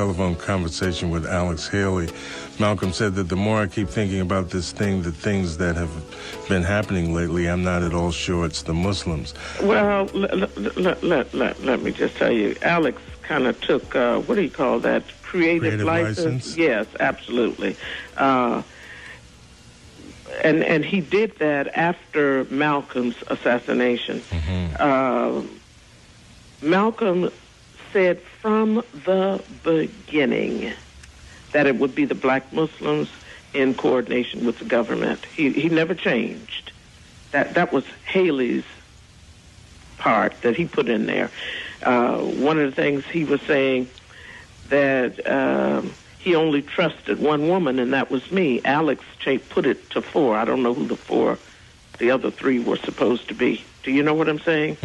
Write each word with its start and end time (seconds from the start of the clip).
Telephone 0.00 0.34
conversation 0.34 1.10
with 1.10 1.26
Alex 1.26 1.68
Haley, 1.68 2.08
Malcolm 2.58 2.90
said 2.90 3.14
that 3.16 3.28
the 3.28 3.36
more 3.36 3.60
I 3.60 3.66
keep 3.66 3.86
thinking 3.86 4.20
about 4.20 4.48
this 4.48 4.72
thing, 4.72 5.02
the 5.02 5.12
things 5.12 5.58
that 5.58 5.76
have 5.76 5.90
been 6.48 6.62
happening 6.62 7.12
lately, 7.14 7.50
I'm 7.50 7.62
not 7.62 7.82
at 7.82 7.92
all 7.92 8.10
sure 8.10 8.46
it's 8.46 8.62
the 8.62 8.72
Muslims. 8.72 9.34
Well, 9.62 10.06
let, 10.14 10.56
let, 10.56 11.02
let, 11.04 11.34
let, 11.34 11.62
let 11.62 11.82
me 11.82 11.90
just 11.90 12.16
tell 12.16 12.32
you, 12.32 12.56
Alex 12.62 12.98
kind 13.20 13.46
of 13.46 13.60
took, 13.60 13.94
uh, 13.94 14.20
what 14.20 14.36
do 14.36 14.40
you 14.40 14.48
call 14.50 14.80
that? 14.80 15.02
Creative, 15.20 15.60
Creative 15.60 15.86
license? 15.86 16.18
license? 16.18 16.56
Yes, 16.56 16.86
absolutely. 16.98 17.76
Uh, 18.16 18.62
and, 20.42 20.64
and 20.64 20.82
he 20.82 21.02
did 21.02 21.38
that 21.40 21.68
after 21.76 22.44
Malcolm's 22.44 23.22
assassination. 23.26 24.22
Uh, 24.78 25.42
Malcolm 26.62 27.30
said 27.92 28.20
from 28.40 28.82
the 28.92 29.42
beginning 29.62 30.72
that 31.52 31.66
it 31.66 31.76
would 31.76 31.94
be 31.94 32.04
the 32.04 32.14
black 32.14 32.52
Muslims 32.52 33.08
in 33.52 33.74
coordination 33.74 34.46
with 34.46 34.58
the 34.58 34.64
government. 34.64 35.24
He, 35.34 35.50
he 35.52 35.68
never 35.68 35.94
changed. 35.94 36.72
That, 37.32 37.54
that 37.54 37.72
was 37.72 37.84
Haley's 38.06 38.64
part 39.98 40.34
that 40.42 40.56
he 40.56 40.64
put 40.66 40.88
in 40.88 41.06
there. 41.06 41.30
Uh, 41.82 42.18
one 42.18 42.58
of 42.58 42.70
the 42.70 42.76
things 42.76 43.04
he 43.06 43.24
was 43.24 43.40
saying 43.42 43.88
that 44.68 45.28
um, 45.30 45.94
he 46.18 46.34
only 46.34 46.62
trusted 46.62 47.18
one 47.18 47.48
woman, 47.48 47.78
and 47.78 47.92
that 47.92 48.10
was 48.10 48.30
me. 48.30 48.60
Alex 48.64 49.04
cha- 49.18 49.38
put 49.50 49.66
it 49.66 49.90
to 49.90 50.02
four. 50.02 50.36
I 50.36 50.44
don't 50.44 50.62
know 50.62 50.74
who 50.74 50.86
the 50.86 50.96
four, 50.96 51.38
the 51.98 52.10
other 52.10 52.30
three 52.30 52.58
were 52.60 52.76
supposed 52.76 53.28
to 53.28 53.34
be. 53.34 53.64
Do 53.82 53.90
you 53.90 54.02
know 54.02 54.14
what 54.14 54.28
I'm 54.28 54.38
saying? 54.40 54.76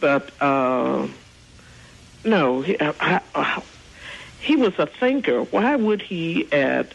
But 0.00 0.30
uh, 0.42 1.06
no, 2.24 2.60
he, 2.62 2.76
I, 2.80 3.20
I, 3.34 3.62
he 4.40 4.56
was 4.56 4.78
a 4.78 4.86
thinker. 4.86 5.42
Why 5.44 5.76
would 5.76 6.02
he 6.02 6.50
at 6.52 6.92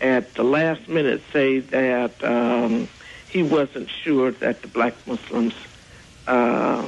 at 0.00 0.34
the 0.34 0.42
last 0.42 0.88
minute 0.88 1.22
say 1.32 1.60
that 1.60 2.12
um, 2.22 2.88
he 3.28 3.42
wasn't 3.42 3.88
sure 3.88 4.30
that 4.32 4.62
the 4.62 4.68
black 4.68 4.94
Muslims 5.06 5.54
uh, 6.26 6.86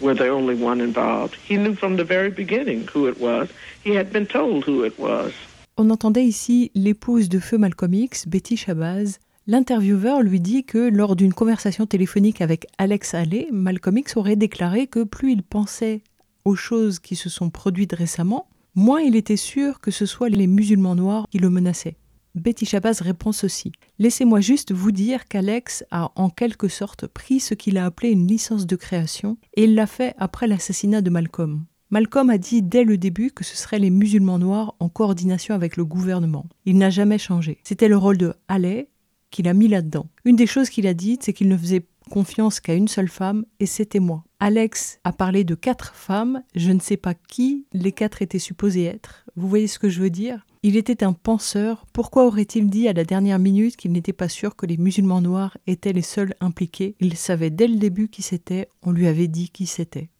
were 0.00 0.14
the 0.14 0.28
only 0.28 0.54
one 0.54 0.80
involved? 0.80 1.36
He 1.36 1.56
knew 1.56 1.74
from 1.74 1.96
the 1.96 2.04
very 2.04 2.30
beginning 2.30 2.86
who 2.92 3.06
it 3.06 3.20
was. 3.20 3.48
He 3.82 3.94
had 3.94 4.12
been 4.12 4.26
told 4.26 4.64
who 4.64 4.84
it 4.84 4.98
was. 4.98 5.32
On 5.76 5.90
entendait 5.90 6.24
ici 6.24 6.70
l'épouse 6.74 7.28
de 7.28 7.38
feu 7.38 7.56
Malcolm 7.56 7.94
X, 7.94 8.26
Betty 8.26 8.56
Shabazz. 8.56 9.18
L'intervieweur 9.46 10.20
lui 10.20 10.38
dit 10.38 10.64
que 10.64 10.90
lors 10.90 11.16
d'une 11.16 11.32
conversation 11.32 11.86
téléphonique 11.86 12.42
avec 12.42 12.66
Alex 12.78 13.14
Haley, 13.14 13.48
Malcolm 13.50 13.96
X 13.98 14.16
aurait 14.16 14.36
déclaré 14.36 14.86
que 14.86 15.02
plus 15.02 15.32
il 15.32 15.42
pensait 15.42 16.02
aux 16.44 16.56
choses 16.56 16.98
qui 16.98 17.16
se 17.16 17.28
sont 17.28 17.50
produites 17.50 17.92
récemment, 17.92 18.48
moins 18.74 19.00
il 19.00 19.16
était 19.16 19.36
sûr 19.36 19.80
que 19.80 19.90
ce 19.90 20.06
soit 20.06 20.28
les 20.28 20.46
musulmans 20.46 20.94
noirs 20.94 21.26
qui 21.30 21.38
le 21.38 21.50
menaçaient. 21.50 21.96
Betty 22.36 22.64
Shabazz 22.64 23.00
répond 23.00 23.32
ceci. 23.32 23.72
Laissez-moi 23.98 24.40
juste 24.40 24.72
vous 24.72 24.92
dire 24.92 25.26
qu'Alex 25.26 25.84
a 25.90 26.12
en 26.14 26.30
quelque 26.30 26.68
sorte 26.68 27.08
pris 27.08 27.40
ce 27.40 27.54
qu'il 27.54 27.76
a 27.76 27.84
appelé 27.84 28.10
une 28.10 28.26
licence 28.26 28.66
de 28.66 28.76
création 28.76 29.36
et 29.54 29.64
il 29.64 29.74
l'a 29.74 29.88
fait 29.88 30.14
après 30.16 30.46
l'assassinat 30.46 31.02
de 31.02 31.10
Malcolm. 31.10 31.64
Malcolm 31.90 32.30
a 32.30 32.38
dit 32.38 32.62
dès 32.62 32.84
le 32.84 32.98
début 32.98 33.32
que 33.32 33.42
ce 33.42 33.56
seraient 33.56 33.80
les 33.80 33.90
musulmans 33.90 34.38
noirs 34.38 34.76
en 34.78 34.88
coordination 34.88 35.56
avec 35.56 35.76
le 35.76 35.84
gouvernement. 35.84 36.46
Il 36.64 36.78
n'a 36.78 36.88
jamais 36.88 37.18
changé. 37.18 37.58
C'était 37.64 37.88
le 37.88 37.96
rôle 37.96 38.16
de 38.16 38.34
Haley 38.46 38.88
qu'il 39.32 39.48
a 39.48 39.54
mis 39.54 39.66
là-dedans. 39.66 40.06
Une 40.24 40.36
des 40.36 40.46
choses 40.46 40.70
qu'il 40.70 40.86
a 40.86 40.94
dites, 40.94 41.24
c'est 41.24 41.32
qu'il 41.32 41.48
ne 41.48 41.56
faisait 41.56 41.84
confiance 42.10 42.60
qu'à 42.60 42.74
une 42.74 42.88
seule 42.88 43.08
femme, 43.08 43.46
et 43.60 43.66
c'était 43.66 44.00
moi. 44.00 44.24
Alex 44.38 44.98
a 45.04 45.12
parlé 45.12 45.44
de 45.44 45.54
quatre 45.54 45.94
femmes, 45.94 46.42
je 46.54 46.72
ne 46.72 46.80
sais 46.80 46.98
pas 46.98 47.14
qui 47.14 47.66
les 47.72 47.92
quatre 47.92 48.20
étaient 48.20 48.38
supposées 48.38 48.84
être. 48.84 49.24
Vous 49.36 49.48
voyez 49.48 49.66
ce 49.66 49.78
que 49.78 49.88
je 49.88 50.02
veux 50.02 50.10
dire? 50.10 50.44
Il 50.62 50.76
était 50.76 51.04
un 51.04 51.14
penseur, 51.14 51.86
pourquoi 51.94 52.26
aurait-il 52.26 52.68
dit 52.68 52.86
à 52.86 52.92
la 52.92 53.04
dernière 53.04 53.38
minute 53.38 53.76
qu'il 53.76 53.92
n'était 53.92 54.12
pas 54.12 54.28
sûr 54.28 54.56
que 54.56 54.66
les 54.66 54.76
musulmans 54.76 55.22
noirs 55.22 55.56
étaient 55.66 55.94
les 55.94 56.02
seuls 56.02 56.34
impliqués? 56.40 56.96
Il 57.00 57.16
savait 57.16 57.48
dès 57.48 57.66
le 57.66 57.76
début 57.76 58.08
qui 58.08 58.20
c'était, 58.20 58.68
on 58.82 58.90
lui 58.90 59.06
avait 59.06 59.28
dit 59.28 59.48
qui 59.48 59.64
c'était. 59.64 60.10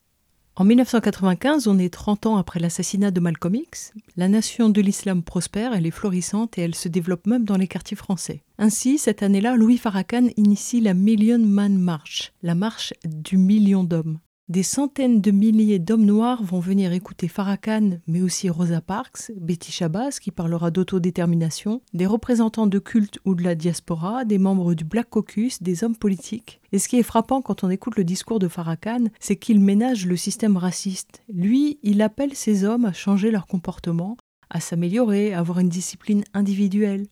En 0.60 0.65
1995, 0.65 1.69
on 1.69 1.78
est 1.78 1.88
30 1.88 2.26
ans 2.26 2.37
après 2.37 2.60
l'assassinat 2.60 3.10
de 3.10 3.19
Malcolm 3.19 3.54
X. 3.54 3.94
La 4.19 4.28
nation 4.28 4.69
de 4.69 4.82
l'islam 4.82 5.22
prospère, 5.22 5.72
elle 5.72 5.87
est 5.87 5.91
florissante 5.91 6.59
et 6.59 6.60
elle 6.60 6.75
se 6.75 6.91
développe 6.91 7.26
même 7.26 7.47
dans 7.47 7.56
les 7.56 7.66
quartiers 7.66 7.97
français. 7.97 8.43
Ainsi, 8.59 8.98
cette 8.98 9.22
année-là, 9.22 9.56
Louis 9.56 9.78
Farrakhan 9.78 10.28
initie 10.37 10.82
la 10.82 10.93
Million 10.93 11.38
Man 11.38 11.78
March, 11.78 12.34
la 12.43 12.54
marche 12.54 12.93
du 13.06 13.38
million 13.38 13.84
d'hommes. 13.84 14.19
Des 14.50 14.65
centaines 14.65 15.21
de 15.21 15.31
milliers 15.31 15.78
d'hommes 15.78 16.05
noirs 16.05 16.43
vont 16.43 16.59
venir 16.59 16.93
écouter 16.93 17.28
Farrakhan, 17.28 18.00
mais 18.09 18.21
aussi 18.21 18.50
Rosa 18.50 18.81
Parks, 18.81 19.31
Betty 19.37 19.71
Shabazz 19.71 20.19
qui 20.19 20.33
parlera 20.33 20.72
d'autodétermination, 20.72 21.83
des 21.94 22.06
représentants 22.06 22.66
de 22.66 22.81
culte 22.81 23.21
ou 23.25 23.37
de 23.37 23.44
la 23.44 23.55
diaspora, 23.55 24.25
des 24.25 24.39
membres 24.39 24.75
du 24.75 24.83
Black 24.83 25.09
Caucus, 25.09 25.62
des 25.62 25.84
hommes 25.84 25.94
politiques. 25.94 26.60
Et 26.72 26.81
ce 26.81 26.89
qui 26.89 26.99
est 26.99 27.05
frappant 27.05 27.43
quand 27.43 27.62
on 27.62 27.71
écoute 27.71 27.94
le 27.94 28.03
discours 28.03 28.41
de 28.41 28.49
Farrakhan, 28.49 29.05
c'est 29.21 29.37
qu'il 29.37 29.60
ménage 29.60 30.05
le 30.05 30.16
système 30.16 30.56
raciste. 30.56 31.22
Lui, 31.33 31.78
il 31.84 32.03
appelle 32.03 32.34
ces 32.34 32.65
hommes 32.65 32.87
à 32.87 32.93
changer 32.93 33.31
leur 33.31 33.47
comportement, 33.47 34.16
à 34.50 34.59
s'améliorer, 34.59 35.33
à 35.33 35.39
avoir 35.39 35.60
une 35.60 35.69
discipline 35.69 36.25
individuelle. 36.34 37.06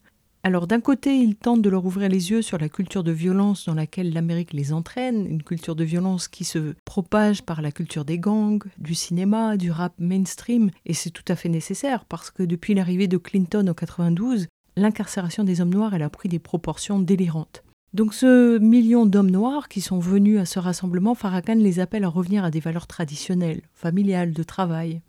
Alors 0.44 0.68
d'un 0.68 0.80
côté, 0.80 1.16
il 1.16 1.34
tente 1.34 1.62
de 1.62 1.68
leur 1.68 1.84
ouvrir 1.84 2.08
les 2.08 2.30
yeux 2.30 2.42
sur 2.42 2.58
la 2.58 2.68
culture 2.68 3.02
de 3.02 3.10
violence 3.10 3.66
dans 3.66 3.74
laquelle 3.74 4.12
l'Amérique 4.12 4.52
les 4.52 4.72
entraîne, 4.72 5.26
une 5.26 5.42
culture 5.42 5.74
de 5.74 5.84
violence 5.84 6.28
qui 6.28 6.44
se 6.44 6.74
propage 6.84 7.42
par 7.42 7.60
la 7.60 7.72
culture 7.72 8.04
des 8.04 8.18
gangs, 8.18 8.62
du 8.78 8.94
cinéma, 8.94 9.56
du 9.56 9.72
rap 9.72 9.94
mainstream, 9.98 10.70
et 10.86 10.94
c'est 10.94 11.10
tout 11.10 11.24
à 11.28 11.36
fait 11.36 11.48
nécessaire 11.48 12.04
parce 12.04 12.30
que 12.30 12.44
depuis 12.44 12.74
l'arrivée 12.74 13.08
de 13.08 13.16
Clinton 13.16 13.66
en 13.68 13.74
92, 13.74 14.46
l'incarcération 14.76 15.42
des 15.42 15.60
hommes 15.60 15.74
noirs 15.74 15.94
a 15.94 16.08
pris 16.08 16.28
des 16.28 16.38
proportions 16.38 17.00
délirantes. 17.00 17.64
Donc 17.94 18.14
ce 18.14 18.58
million 18.58 19.06
d'hommes 19.06 19.30
noirs 19.30 19.68
qui 19.68 19.80
sont 19.80 19.98
venus 19.98 20.38
à 20.38 20.44
ce 20.44 20.58
rassemblement, 20.58 21.14
Farrakhan 21.14 21.54
les 21.54 21.80
appelle 21.80 22.04
à 22.04 22.08
revenir 22.08 22.44
à 22.44 22.50
des 22.50 22.60
valeurs 22.60 22.86
traditionnelles, 22.86 23.62
familiales, 23.74 24.32
de 24.32 24.42
travail. 24.42 25.00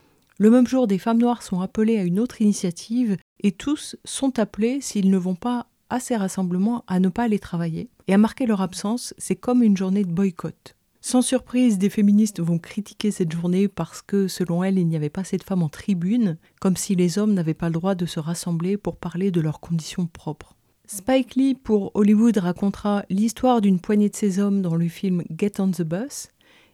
Le 0.42 0.50
même 0.50 0.68
jour, 0.68 0.88
des 0.88 1.00
femmes 1.00 1.18
noires 1.18 1.44
sont 1.44 1.60
appelées 1.60 1.98
à 1.98 2.04
une 2.04 2.18
autre 2.18 2.42
initiative 2.42 3.18
et 3.44 3.52
tous 3.52 3.98
sont 4.06 4.40
appelés, 4.40 4.80
s'ils 4.80 5.10
ne 5.10 5.18
vont 5.18 5.36
pas 5.36 5.68
à 5.90 6.00
ces 6.00 6.16
rassemblements, 6.16 6.86
à 6.88 7.02
ne 7.02 7.10
pas 7.10 7.24
aller 7.24 7.40
travailler. 7.40 7.90
Et 8.08 8.14
à 8.14 8.18
marquer 8.18 8.46
leur 8.46 8.62
absence, 8.62 9.14
c'est 9.18 9.36
comme 9.36 9.64
une 9.64 9.76
journée 9.76 10.06
de 10.06 10.14
boycott. 10.14 10.78
Sans 11.02 11.22
surprise, 11.22 11.78
des 11.78 11.90
féministes 11.90 12.40
vont 12.40 12.58
critiquer 12.58 13.12
cette 13.12 13.34
journée 13.34 13.68
parce 13.68 14.02
que, 14.02 14.30
selon 14.30 14.64
elles, 14.64 14.80
il 14.80 14.88
n'y 14.88 14.96
avait 14.96 15.10
pas 15.10 15.22
assez 15.22 15.38
de 15.38 15.44
femmes 15.44 15.64
en 15.64 15.68
tribune, 15.68 16.38
comme 16.62 16.78
si 16.78 16.96
les 16.96 17.20
hommes 17.20 17.34
n'avaient 17.34 17.54
pas 17.54 17.68
le 17.68 17.74
droit 17.74 17.96
de 17.96 18.06
se 18.06 18.22
rassembler 18.22 18.78
pour 18.78 18.96
parler 18.96 19.32
de 19.32 19.42
leurs 19.42 19.60
conditions 19.60 20.08
propres. 20.08 20.56
Spike 20.88 21.36
Lee, 21.36 21.54
pour 21.54 21.92
Hollywood, 21.96 22.38
racontera 22.38 23.04
l'histoire 23.10 23.60
d'une 23.60 23.82
poignée 23.82 24.10
de 24.10 24.16
ces 24.16 24.40
hommes 24.40 24.62
dans 24.62 24.76
le 24.76 24.88
film 24.88 25.22
Get 25.38 25.60
on 25.60 25.72
the 25.72 25.84
Bus, 25.84 26.30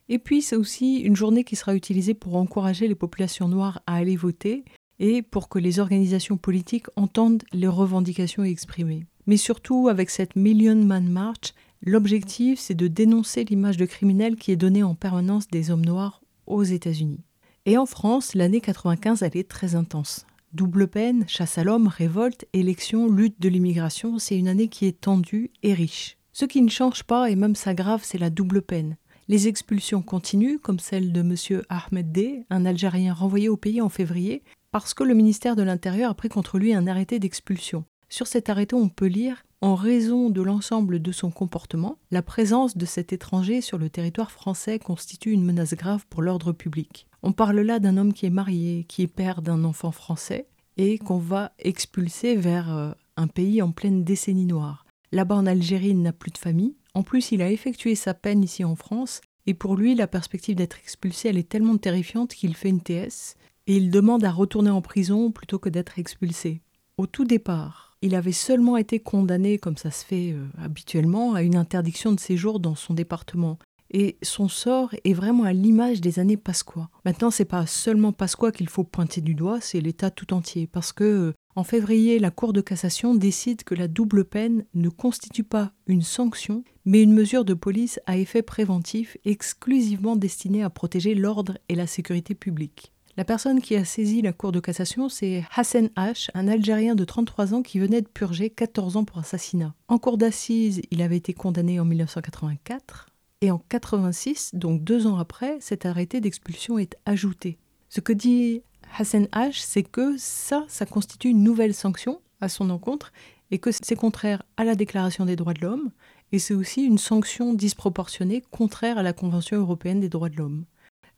et 0.09 0.19
puis 0.19 0.41
c'est 0.41 0.55
aussi 0.55 0.97
une 0.99 1.15
journée 1.15 1.43
qui 1.43 1.55
sera 1.55 1.75
utilisée 1.75 2.13
pour 2.13 2.35
encourager 2.35 2.87
les 2.87 2.95
populations 2.95 3.47
noires 3.47 3.81
à 3.87 3.95
aller 3.95 4.15
voter 4.15 4.63
et 4.99 5.21
pour 5.21 5.49
que 5.49 5.59
les 5.59 5.79
organisations 5.79 6.37
politiques 6.37 6.87
entendent 6.95 7.43
les 7.51 7.67
revendications 7.67 8.43
exprimées. 8.43 9.05
Mais 9.27 9.37
surtout, 9.37 9.87
avec 9.89 10.09
cette 10.09 10.35
Million 10.35 10.75
Man 10.75 11.07
March, 11.07 11.53
l'objectif 11.81 12.59
c'est 12.59 12.75
de 12.75 12.87
dénoncer 12.87 13.43
l'image 13.43 13.77
de 13.77 13.85
criminel 13.85 14.35
qui 14.35 14.51
est 14.51 14.57
donnée 14.57 14.83
en 14.83 14.95
permanence 14.95 15.47
des 15.47 15.71
hommes 15.71 15.85
noirs 15.85 16.21
aux 16.45 16.63
États-Unis. 16.63 17.23
Et 17.65 17.77
en 17.77 17.87
France, 17.87 18.35
l'année 18.35 18.61
95, 18.61 19.23
elle 19.23 19.35
est 19.35 19.49
très 19.49 19.73
intense. 19.73 20.27
Double 20.53 20.87
peine, 20.87 21.25
chasse 21.27 21.57
à 21.57 21.63
l'homme, 21.63 21.87
révolte, 21.87 22.45
élection, 22.53 23.09
lutte 23.09 23.41
de 23.41 23.49
l'immigration, 23.49 24.19
c'est 24.19 24.37
une 24.37 24.47
année 24.47 24.67
qui 24.67 24.85
est 24.85 25.01
tendue 25.01 25.49
et 25.63 25.73
riche. 25.73 26.17
Ce 26.31 26.45
qui 26.45 26.61
ne 26.61 26.69
change 26.69 27.03
pas 27.03 27.29
et 27.29 27.35
même 27.35 27.55
s'aggrave, 27.55 28.01
c'est 28.03 28.19
la 28.19 28.29
double 28.29 28.61
peine. 28.61 28.97
Les 29.27 29.47
expulsions 29.47 30.03
continuent, 30.03 30.59
comme 30.59 30.77
celle 30.77 31.11
de 31.11 31.21
M. 31.21 31.63
Ahmed 31.69 32.11
D, 32.11 32.45
un 32.51 32.63
Algérien 32.63 33.11
renvoyé 33.11 33.49
au 33.49 33.57
pays 33.57 33.81
en 33.81 33.89
février, 33.89 34.43
parce 34.69 34.93
que 34.93 35.03
le 35.03 35.15
ministère 35.15 35.55
de 35.55 35.63
l'Intérieur 35.63 36.11
a 36.11 36.13
pris 36.13 36.29
contre 36.29 36.59
lui 36.59 36.75
un 36.75 36.85
arrêté 36.85 37.17
d'expulsion. 37.17 37.85
Sur 38.07 38.27
cet 38.27 38.49
arrêté, 38.49 38.75
on 38.75 38.87
peut 38.87 39.07
lire 39.07 39.43
En 39.61 39.73
raison 39.73 40.29
de 40.29 40.43
l'ensemble 40.43 41.01
de 41.01 41.11
son 41.11 41.31
comportement, 41.31 41.97
la 42.11 42.21
présence 42.21 42.77
de 42.77 42.85
cet 42.85 43.13
étranger 43.13 43.61
sur 43.61 43.79
le 43.79 43.89
territoire 43.89 44.29
français 44.29 44.77
constitue 44.77 45.31
une 45.31 45.43
menace 45.43 45.73
grave 45.73 46.05
pour 46.07 46.21
l'ordre 46.21 46.51
public. 46.51 47.07
On 47.23 47.31
parle 47.31 47.61
là 47.61 47.79
d'un 47.79 47.97
homme 47.97 48.13
qui 48.13 48.27
est 48.27 48.29
marié, 48.29 48.85
qui 48.87 49.01
est 49.01 49.07
père 49.07 49.41
d'un 49.41 49.63
enfant 49.63 49.91
français, 49.91 50.47
et 50.77 50.99
qu'on 50.99 51.17
va 51.17 51.53
expulser 51.57 52.35
vers 52.35 52.71
euh, 52.71 52.91
un 53.17 53.25
pays 53.25 53.63
en 53.63 53.71
pleine 53.71 54.03
décennie 54.03 54.45
noire. 54.45 54.85
Là-bas 55.11 55.35
en 55.35 55.47
Algérie, 55.47 55.89
il 55.89 56.01
n'a 56.03 56.13
plus 56.13 56.31
de 56.31 56.37
famille. 56.37 56.75
En 56.95 57.03
plus, 57.03 57.31
il 57.33 57.41
a 57.41 57.51
effectué 57.51 57.93
sa 57.93 58.13
peine 58.13 58.41
ici 58.41 58.63
en 58.63 58.75
France, 58.75 59.21
et 59.45 59.53
pour 59.53 59.75
lui, 59.75 59.93
la 59.93 60.07
perspective 60.07 60.55
d'être 60.55 60.79
expulsé, 60.79 61.29
elle 61.29 61.37
est 61.37 61.49
tellement 61.49 61.77
terrifiante 61.77 62.33
qu'il 62.33 62.55
fait 62.55 62.69
une 62.69 62.81
TS, 62.81 63.35
et 63.67 63.75
il 63.75 63.91
demande 63.91 64.23
à 64.23 64.31
retourner 64.31 64.69
en 64.69 64.81
prison 64.81 65.31
plutôt 65.31 65.59
que 65.59 65.69
d'être 65.69 65.99
expulsé. 65.99 66.61
Au 66.97 67.05
tout 67.05 67.25
départ, 67.25 67.97
il 68.01 68.15
avait 68.15 68.31
seulement 68.31 68.77
été 68.77 68.99
condamné, 68.99 69.57
comme 69.57 69.75
ça 69.75 69.91
se 69.91 70.05
fait 70.05 70.31
euh, 70.31 70.47
habituellement, 70.57 71.33
à 71.33 71.41
une 71.41 71.57
interdiction 71.57 72.13
de 72.13 72.19
séjour 72.19 72.61
dans 72.61 72.75
son 72.75 72.93
département. 72.93 73.59
Et 73.91 74.17
son 74.23 74.47
sort 74.47 74.95
est 75.03 75.13
vraiment 75.13 75.43
à 75.43 75.53
l'image 75.53 76.01
des 76.01 76.19
années 76.19 76.37
Pasqua. 76.37 76.89
Maintenant, 77.03 77.29
c'est 77.29 77.45
pas 77.45 77.65
seulement 77.65 78.13
Pasqua 78.13 78.51
qu'il 78.51 78.69
faut 78.69 78.83
pointer 78.83 79.21
du 79.21 79.35
doigt, 79.35 79.59
c'est 79.59 79.81
l'État 79.81 80.11
tout 80.11 80.33
entier. 80.33 80.67
Parce 80.67 80.93
que, 80.93 81.03
euh, 81.03 81.33
en 81.55 81.63
février, 81.63 82.19
la 82.19 82.31
Cour 82.31 82.51
de 82.51 82.59
cassation 82.59 83.15
décide 83.15 83.63
que 83.63 83.75
la 83.75 83.87
double 83.87 84.25
peine 84.25 84.65
ne 84.73 84.89
constitue 84.89 85.45
pas 85.45 85.71
une 85.87 86.01
sanction, 86.01 86.65
mais 86.83 87.01
une 87.01 87.13
mesure 87.13 87.45
de 87.45 87.53
police 87.53 87.99
à 88.05 88.17
effet 88.17 88.41
préventif 88.41 89.15
exclusivement 89.23 90.17
destinée 90.17 90.63
à 90.63 90.69
protéger 90.69 91.15
l'ordre 91.15 91.57
et 91.69 91.75
la 91.75 91.87
sécurité 91.87 92.35
publique. 92.35 92.91
La 93.15 93.23
personne 93.23 93.61
qui 93.61 93.77
a 93.77 93.85
saisi 93.85 94.21
la 94.21 94.33
Cour 94.33 94.51
de 94.51 94.59
cassation, 94.59 95.07
c'est 95.07 95.45
Hassan 95.55 95.87
H., 95.95 96.29
un 96.33 96.49
Algérien 96.49 96.95
de 96.95 97.05
33 97.05 97.53
ans 97.53 97.61
qui 97.61 97.79
venait 97.79 98.01
de 98.01 98.09
purger 98.09 98.49
14 98.49 98.97
ans 98.97 99.05
pour 99.05 99.19
assassinat. 99.19 99.73
En 99.87 99.97
cour 99.97 100.17
d'assises, 100.17 100.81
il 100.91 101.01
avait 101.01 101.15
été 101.15 101.33
condamné 101.33 101.79
en 101.79 101.85
1984. 101.85 103.05
Et 103.39 103.51
en 103.51 103.59
86, 103.69 104.51
donc 104.55 104.83
deux 104.83 105.07
ans 105.07 105.17
après, 105.17 105.57
cet 105.61 105.85
arrêté 105.85 106.19
d'expulsion 106.19 106.77
est 106.77 106.97
ajouté. 107.05 107.57
Ce 107.87 108.01
que 108.01 108.11
dit 108.11 108.61
Hassan 108.97 109.25
H, 109.33 109.59
c'est 109.59 109.83
que 109.83 110.15
ça, 110.17 110.65
ça 110.67 110.85
constitue 110.85 111.29
une 111.29 111.43
nouvelle 111.43 111.73
sanction 111.73 112.21
à 112.41 112.49
son 112.49 112.69
encontre 112.69 113.11
et 113.51 113.59
que 113.59 113.71
c'est 113.71 113.95
contraire 113.95 114.43
à 114.57 114.63
la 114.63 114.75
Déclaration 114.75 115.25
des 115.25 115.35
droits 115.35 115.53
de 115.53 115.61
l'homme 115.61 115.91
et 116.31 116.39
c'est 116.39 116.53
aussi 116.53 116.83
une 116.83 116.97
sanction 116.97 117.53
disproportionnée 117.53 118.43
contraire 118.51 118.97
à 118.97 119.03
la 119.03 119.13
Convention 119.13 119.57
européenne 119.57 119.99
des 119.99 120.09
droits 120.09 120.29
de 120.29 120.37
l'homme. 120.37 120.65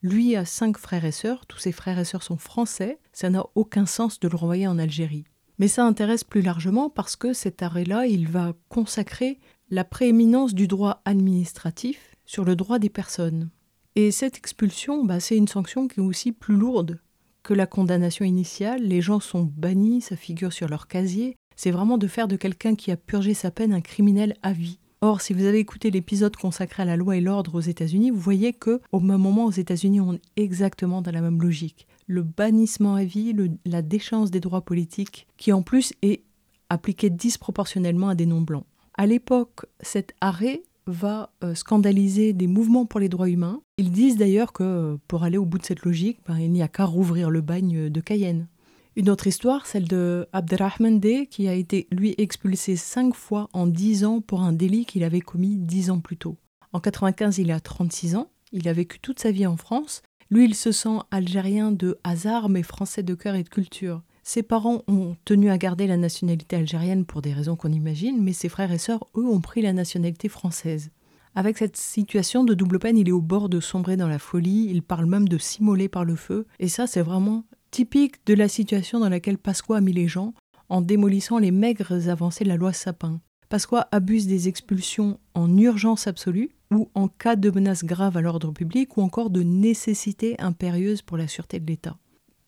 Lui 0.02 0.36
a 0.36 0.44
cinq 0.44 0.78
frères 0.78 1.04
et 1.04 1.12
sœurs, 1.12 1.46
tous 1.46 1.58
ses 1.58 1.72
frères 1.72 1.98
et 1.98 2.04
sœurs 2.04 2.22
sont 2.22 2.36
français, 2.36 2.98
ça 3.12 3.30
n'a 3.30 3.44
aucun 3.54 3.86
sens 3.86 4.20
de 4.20 4.28
le 4.28 4.36
renvoyer 4.36 4.68
en 4.68 4.78
Algérie. 4.78 5.24
Mais 5.58 5.66
ça 5.66 5.84
intéresse 5.84 6.22
plus 6.22 6.42
largement 6.42 6.88
parce 6.88 7.16
que 7.16 7.32
cet 7.32 7.62
arrêt-là, 7.62 8.06
il 8.06 8.28
va 8.28 8.54
consacrer 8.68 9.40
la 9.70 9.84
prééminence 9.84 10.54
du 10.54 10.68
droit 10.68 11.02
administratif 11.04 12.14
sur 12.26 12.44
le 12.44 12.54
droit 12.54 12.78
des 12.78 12.90
personnes. 12.90 13.50
Et 13.96 14.12
cette 14.12 14.36
expulsion, 14.36 15.04
bah, 15.04 15.18
c'est 15.18 15.36
une 15.36 15.48
sanction 15.48 15.88
qui 15.88 15.98
est 15.98 16.02
aussi 16.02 16.30
plus 16.30 16.54
lourde 16.54 17.00
que 17.48 17.54
la 17.54 17.66
condamnation 17.66 18.26
initiale. 18.26 18.82
Les 18.82 19.00
gens 19.00 19.20
sont 19.20 19.50
bannis, 19.56 20.02
ça 20.02 20.16
figure 20.16 20.52
sur 20.52 20.68
leur 20.68 20.86
casier. 20.86 21.34
C'est 21.56 21.70
vraiment 21.70 21.96
de 21.96 22.06
faire 22.06 22.28
de 22.28 22.36
quelqu'un 22.36 22.74
qui 22.74 22.90
a 22.90 22.96
purgé 22.98 23.32
sa 23.32 23.50
peine 23.50 23.72
un 23.72 23.80
criminel 23.80 24.34
à 24.42 24.52
vie. 24.52 24.78
Or, 25.00 25.22
si 25.22 25.32
vous 25.32 25.46
avez 25.46 25.58
écouté 25.58 25.90
l'épisode 25.90 26.36
consacré 26.36 26.82
à 26.82 26.86
la 26.86 26.98
loi 26.98 27.16
et 27.16 27.22
l'ordre 27.22 27.54
aux 27.54 27.62
États-Unis, 27.62 28.10
vous 28.10 28.20
voyez 28.20 28.52
que 28.52 28.82
au 28.92 29.00
même 29.00 29.22
moment 29.22 29.46
aux 29.46 29.50
États-Unis, 29.50 29.98
on 30.02 30.12
est 30.12 30.20
exactement 30.36 31.00
dans 31.00 31.10
la 31.10 31.22
même 31.22 31.40
logique. 31.40 31.86
Le 32.06 32.22
bannissement 32.22 32.96
à 32.96 33.04
vie, 33.04 33.34
la 33.64 33.80
déchéance 33.80 34.30
des 34.30 34.40
droits 34.40 34.66
politiques, 34.66 35.26
qui 35.38 35.50
en 35.54 35.62
plus 35.62 35.94
est 36.02 36.24
appliqué 36.68 37.08
disproportionnellement 37.08 38.10
à 38.10 38.14
des 38.14 38.26
non-blancs. 38.26 38.66
À 38.98 39.06
l'époque, 39.06 39.64
cet 39.80 40.12
arrêt 40.20 40.64
va 40.88 41.32
euh, 41.44 41.54
scandaliser 41.54 42.32
des 42.32 42.46
mouvements 42.46 42.86
pour 42.86 43.00
les 43.00 43.08
droits 43.08 43.28
humains. 43.28 43.60
Ils 43.76 43.92
disent 43.92 44.16
d'ailleurs 44.16 44.52
que 44.52 44.62
euh, 44.62 44.96
pour 45.06 45.24
aller 45.24 45.38
au 45.38 45.44
bout 45.44 45.58
de 45.58 45.64
cette 45.64 45.82
logique, 45.82 46.18
ben, 46.26 46.38
il 46.38 46.50
n'y 46.50 46.62
a 46.62 46.68
qu'à 46.68 46.84
rouvrir 46.84 47.30
le 47.30 47.40
bagne 47.40 47.88
de 47.88 48.00
Cayenne. 48.00 48.48
Une 48.96 49.10
autre 49.10 49.28
histoire, 49.28 49.66
celle 49.66 49.86
de 49.86 50.26
Abderrahman 50.32 51.00
qui 51.30 51.46
a 51.46 51.54
été 51.54 51.86
lui 51.92 52.16
expulsé 52.18 52.74
cinq 52.74 53.14
fois 53.14 53.48
en 53.52 53.68
dix 53.68 54.04
ans 54.04 54.20
pour 54.20 54.42
un 54.42 54.52
délit 54.52 54.86
qu'il 54.86 55.04
avait 55.04 55.20
commis 55.20 55.56
dix 55.56 55.90
ans 55.90 56.00
plus 56.00 56.16
tôt. 56.16 56.36
En 56.72 56.80
95, 56.80 57.38
il 57.38 57.52
a 57.52 57.60
36 57.60 58.16
ans, 58.16 58.30
il 58.52 58.66
a 58.68 58.72
vécu 58.72 58.98
toute 58.98 59.20
sa 59.20 59.30
vie 59.30 59.46
en 59.46 59.56
France. 59.56 60.02
Lui, 60.30 60.44
il 60.44 60.54
se 60.54 60.72
sent 60.72 60.98
algérien 61.10 61.70
de 61.70 61.98
hasard, 62.02 62.48
mais 62.48 62.62
français 62.62 63.02
de 63.02 63.14
cœur 63.14 63.36
et 63.36 63.44
de 63.44 63.48
culture. 63.48 64.02
Ses 64.28 64.42
parents 64.42 64.82
ont 64.88 65.16
tenu 65.24 65.48
à 65.48 65.56
garder 65.56 65.86
la 65.86 65.96
nationalité 65.96 66.56
algérienne 66.56 67.06
pour 67.06 67.22
des 67.22 67.32
raisons 67.32 67.56
qu'on 67.56 67.72
imagine, 67.72 68.22
mais 68.22 68.34
ses 68.34 68.50
frères 68.50 68.70
et 68.70 68.76
sœurs, 68.76 69.06
eux, 69.16 69.26
ont 69.26 69.40
pris 69.40 69.62
la 69.62 69.72
nationalité 69.72 70.28
française. 70.28 70.90
Avec 71.34 71.56
cette 71.56 71.78
situation 71.78 72.44
de 72.44 72.52
double 72.52 72.78
peine, 72.78 72.98
il 72.98 73.08
est 73.08 73.12
au 73.12 73.22
bord 73.22 73.48
de 73.48 73.58
sombrer 73.58 73.96
dans 73.96 74.06
la 74.06 74.18
folie, 74.18 74.66
il 74.68 74.82
parle 74.82 75.06
même 75.06 75.30
de 75.30 75.38
s'immoler 75.38 75.88
par 75.88 76.04
le 76.04 76.14
feu, 76.14 76.46
et 76.58 76.68
ça 76.68 76.86
c'est 76.86 77.00
vraiment 77.00 77.44
typique 77.70 78.16
de 78.26 78.34
la 78.34 78.48
situation 78.48 79.00
dans 79.00 79.08
laquelle 79.08 79.38
Pasqua 79.38 79.78
a 79.78 79.80
mis 79.80 79.94
les 79.94 80.08
gens 80.08 80.34
en 80.68 80.82
démolissant 80.82 81.38
les 81.38 81.50
maigres 81.50 82.10
avancées 82.10 82.44
de 82.44 82.50
la 82.50 82.58
loi 82.58 82.74
Sapin. 82.74 83.22
Pasqua 83.48 83.88
abuse 83.92 84.26
des 84.26 84.46
expulsions 84.46 85.18
en 85.32 85.56
urgence 85.56 86.06
absolue 86.06 86.50
ou 86.70 86.90
en 86.94 87.08
cas 87.08 87.36
de 87.36 87.50
menace 87.50 87.82
grave 87.82 88.18
à 88.18 88.20
l'ordre 88.20 88.52
public 88.52 88.98
ou 88.98 89.00
encore 89.00 89.30
de 89.30 89.42
nécessité 89.42 90.38
impérieuse 90.38 91.00
pour 91.00 91.16
la 91.16 91.28
sûreté 91.28 91.60
de 91.60 91.66
l'État. 91.66 91.96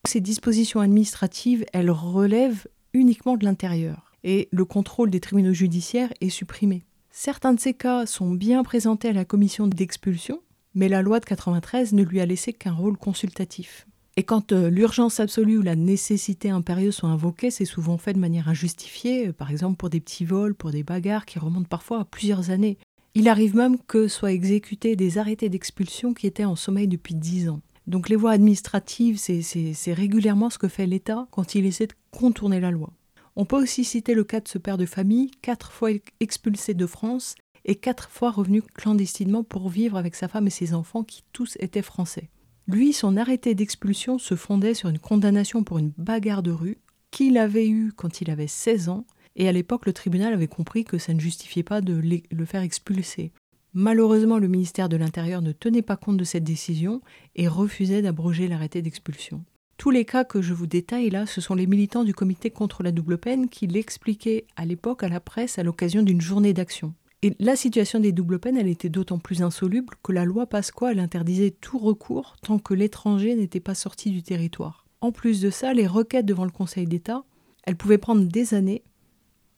Ces 0.09 0.21
dispositions 0.21 0.81
administratives, 0.81 1.65
elles 1.73 1.91
relèvent 1.91 2.67
uniquement 2.95 3.37
de 3.37 3.45
l'intérieur 3.45 4.13
et 4.25 4.49
le 4.51 4.65
contrôle 4.65 5.11
des 5.11 5.21
tribunaux 5.21 5.53
judiciaires 5.53 6.13
est 6.21 6.31
supprimé. 6.31 6.85
Certains 7.11 7.53
de 7.53 7.61
ces 7.61 7.75
cas 7.75 8.07
sont 8.07 8.31
bien 8.31 8.63
présentés 8.63 9.09
à 9.09 9.13
la 9.13 9.25
commission 9.25 9.67
d'expulsion, 9.67 10.41
mais 10.75 10.89
la 10.89 11.03
loi 11.03 11.21
de 11.21 11.25
93 11.25 11.93
ne 11.93 12.03
lui 12.03 12.21
a 12.21 12.27
laissé 12.27 12.53
qu'un 12.53 12.73
rôle 12.73 12.97
consultatif. 12.97 13.87
Et 14.17 14.23
quand 14.23 14.53
euh, 14.53 14.71
l'urgence 14.71 15.21
absolue 15.21 15.59
ou 15.59 15.63
la 15.63 15.77
nécessité 15.77 16.51
impérieuse 16.51 16.97
sont 16.97 17.07
invoquées, 17.07 17.51
c'est 17.51 17.65
souvent 17.65 17.97
fait 17.97 18.13
de 18.13 18.19
manière 18.19 18.49
injustifiée, 18.49 19.29
euh, 19.29 19.33
par 19.33 19.51
exemple 19.51 19.77
pour 19.77 19.91
des 19.91 20.01
petits 20.01 20.25
vols, 20.25 20.55
pour 20.55 20.71
des 20.71 20.83
bagarres 20.83 21.27
qui 21.27 21.39
remontent 21.39 21.69
parfois 21.69 22.01
à 22.01 22.05
plusieurs 22.05 22.51
années. 22.51 22.79
Il 23.15 23.29
arrive 23.29 23.57
même 23.57 23.79
que 23.87 24.09
soient 24.09 24.33
exécutés 24.33 24.97
des 24.97 25.19
arrêtés 25.19 25.49
d'expulsion 25.49 26.15
qui 26.15 26.27
étaient 26.27 26.45
en 26.45 26.57
sommeil 26.57 26.89
depuis 26.89 27.15
dix 27.15 27.49
ans. 27.49 27.61
Donc 27.87 28.09
les 28.09 28.17
voies 28.17 28.33
administratives, 28.33 29.19
c'est 29.19 29.93
régulièrement 29.93 30.51
ce 30.51 30.59
que 30.59 30.69
fait 30.69 30.87
l'État 30.87 31.27
quand 31.31 31.55
il 31.55 31.67
essaie 31.67 31.87
de 31.87 31.95
contourner 32.11 32.61
la 32.61 32.71
loi. 32.71 32.93
On 33.37 33.45
peut 33.45 33.61
aussi 33.61 33.85
citer 33.85 34.15
le 34.15 34.25
cas 34.25 34.41
de 34.41 34.49
ce 34.49 34.59
père 34.59 34.79
de 34.79 34.87
famille, 34.87 35.31
quatre 35.43 35.73
fois 35.73 35.91
expulsé 36.21 36.75
de 36.75 36.87
France 36.87 37.35
et 37.65 37.77
quatre 37.77 38.11
fois 38.11 38.31
revenu 38.31 38.63
clandestinement 38.63 39.45
pour 39.45 39.69
vivre 39.69 39.97
avec 39.97 40.15
sa 40.15 40.29
femme 40.29 40.47
et 40.47 40.51
ses 40.51 40.75
enfants 40.75 41.05
qui 41.05 41.25
tous 41.33 41.57
étaient 41.61 41.83
français. 41.83 42.29
Lui, 42.67 42.93
son 42.93 43.17
arrêté 43.17 43.55
d'expulsion 43.55 44.19
se 44.19 44.37
fondait 44.37 44.75
sur 44.75 44.89
une 44.89 44.99
condamnation 44.99 45.65
pour 45.65 45.79
une 45.79 45.93
bagarre 45.99 46.43
de 46.43 46.53
rue 46.53 46.79
qu'il 47.11 47.39
avait 47.39 47.69
eue 47.69 47.93
quand 47.95 48.21
il 48.21 48.31
avait 48.31 48.47
16 48.47 48.89
ans, 48.89 49.05
et 49.37 49.49
à 49.49 49.53
l'époque 49.53 49.87
le 49.87 49.93
tribunal 49.93 50.33
avait 50.33 50.47
compris 50.47 50.85
que 50.85 50.99
ça 50.99 51.15
ne 51.15 51.21
justifiait 51.21 51.63
pas 51.63 51.81
de 51.81 52.01
le 52.31 52.45
faire 52.45 52.63
expulser. 52.63 53.33
Malheureusement, 53.73 54.39
le 54.39 54.49
ministère 54.49 54.89
de 54.89 54.97
l'Intérieur 54.97 55.43
ne 55.43 55.53
tenait 55.53 55.83
pas 55.83 55.97
compte 55.97 56.17
de 56.17 56.25
cette 56.25 56.45
décision 56.45 57.01
et 57.37 57.47
refusait 57.47 58.03
d'abroger 58.03 58.49
l'arrêté 58.49 58.83
d'expulsion. 58.83 59.45
Tous 59.77 59.91
les 59.91 60.05
cas 60.05 60.25
que 60.25 60.43
je 60.43 60.53
vous 60.53 60.67
détaille 60.67 61.09
là, 61.09 61.25
ce 61.25 61.41
sont 61.41 61.55
les 61.55 61.67
militants 61.67 62.05
du 62.05 62.13
comité 62.13 62.51
contre 62.51 62.83
la 62.83 62.93
double 62.93 63.17
peine 63.17 63.49
qui 63.49 63.67
l'expliquaient 63.67 64.45
à 64.57 64.67
l'époque 64.67 65.03
à 65.03 65.09
la 65.09 65.21
presse 65.21 65.59
à 65.59 65.63
l'occasion 65.63 66.03
d'une 66.03 66.21
journée 66.21 66.53
d'action. 66.53 66.95
Et 67.23 67.35
la 67.39 67.55
situation 67.55 68.01
des 68.01 68.13
doubles 68.13 68.39
peines, 68.39 68.57
elle 68.57 68.69
était 68.69 68.89
d'autant 68.89 69.19
plus 69.19 69.43
insoluble 69.43 69.95
que 70.03 70.13
la 70.13 70.25
loi 70.25 70.47
Pasqua, 70.47 70.93
elle 70.93 70.99
interdisait 70.99 71.51
tout 71.51 71.79
recours 71.79 72.37
tant 72.43 72.59
que 72.59 72.75
l'étranger 72.75 73.35
n'était 73.35 73.61
pas 73.61 73.75
sorti 73.75 74.11
du 74.11 74.23
territoire. 74.23 74.87
En 75.01 75.13
plus 75.13 75.41
de 75.41 75.51
ça, 75.51 75.73
les 75.73 75.87
requêtes 75.87 76.27
devant 76.27 76.45
le 76.45 76.51
Conseil 76.51 76.87
d'État, 76.87 77.25
elles 77.65 77.77
pouvaient 77.77 77.99
prendre 77.99 78.25
des 78.25 78.55
années 78.55 78.83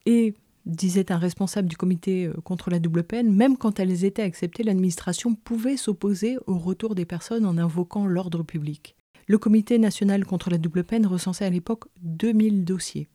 et 0.06 0.34
disait 0.66 1.12
un 1.12 1.18
responsable 1.18 1.68
du 1.68 1.76
comité 1.76 2.26
euh, 2.26 2.34
contre 2.44 2.70
la 2.70 2.78
double 2.78 3.04
peine, 3.04 3.32
même 3.32 3.56
quand 3.56 3.80
elles 3.80 4.04
étaient 4.04 4.22
acceptées, 4.22 4.62
l'administration 4.62 5.34
pouvait 5.34 5.76
s'opposer 5.76 6.38
au 6.46 6.58
retour 6.58 6.94
des 6.94 7.04
personnes 7.04 7.46
en 7.46 7.58
invoquant 7.58 8.06
l'ordre 8.06 8.42
public. 8.42 8.96
Le 9.26 9.38
comité 9.38 9.78
national 9.78 10.24
contre 10.24 10.50
la 10.50 10.58
double 10.58 10.84
peine 10.84 11.06
recensait 11.06 11.44
à 11.44 11.50
l'époque 11.50 11.84
2000 12.02 12.64
dossiers. 12.64 13.08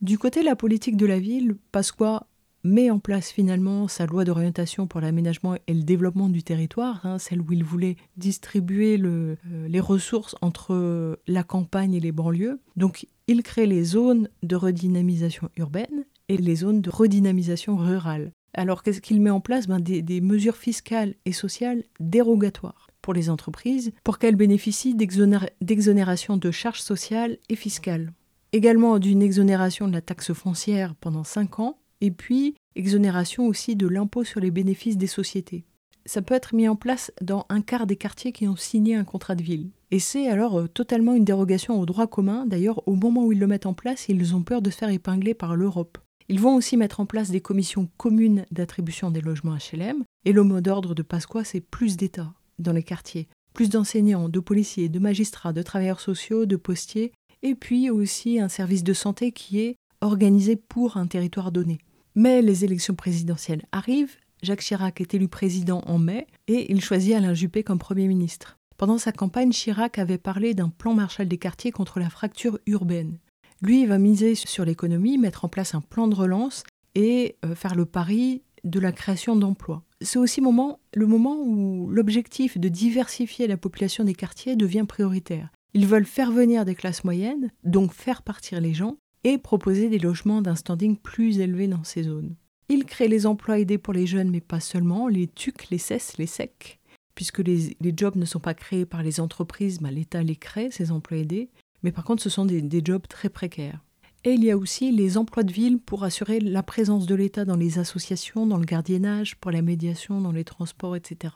Du 0.00 0.18
côté 0.18 0.40
de 0.40 0.46
la 0.46 0.56
politique 0.56 0.96
de 0.96 1.06
la 1.06 1.18
ville, 1.18 1.56
Pasqua 1.70 2.26
met 2.64 2.90
en 2.90 2.98
place 2.98 3.30
finalement 3.30 3.88
sa 3.88 4.06
loi 4.06 4.24
d'orientation 4.24 4.86
pour 4.86 5.00
l'aménagement 5.00 5.56
et 5.66 5.74
le 5.74 5.82
développement 5.82 6.28
du 6.28 6.42
territoire, 6.42 7.04
hein, 7.04 7.18
celle 7.18 7.40
où 7.40 7.52
il 7.52 7.64
voulait 7.64 7.96
distribuer 8.16 9.00
euh, 9.00 9.36
les 9.68 9.80
ressources 9.80 10.36
entre 10.40 11.18
la 11.26 11.42
campagne 11.42 11.94
et 11.94 12.00
les 12.00 12.12
banlieues. 12.12 12.60
Donc 12.76 13.06
il 13.26 13.42
crée 13.42 13.66
les 13.66 13.84
zones 13.84 14.28
de 14.42 14.56
redynamisation 14.56 15.50
urbaine 15.56 16.04
et 16.28 16.36
les 16.36 16.56
zones 16.56 16.80
de 16.80 16.90
redynamisation 16.90 17.76
rurale. 17.76 18.32
Alors 18.54 18.82
qu'est-ce 18.82 19.00
qu'il 19.00 19.20
met 19.20 19.30
en 19.30 19.40
place? 19.40 19.66
Ben, 19.66 19.80
des, 19.80 20.20
mesures 20.20 20.56
fiscales 20.56 21.14
et 21.24 21.32
sociales 21.32 21.84
dérogatoires 22.00 22.88
pour 23.00 23.14
les 23.14 23.30
entreprises 23.30 23.92
pour 24.04 24.18
qu'elles 24.18 24.36
bénéficient 24.36 24.94
d'exonération 24.94 26.36
de 26.36 26.50
charges 26.50 26.80
sociales 26.80 27.38
et 27.48 27.56
fiscales. 27.56 28.12
Également 28.52 28.98
d'une 28.98 29.22
exonération 29.22 29.88
de 29.88 29.92
la 29.92 30.02
taxe 30.02 30.32
foncière 30.32 30.94
pendant 30.94 31.24
5 31.24 31.60
ans 31.60 31.78
et 32.02 32.10
puis 32.10 32.54
exonération 32.76 33.46
aussi 33.46 33.76
de 33.76 33.86
l'impôt 33.86 34.24
sur 34.24 34.40
les 34.40 34.50
bénéfices 34.50 34.98
des 34.98 35.06
sociétés. 35.06 35.64
ça 36.04 36.20
peut 36.20 36.34
être 36.34 36.54
mis 36.54 36.68
en 36.68 36.76
place 36.76 37.12
dans 37.20 37.46
un 37.48 37.62
quart 37.62 37.86
des 37.86 37.96
quartiers 37.96 38.32
qui 38.32 38.48
ont 38.48 38.56
signé 38.56 38.96
un 38.96 39.04
contrat 39.04 39.36
de 39.36 39.42
ville. 39.42 39.70
Et 39.92 40.00
c'est 40.00 40.26
alors 40.28 40.58
euh, 40.58 40.68
totalement 40.68 41.14
une 41.14 41.24
dérogation 41.24 41.78
au 41.78 41.86
droit 41.86 42.06
commun. 42.06 42.44
D'ailleurs, 42.46 42.86
au 42.88 42.96
moment 42.96 43.24
où 43.24 43.32
ils 43.32 43.38
le 43.38 43.46
mettent 43.46 43.66
en 43.66 43.74
place, 43.74 44.08
ils 44.08 44.34
ont 44.34 44.42
peur 44.42 44.62
de 44.62 44.70
se 44.70 44.78
faire 44.78 44.88
épingler 44.88 45.34
par 45.34 45.54
l'Europe. 45.54 45.98
Ils 46.32 46.40
vont 46.40 46.56
aussi 46.56 46.78
mettre 46.78 47.00
en 47.00 47.04
place 47.04 47.28
des 47.28 47.42
commissions 47.42 47.90
communes 47.98 48.46
d'attribution 48.50 49.10
des 49.10 49.20
logements 49.20 49.54
HLM. 49.54 50.02
Et 50.24 50.32
le 50.32 50.42
mot 50.42 50.62
d'ordre 50.62 50.94
de 50.94 51.02
Pasqua, 51.02 51.44
c'est 51.44 51.60
plus 51.60 51.98
d'État 51.98 52.32
dans 52.58 52.72
les 52.72 52.82
quartiers. 52.82 53.28
Plus 53.52 53.68
d'enseignants, 53.68 54.30
de 54.30 54.40
policiers, 54.40 54.88
de 54.88 54.98
magistrats, 54.98 55.52
de 55.52 55.60
travailleurs 55.60 56.00
sociaux, 56.00 56.46
de 56.46 56.56
postiers. 56.56 57.12
Et 57.42 57.54
puis 57.54 57.90
aussi 57.90 58.40
un 58.40 58.48
service 58.48 58.82
de 58.82 58.94
santé 58.94 59.32
qui 59.32 59.60
est 59.60 59.76
organisé 60.00 60.56
pour 60.56 60.96
un 60.96 61.06
territoire 61.06 61.52
donné. 61.52 61.80
Mais 62.14 62.40
les 62.40 62.64
élections 62.64 62.94
présidentielles 62.94 63.66
arrivent 63.70 64.16
Jacques 64.42 64.60
Chirac 64.60 65.02
est 65.02 65.12
élu 65.12 65.28
président 65.28 65.82
en 65.84 65.98
mai 65.98 66.26
et 66.48 66.72
il 66.72 66.80
choisit 66.80 67.14
Alain 67.14 67.34
Juppé 67.34 67.62
comme 67.62 67.78
Premier 67.78 68.08
ministre. 68.08 68.56
Pendant 68.78 68.96
sa 68.96 69.12
campagne, 69.12 69.50
Chirac 69.50 69.98
avait 69.98 70.16
parlé 70.16 70.54
d'un 70.54 70.70
plan 70.70 70.94
Marshall 70.94 71.28
des 71.28 71.36
quartiers 71.36 71.72
contre 71.72 72.00
la 72.00 72.08
fracture 72.08 72.58
urbaine. 72.64 73.18
Lui, 73.62 73.86
va 73.86 73.98
miser 73.98 74.34
sur 74.34 74.64
l'économie, 74.64 75.18
mettre 75.18 75.44
en 75.44 75.48
place 75.48 75.74
un 75.74 75.80
plan 75.80 76.08
de 76.08 76.14
relance 76.14 76.64
et 76.94 77.36
euh, 77.44 77.54
faire 77.54 77.76
le 77.76 77.86
pari 77.86 78.42
de 78.64 78.80
la 78.80 78.92
création 78.92 79.36
d'emplois. 79.36 79.84
C'est 80.00 80.18
aussi 80.18 80.40
le 80.40 81.06
moment 81.06 81.38
où 81.40 81.88
l'objectif 81.88 82.58
de 82.58 82.68
diversifier 82.68 83.46
la 83.46 83.56
population 83.56 84.04
des 84.04 84.14
quartiers 84.14 84.56
devient 84.56 84.84
prioritaire. 84.86 85.50
Ils 85.74 85.86
veulent 85.86 86.06
faire 86.06 86.32
venir 86.32 86.64
des 86.64 86.74
classes 86.74 87.04
moyennes, 87.04 87.50
donc 87.64 87.92
faire 87.92 88.22
partir 88.22 88.60
les 88.60 88.74
gens, 88.74 88.96
et 89.24 89.38
proposer 89.38 89.88
des 89.88 89.98
logements 89.98 90.42
d'un 90.42 90.56
standing 90.56 90.96
plus 90.96 91.38
élevé 91.38 91.68
dans 91.68 91.84
ces 91.84 92.02
zones. 92.02 92.34
Il 92.68 92.84
crée 92.84 93.08
les 93.08 93.26
emplois 93.26 93.58
aidés 93.58 93.78
pour 93.78 93.92
les 93.92 94.06
jeunes, 94.06 94.30
mais 94.30 94.40
pas 94.40 94.60
seulement, 94.60 95.08
les 95.08 95.28
TUC, 95.28 95.70
les 95.70 95.78
CES, 95.78 96.16
les 96.18 96.26
SEC. 96.26 96.80
Puisque 97.14 97.38
les, 97.38 97.76
jobs 97.96 98.16
ne 98.16 98.24
sont 98.24 98.40
pas 98.40 98.54
créés 98.54 98.86
par 98.86 99.02
les 99.02 99.20
entreprises, 99.20 99.80
bah, 99.80 99.90
l'État 99.90 100.22
les 100.22 100.36
crée, 100.36 100.70
ces 100.70 100.90
emplois 100.90 101.18
aidés. 101.18 101.50
Mais 101.82 101.92
par 101.92 102.04
contre, 102.04 102.22
ce 102.22 102.30
sont 102.30 102.44
des, 102.44 102.82
jobs 102.84 103.06
très 103.08 103.28
précaires. 103.28 103.80
Et 104.24 104.32
il 104.32 104.44
y 104.44 104.50
a 104.50 104.56
aussi 104.56 104.92
les 104.92 105.18
emplois 105.18 105.42
de 105.42 105.52
ville 105.52 105.80
pour 105.80 106.04
assurer 106.04 106.38
la 106.38 106.62
présence 106.62 107.06
de 107.06 107.14
l'État 107.14 107.44
dans 107.44 107.56
les 107.56 107.78
associations, 107.78 108.46
dans 108.46 108.58
le 108.58 108.64
gardiennage, 108.64 109.36
pour 109.36 109.50
la 109.50 109.62
médiation, 109.62 110.20
dans 110.20 110.30
les 110.30 110.44
transports, 110.44 110.94
etc. 110.94 111.34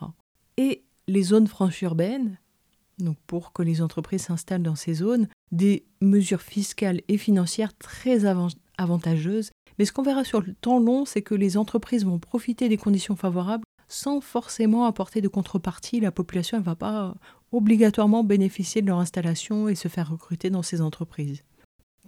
Et 0.56 0.84
les 1.08 1.22
zones 1.22 1.48
franches 1.48 1.82
urbaines, 1.82 2.38
donc 2.98 3.16
pour 3.26 3.52
que 3.52 3.62
les 3.62 3.82
entreprises 3.82 4.22
s'installent 4.22 4.62
dans 4.62 4.76
ces 4.76 4.94
zones, 4.94 5.28
des 5.50 5.84
mesures 6.00 6.42
fiscales 6.42 7.00
et 7.08 7.18
financières 7.18 7.76
très 7.76 8.24
avantageuses 8.78 9.50
mais 9.78 9.84
ce 9.84 9.92
qu'on 9.92 10.02
verra 10.02 10.24
sur 10.24 10.40
le 10.40 10.54
temps 10.54 10.78
long, 10.78 11.04
c'est 11.04 11.22
que 11.22 11.34
les 11.34 11.56
entreprises 11.56 12.04
vont 12.04 12.18
profiter 12.18 12.68
des 12.68 12.76
conditions 12.76 13.16
favorables 13.16 13.64
sans 13.88 14.20
forcément 14.20 14.84
apporter 14.84 15.20
de 15.20 15.28
contrepartie. 15.28 16.00
La 16.00 16.10
population 16.10 16.58
ne 16.58 16.62
va 16.62 16.74
pas 16.74 17.14
obligatoirement 17.52 18.24
bénéficier 18.24 18.82
de 18.82 18.86
leur 18.86 18.98
installation 18.98 19.68
et 19.68 19.74
se 19.74 19.88
faire 19.88 20.10
recruter 20.10 20.50
dans 20.50 20.62
ces 20.62 20.80
entreprises. 20.80 21.42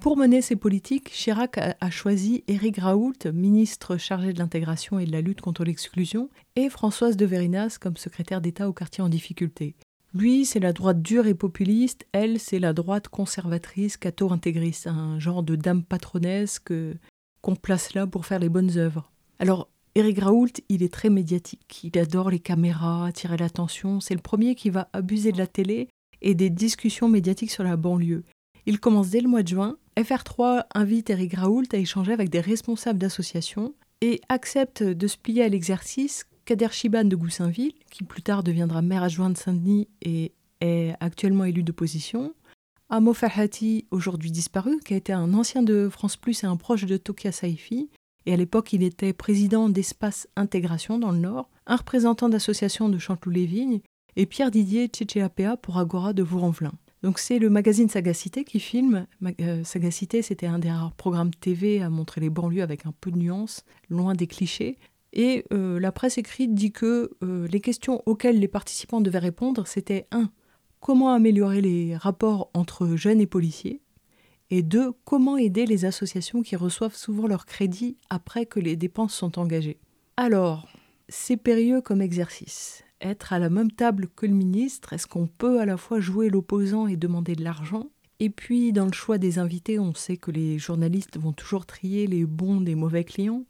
Pour 0.01 0.17
mener 0.17 0.43
ces 0.43 0.55
politiques, 0.55 1.11
Chirac 1.11 1.59
a 1.59 1.91
choisi 1.91 2.45
Éric 2.47 2.79
Raoult, 2.79 3.15
ministre 3.33 3.97
chargé 3.97 4.33
de 4.33 4.39
l'intégration 4.39 5.01
et 5.01 5.07
de 5.07 5.13
la 5.13 5.21
lutte 5.21 5.41
contre 5.41 5.65
l'exclusion, 5.65 6.31
et 6.55 6.71
Françoise 6.71 7.17
de 7.17 7.27
Verinas 7.27 7.79
comme 7.81 7.97
secrétaire 7.97 8.41
d'État 8.41 8.69
au 8.69 8.73
quartier 8.73 9.03
en 9.03 9.09
difficulté. 9.09 9.75
Lui, 10.15 10.47
c'est 10.47 10.61
la 10.61 10.73
droite 10.73 11.03
dure 11.03 11.27
et 11.27 11.35
populiste, 11.35 12.07
elle, 12.13 12.39
c'est 12.39 12.61
la 12.61 12.73
droite 12.73 13.09
conservatrice, 13.09 13.97
catho-intégriste, 13.97 14.87
un 14.87 15.19
genre 15.19 15.43
de 15.43 15.57
dame 15.57 15.83
patronesse 15.83 16.61
qu'on 16.61 17.57
place 17.57 17.93
là 17.95 18.07
pour 18.07 18.25
faire 18.25 18.39
les 18.39 18.49
bonnes 18.49 18.79
œuvres. 18.79 19.11
Alors, 19.41 19.69
Eric 19.99 20.21
Raoult, 20.21 20.53
il 20.69 20.85
est 20.85 20.93
très 20.93 21.11
médiatique. 21.11 21.81
Il 21.83 21.99
adore 21.99 22.31
les 22.31 22.39
caméras, 22.39 23.07
attirer 23.07 23.37
l'attention. 23.37 23.99
C'est 23.99 24.15
le 24.15 24.21
premier 24.21 24.55
qui 24.55 24.71
va 24.71 24.89
abuser 24.93 25.33
de 25.33 25.39
la 25.39 25.49
télé 25.49 25.89
et 26.23 26.37
des 26.37 26.51
discussions 26.51 27.09
médiatiques 27.09 27.51
sur 27.51 27.65
la 27.65 27.77
banlieue. 27.77 28.23
Il 28.67 28.79
commence 28.79 29.11
dès 29.11 29.21
le 29.21 29.29
mois 29.29 29.43
de 29.43 29.49
juin. 29.49 29.77
FR3 29.97 30.67
invite 30.73 31.11
Eric 31.11 31.35
Raoult 31.35 31.65
à 31.73 31.79
échanger 31.79 32.13
avec 32.13 32.31
des 32.31 32.39
responsables 32.39 33.01
d'associations 33.01 33.75
et 34.01 34.21
accepte 34.29 34.85
de 34.85 35.07
se 35.09 35.17
plier 35.17 35.43
à 35.43 35.49
l'exercice 35.49 36.27
Kader 36.45 36.69
Chiban 36.71 37.03
de 37.03 37.17
Goussainville, 37.17 37.75
qui 37.91 38.05
plus 38.05 38.23
tard 38.23 38.45
deviendra 38.45 38.83
maire 38.83 39.03
adjoint 39.03 39.31
de 39.31 39.37
Saint-Denis 39.37 39.89
et 40.01 40.31
est 40.61 40.95
actuellement 41.01 41.45
élu 41.45 41.65
d'opposition, 41.65 42.35
Amo 42.91 43.13
Fahati, 43.13 43.87
aujourd'hui 43.91 44.31
disparu, 44.31 44.79
qui 44.79 44.95
a 44.95 44.97
été 44.97 45.13
un 45.13 45.35
ancien 45.35 45.63
de 45.63 45.89
France 45.91 46.17
Plus 46.17 46.43
et 46.43 46.47
un 46.47 46.57
proche 46.57 46.87
de 46.87 46.97
Tokia 46.97 47.33
Saifi. 47.33 47.91
Et 48.29 48.35
à 48.35 48.37
l'époque, 48.37 48.75
il 48.75 48.83
était 48.83 49.15
président 49.15 49.71
d'Espace 49.71 50.29
Intégration 50.37 50.99
dans 50.99 51.13
le 51.13 51.19
Nord, 51.19 51.49
un 51.67 51.77
représentant 51.77 52.29
d'association 52.29 52.91
de 52.91 52.99
Chanteloup-les-Vignes, 52.99 53.81
et 54.17 54.27
Pierre 54.27 54.51
Didier 54.51 54.89
Tchétchéapéa 54.89 55.57
pour 55.57 55.79
Agora 55.79 56.13
de 56.13 56.23
Vaux-en-Velin. 56.23 56.75
Donc 57.03 57.21
c'est 57.21 57.39
le 57.39 57.49
magazine 57.49 57.89
Sagacité 57.89 58.45
qui 58.45 58.61
filme. 58.61 59.07
Euh, 59.41 59.65
Sagacité, 59.65 60.21
c'était 60.21 60.47
un 60.47 60.59
des 60.59 60.71
rares 60.71 60.93
programmes 60.93 61.33
TV 61.33 61.81
à 61.81 61.89
montrer 61.89 62.21
les 62.21 62.29
banlieues 62.29 62.61
avec 62.61 62.85
un 62.85 62.93
peu 63.01 63.11
de 63.11 63.17
nuance, 63.17 63.65
loin 63.89 64.13
des 64.13 64.27
clichés. 64.27 64.77
Et 65.15 65.47
euh, 65.55 65.81
la 65.81 65.91
presse 65.91 66.19
écrite 66.19 66.55
dit 66.55 66.71
que 66.71 67.13
euh, 67.25 67.49
les 67.49 67.61
questions 67.61 68.03
auxquelles 68.05 68.41
les 68.41 68.47
participants 68.47 69.01
devaient 69.01 69.21
répondre, 69.21 69.67
c'était 69.67 70.07
1 70.11 70.29
comment 70.81 71.15
améliorer 71.15 71.63
les 71.63 71.97
rapports 71.97 72.51
entre 72.53 72.95
jeunes 72.95 73.23
et 73.23 73.27
policiers, 73.27 73.81
et 74.51 74.63
deux, 74.63 74.93
comment 75.05 75.37
aider 75.37 75.67
les 75.67 75.85
associations 75.85 76.43
qui 76.43 76.57
reçoivent 76.57 76.97
souvent 76.97 77.27
leur 77.27 77.45
crédit 77.45 77.97
après 78.09 78.47
que 78.47 78.61
les 78.61 78.77
dépenses 78.77 79.15
sont 79.15 79.39
engagées? 79.39 79.79
Alors, 80.17 80.69
c'est 81.09 81.37
périlleux 81.37 81.81
comme 81.81 82.03
exercice. 82.03 82.83
Être 83.01 83.33
à 83.33 83.39
la 83.39 83.51
même 83.51 83.71
table 83.71 84.09
que 84.17 84.27
le 84.27 84.33
ministre, 84.33 84.93
est-ce 84.93 85.07
qu'on 85.07 85.27
peut 85.27 85.61
à 85.61 85.67
la 85.67 85.77
fois 85.77 86.01
jouer 86.01 86.31
l'opposant 86.31 86.87
et 86.87 86.97
demander 86.97 87.37
de 87.37 87.45
l'argent? 87.45 87.91
Et 88.21 88.31
puis, 88.31 88.73
dans 88.73 88.87
le 88.87 88.93
choix 88.93 89.19
des 89.19 89.39
invités, 89.39 89.79
on 89.79 89.95
sait 89.95 90.17
que 90.17 90.33
les 90.33 90.59
journalistes 90.59 91.19
vont 91.19 91.33
toujours 91.33 91.67
trier 91.67 92.07
les 92.07 92.25
bons 92.25 92.61
des 92.61 92.75
mauvais 92.75 93.05
clients. 93.05 93.45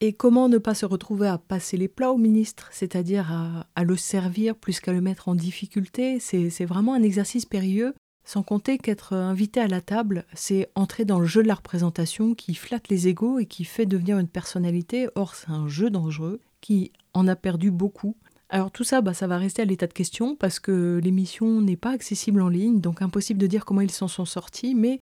Et 0.00 0.12
comment 0.12 0.48
ne 0.48 0.58
pas 0.58 0.74
se 0.74 0.86
retrouver 0.86 1.28
à 1.28 1.38
passer 1.38 1.76
les 1.76 1.88
plats 1.88 2.12
au 2.12 2.18
ministre, 2.18 2.68
c'est-à-dire 2.72 3.66
à, 3.74 3.84
le 3.84 3.96
servir 3.96 4.56
plus 4.56 4.80
qu'à 4.80 4.92
le 4.92 5.00
mettre 5.00 5.28
en 5.28 5.34
difficulté? 5.34 6.18
C'est 6.20 6.64
vraiment 6.64 6.94
un 6.94 7.02
exercice 7.02 7.46
périlleux, 7.46 7.94
sans 8.28 8.42
compter 8.42 8.76
qu'être 8.76 9.14
invité 9.14 9.58
à 9.58 9.68
la 9.68 9.80
table, 9.80 10.26
c'est 10.34 10.68
entrer 10.74 11.06
dans 11.06 11.18
le 11.18 11.24
jeu 11.24 11.42
de 11.42 11.48
la 11.48 11.54
représentation 11.54 12.34
qui 12.34 12.52
flatte 12.54 12.90
les 12.90 13.08
égaux 13.08 13.38
et 13.38 13.46
qui 13.46 13.64
fait 13.64 13.86
devenir 13.86 14.18
une 14.18 14.28
personnalité. 14.28 15.08
Or, 15.14 15.34
c'est 15.34 15.48
un 15.48 15.66
jeu 15.66 15.88
dangereux 15.88 16.38
qui 16.60 16.92
en 17.14 17.26
a 17.26 17.36
perdu 17.36 17.70
beaucoup. 17.70 18.16
Alors 18.50 18.70
tout 18.70 18.84
ça, 18.84 19.00
bah, 19.00 19.14
ça 19.14 19.26
va 19.26 19.38
rester 19.38 19.62
à 19.62 19.64
l'état 19.64 19.86
de 19.86 19.94
question 19.94 20.36
parce 20.36 20.60
que 20.60 21.00
l'émission 21.02 21.62
n'est 21.62 21.78
pas 21.78 21.92
accessible 21.92 22.42
en 22.42 22.50
ligne, 22.50 22.82
donc 22.82 23.00
impossible 23.00 23.40
de 23.40 23.46
dire 23.46 23.64
comment 23.64 23.80
ils 23.80 23.90
s'en 23.90 24.08
sont 24.08 24.26
sortis, 24.26 24.74
mais 24.74 25.00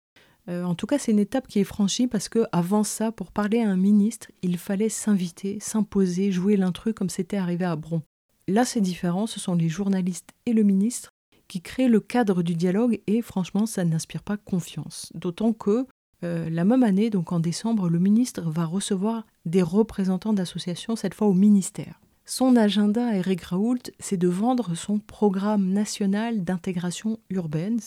euh, 0.49 0.63
en 0.63 0.73
tout 0.73 0.87
cas, 0.87 0.97
c'est 0.97 1.11
une 1.11 1.19
étape 1.19 1.47
qui 1.47 1.59
est 1.59 1.63
franchie 1.63 2.07
parce 2.07 2.27
que 2.27 2.45
avant 2.51 2.83
ça, 2.83 3.11
pour 3.11 3.31
parler 3.31 3.61
à 3.61 3.69
un 3.69 3.77
ministre, 3.77 4.31
il 4.41 4.57
fallait 4.57 4.89
s'inviter, 4.89 5.59
s'imposer, 5.59 6.31
jouer 6.31 6.57
l'intrus 6.57 6.95
comme 6.95 7.11
c'était 7.11 7.37
arrivé 7.37 7.65
à 7.65 7.75
Bron. 7.75 8.01
Là, 8.47 8.65
c'est 8.65 8.81
différent, 8.81 9.27
ce 9.27 9.39
sont 9.39 9.53
les 9.53 9.69
journalistes 9.69 10.31
et 10.47 10.53
le 10.53 10.63
ministre 10.63 11.11
qui 11.51 11.61
créent 11.61 11.89
le 11.89 11.99
cadre 11.99 12.43
du 12.43 12.55
dialogue 12.55 13.01
et 13.07 13.21
franchement, 13.21 13.65
ça 13.65 13.83
n'inspire 13.83 14.23
pas 14.23 14.37
confiance. 14.37 15.11
D'autant 15.15 15.51
que 15.51 15.85
euh, 16.23 16.49
la 16.49 16.63
même 16.63 16.81
année, 16.81 17.09
donc 17.09 17.33
en 17.33 17.41
décembre, 17.41 17.89
le 17.89 17.99
ministre 17.99 18.49
va 18.49 18.63
recevoir 18.63 19.25
des 19.45 19.61
représentants 19.61 20.31
d'associations, 20.31 20.95
cette 20.95 21.13
fois 21.13 21.27
au 21.27 21.33
ministère. 21.33 21.99
Son 22.23 22.55
agenda 22.55 23.13
Eric 23.13 23.41
Raoult, 23.41 23.91
c'est 23.99 24.15
de 24.15 24.29
vendre 24.29 24.75
son 24.75 24.99
programme 24.99 25.73
national 25.73 26.45
d'intégration 26.45 27.19
urbaine, 27.29 27.81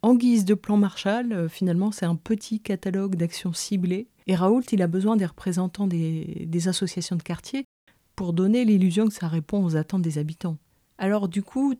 en 0.00 0.14
guise 0.14 0.46
de 0.46 0.54
plan 0.54 0.78
Marshall, 0.78 1.34
euh, 1.34 1.48
finalement, 1.50 1.92
c'est 1.92 2.06
un 2.06 2.16
petit 2.16 2.60
catalogue 2.60 3.16
d'actions 3.16 3.52
ciblées. 3.52 4.08
Et 4.26 4.34
Raoult, 4.34 4.62
il 4.72 4.80
a 4.80 4.86
besoin 4.86 5.16
des 5.16 5.26
représentants 5.26 5.86
des, 5.86 6.48
associations 6.66 7.16
de 7.16 7.22
quartier 7.22 7.66
pour 8.16 8.32
donner 8.32 8.64
l'illusion 8.64 9.06
que 9.06 9.12
ça 9.12 9.28
répond 9.28 9.62
aux 9.62 9.76
attentes 9.76 10.00
des 10.00 10.16
habitants. 10.16 10.56
Alors 10.96 11.28
du 11.28 11.42
coup, 11.42 11.74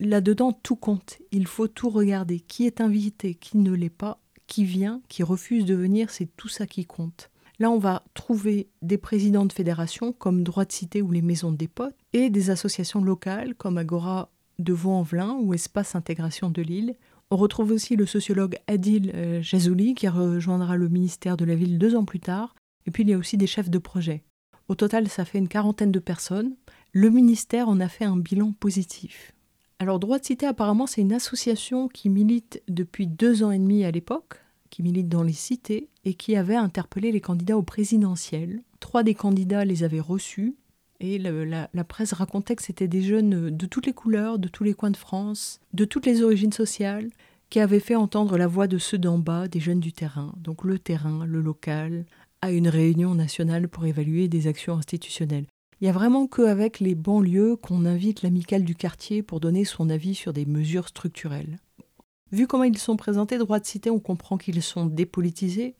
là-dedans, 0.00 0.52
tout 0.52 0.76
compte. 0.76 1.18
Il 1.30 1.46
faut 1.46 1.68
tout 1.68 1.90
regarder. 1.90 2.40
Qui 2.40 2.66
est 2.66 2.80
invité, 2.80 3.34
qui 3.34 3.58
ne 3.58 3.72
l'est 3.72 3.88
pas, 3.88 4.20
qui 4.46 4.64
vient, 4.64 5.00
qui 5.08 5.22
refuse 5.22 5.64
de 5.64 5.74
venir, 5.74 6.10
c'est 6.10 6.34
tout 6.36 6.48
ça 6.48 6.66
qui 6.66 6.84
compte. 6.84 7.30
Là, 7.60 7.70
on 7.70 7.78
va 7.78 8.02
trouver 8.14 8.68
des 8.82 8.98
présidents 8.98 9.46
de 9.46 9.52
fédérations 9.52 10.12
comme 10.12 10.42
Droit 10.42 10.64
de 10.64 10.72
Cité 10.72 11.02
ou 11.02 11.12
les 11.12 11.22
Maisons 11.22 11.52
des 11.52 11.68
Potes 11.68 11.94
et 12.12 12.30
des 12.30 12.50
associations 12.50 13.04
locales 13.04 13.54
comme 13.54 13.78
Agora 13.78 14.30
de 14.58 14.72
Vaux-en-Velin 14.72 15.36
ou 15.40 15.54
Espace 15.54 15.94
Intégration 15.94 16.50
de 16.50 16.62
Lille 16.62 16.96
on 17.32 17.36
retrouve 17.36 17.70
aussi 17.70 17.94
le 17.94 18.06
sociologue 18.06 18.56
Adil 18.66 19.12
euh, 19.14 19.40
Jazouli 19.40 19.94
qui 19.94 20.08
rejoindra 20.08 20.76
le 20.76 20.88
ministère 20.88 21.36
de 21.36 21.44
la 21.44 21.54
Ville 21.54 21.78
deux 21.78 21.94
ans 21.94 22.04
plus 22.04 22.18
tard. 22.18 22.56
Et 22.86 22.90
puis 22.90 23.04
il 23.04 23.08
y 23.08 23.14
a 23.14 23.18
aussi 23.18 23.36
des 23.36 23.46
chefs 23.46 23.70
de 23.70 23.78
projet. 23.78 24.24
Au 24.66 24.74
total, 24.74 25.08
ça 25.08 25.24
fait 25.24 25.38
une 25.38 25.48
quarantaine 25.48 25.92
de 25.92 26.00
personnes. 26.00 26.56
Le 26.92 27.08
ministère 27.08 27.68
en 27.68 27.78
a 27.78 27.88
fait 27.88 28.04
un 28.04 28.16
bilan 28.16 28.52
positif. 28.52 29.32
Alors 29.80 29.98
Droit 29.98 30.18
de 30.18 30.24
Cité, 30.26 30.44
apparemment, 30.44 30.86
c'est 30.86 31.00
une 31.00 31.14
association 31.14 31.88
qui 31.88 32.10
milite 32.10 32.62
depuis 32.68 33.06
deux 33.06 33.42
ans 33.42 33.50
et 33.50 33.58
demi 33.58 33.82
à 33.82 33.90
l'époque, 33.90 34.34
qui 34.68 34.82
milite 34.82 35.08
dans 35.08 35.22
les 35.22 35.32
cités 35.32 35.88
et 36.04 36.12
qui 36.12 36.36
avait 36.36 36.54
interpellé 36.54 37.10
les 37.10 37.22
candidats 37.22 37.56
au 37.56 37.62
présidentiel. 37.62 38.60
Trois 38.80 39.02
des 39.02 39.14
candidats 39.14 39.64
les 39.64 39.82
avaient 39.82 39.98
reçus. 39.98 40.54
Et 41.00 41.18
la, 41.18 41.70
la, 41.72 41.84
presse 41.84 42.12
racontait 42.12 42.56
que 42.56 42.62
c'était 42.62 42.88
des 42.88 43.00
jeunes 43.00 43.56
de 43.56 43.66
toutes 43.66 43.86
les 43.86 43.94
couleurs, 43.94 44.38
de 44.38 44.48
tous 44.48 44.64
les 44.64 44.74
coins 44.74 44.90
de 44.90 44.98
France, 44.98 45.60
de 45.72 45.86
toutes 45.86 46.04
les 46.04 46.22
origines 46.22 46.52
sociales, 46.52 47.08
qui 47.48 47.58
avaient 47.58 47.80
fait 47.80 47.96
entendre 47.96 48.36
la 48.36 48.46
voix 48.46 48.66
de 48.66 48.76
ceux 48.76 48.98
d'en 48.98 49.16
bas, 49.18 49.48
des 49.48 49.60
jeunes 49.60 49.80
du 49.80 49.94
terrain, 49.94 50.34
donc 50.36 50.62
le 50.62 50.78
terrain, 50.78 51.24
le 51.24 51.40
local, 51.40 52.04
à 52.42 52.52
une 52.52 52.68
réunion 52.68 53.14
nationale 53.14 53.66
pour 53.66 53.86
évaluer 53.86 54.28
des 54.28 54.46
actions 54.46 54.76
institutionnelles. 54.76 55.46
Il 55.80 55.84
n'y 55.84 55.90
a 55.90 55.94
vraiment 55.94 56.26
qu'avec 56.26 56.78
les 56.80 56.94
banlieues 56.94 57.56
qu'on 57.56 57.86
invite 57.86 58.22
l'amicale 58.22 58.64
du 58.64 58.74
quartier 58.74 59.22
pour 59.22 59.40
donner 59.40 59.64
son 59.64 59.88
avis 59.88 60.14
sur 60.14 60.34
des 60.34 60.44
mesures 60.44 60.88
structurelles. 60.88 61.58
Vu 62.32 62.46
comment 62.46 62.64
ils 62.64 62.76
sont 62.76 62.96
présentés, 62.96 63.38
droit 63.38 63.60
de 63.60 63.66
cité, 63.66 63.88
on 63.88 63.98
comprend 63.98 64.36
qu'ils 64.36 64.62
sont 64.62 64.84
dépolitisés, 64.84 65.74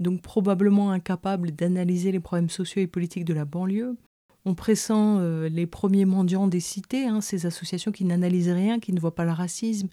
donc 0.00 0.22
probablement 0.22 0.90
incapables 0.90 1.52
d'analyser 1.52 2.10
les 2.10 2.20
problèmes 2.20 2.50
sociaux 2.50 2.82
et 2.82 2.88
politiques 2.88 3.24
de 3.24 3.32
la 3.32 3.44
banlieue. 3.44 3.96
On 4.44 4.56
pressent 4.56 4.90
euh, 4.92 5.48
les 5.48 5.66
premiers 5.66 6.04
mendiants 6.04 6.48
des 6.48 6.60
cités, 6.60 7.06
hein, 7.06 7.20
ces 7.20 7.46
associations 7.46 7.92
qui 7.92 8.04
n'analysent 8.04 8.50
rien, 8.50 8.80
qui 8.80 8.92
ne 8.92 9.00
voient 9.00 9.14
pas 9.14 9.24
le 9.24 9.30
racisme, 9.30 9.88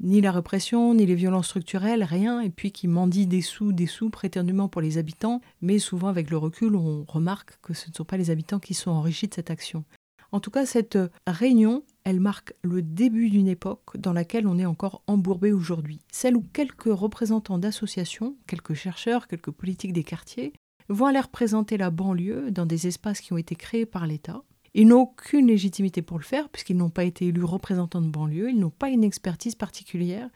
ni 0.00 0.20
la 0.20 0.32
répression, 0.32 0.94
ni 0.94 1.06
les 1.06 1.14
violences 1.14 1.48
structurelles, 1.48 2.02
rien, 2.02 2.40
et 2.40 2.50
puis 2.50 2.72
qui 2.72 2.88
mendient 2.88 3.26
des 3.26 3.42
sous, 3.42 3.72
des 3.72 3.86
sous 3.86 4.10
prétendument 4.10 4.68
pour 4.68 4.80
les 4.80 4.98
habitants, 4.98 5.40
mais 5.60 5.78
souvent 5.78 6.08
avec 6.08 6.30
le 6.30 6.38
recul, 6.38 6.74
on 6.74 7.04
remarque 7.06 7.58
que 7.62 7.74
ce 7.74 7.88
ne 7.90 7.94
sont 7.94 8.04
pas 8.04 8.16
les 8.16 8.30
habitants 8.30 8.58
qui 8.58 8.74
sont 8.74 8.90
enrichis 8.90 9.28
de 9.28 9.34
cette 9.34 9.50
action. 9.50 9.84
En 10.32 10.40
tout 10.40 10.50
cas, 10.50 10.64
cette 10.64 10.98
réunion, 11.26 11.82
elle 12.04 12.20
marque 12.20 12.54
le 12.62 12.82
début 12.82 13.30
d'une 13.30 13.48
époque 13.48 13.96
dans 13.98 14.12
laquelle 14.12 14.46
on 14.46 14.58
est 14.58 14.66
encore 14.66 15.02
embourbé 15.06 15.52
aujourd'hui, 15.52 16.00
celle 16.12 16.36
où 16.36 16.44
quelques 16.52 16.84
représentants 16.84 17.58
d'associations, 17.58 18.36
quelques 18.46 18.74
chercheurs, 18.74 19.26
quelques 19.26 19.50
politiques 19.50 19.92
des 19.92 20.04
quartiers, 20.04 20.52
vont 20.88 21.06
aller 21.06 21.20
représenter 21.20 21.76
la 21.76 21.90
banlieue 21.90 22.50
dans 22.50 22.66
des 22.66 22.86
espaces 22.86 23.20
qui 23.20 23.32
ont 23.32 23.38
été 23.38 23.54
créés 23.54 23.86
par 23.86 24.06
l'État, 24.06 24.42
ils 24.74 24.86
n'ont 24.86 25.02
aucune 25.02 25.46
légitimité 25.46 26.02
pour 26.02 26.18
le 26.18 26.24
faire, 26.24 26.48
puisqu'ils 26.48 26.76
n'ont 26.76 26.90
pas 26.90 27.04
été 27.04 27.26
élus 27.26 27.44
représentants 27.44 28.00
de 28.00 28.08
banlieue, 28.08 28.50
ils 28.50 28.58
n'ont 28.58 28.70
pas 28.70 28.88
une 28.88 29.04
expertise 29.04 29.54
particulière. 29.54 30.28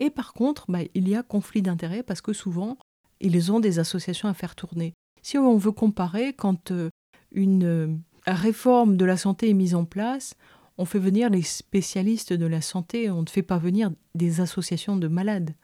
Et 0.00 0.10
par 0.10 0.32
contre, 0.32 0.70
bah, 0.70 0.80
il 0.94 1.08
y 1.08 1.16
a 1.16 1.22
conflit 1.22 1.62
d'intérêts 1.62 2.02
parce 2.02 2.20
que 2.20 2.32
souvent, 2.32 2.76
ils 3.20 3.52
ont 3.52 3.60
des 3.60 3.78
associations 3.78 4.28
à 4.28 4.34
faire 4.34 4.54
tourner. 4.54 4.94
Si 5.22 5.38
on 5.38 5.56
veut 5.56 5.72
comparer, 5.72 6.32
quand 6.32 6.70
euh, 6.70 6.90
une 7.30 7.64
euh, 7.64 7.94
réforme 8.26 8.96
de 8.96 9.04
la 9.04 9.16
santé 9.16 9.50
est 9.50 9.54
mise 9.54 9.74
en 9.74 9.84
place, 9.84 10.34
on 10.78 10.84
fait 10.84 10.98
venir 10.98 11.30
les 11.30 11.42
spécialistes 11.42 12.32
de 12.32 12.46
la 12.46 12.60
santé, 12.60 13.10
on 13.10 13.22
ne 13.22 13.28
fait 13.28 13.42
pas 13.42 13.58
venir 13.58 13.92
des 14.14 14.40
associations 14.40 14.96
de 14.96 15.08
malades. 15.08 15.54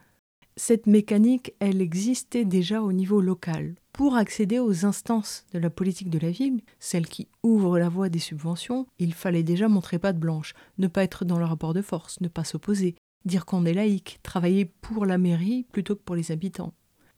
Cette 0.56 0.86
mécanique, 0.86 1.54
elle 1.60 1.80
existait 1.80 2.44
déjà 2.44 2.82
au 2.82 2.92
niveau 2.92 3.20
local 3.20 3.74
pour 3.98 4.14
accéder 4.14 4.60
aux 4.60 4.86
instances 4.86 5.44
de 5.52 5.58
la 5.58 5.70
politique 5.70 6.08
de 6.08 6.20
la 6.20 6.30
ville, 6.30 6.60
celles 6.78 7.08
qui 7.08 7.26
ouvrent 7.42 7.80
la 7.80 7.88
voie 7.88 8.08
des 8.08 8.20
subventions, 8.20 8.86
il 9.00 9.12
fallait 9.12 9.42
déjà 9.42 9.66
montrer 9.66 9.98
patte 9.98 10.20
blanche, 10.20 10.54
ne 10.78 10.86
pas 10.86 11.02
être 11.02 11.24
dans 11.24 11.40
le 11.40 11.44
rapport 11.44 11.74
de 11.74 11.82
force, 11.82 12.20
ne 12.20 12.28
pas 12.28 12.44
s'opposer, 12.44 12.94
dire 13.24 13.44
qu'on 13.44 13.64
est 13.64 13.74
laïque, 13.74 14.20
travailler 14.22 14.66
pour 14.66 15.04
la 15.04 15.18
mairie 15.18 15.66
plutôt 15.72 15.96
que 15.96 16.02
pour 16.02 16.14
les 16.14 16.30
habitants. 16.30 16.74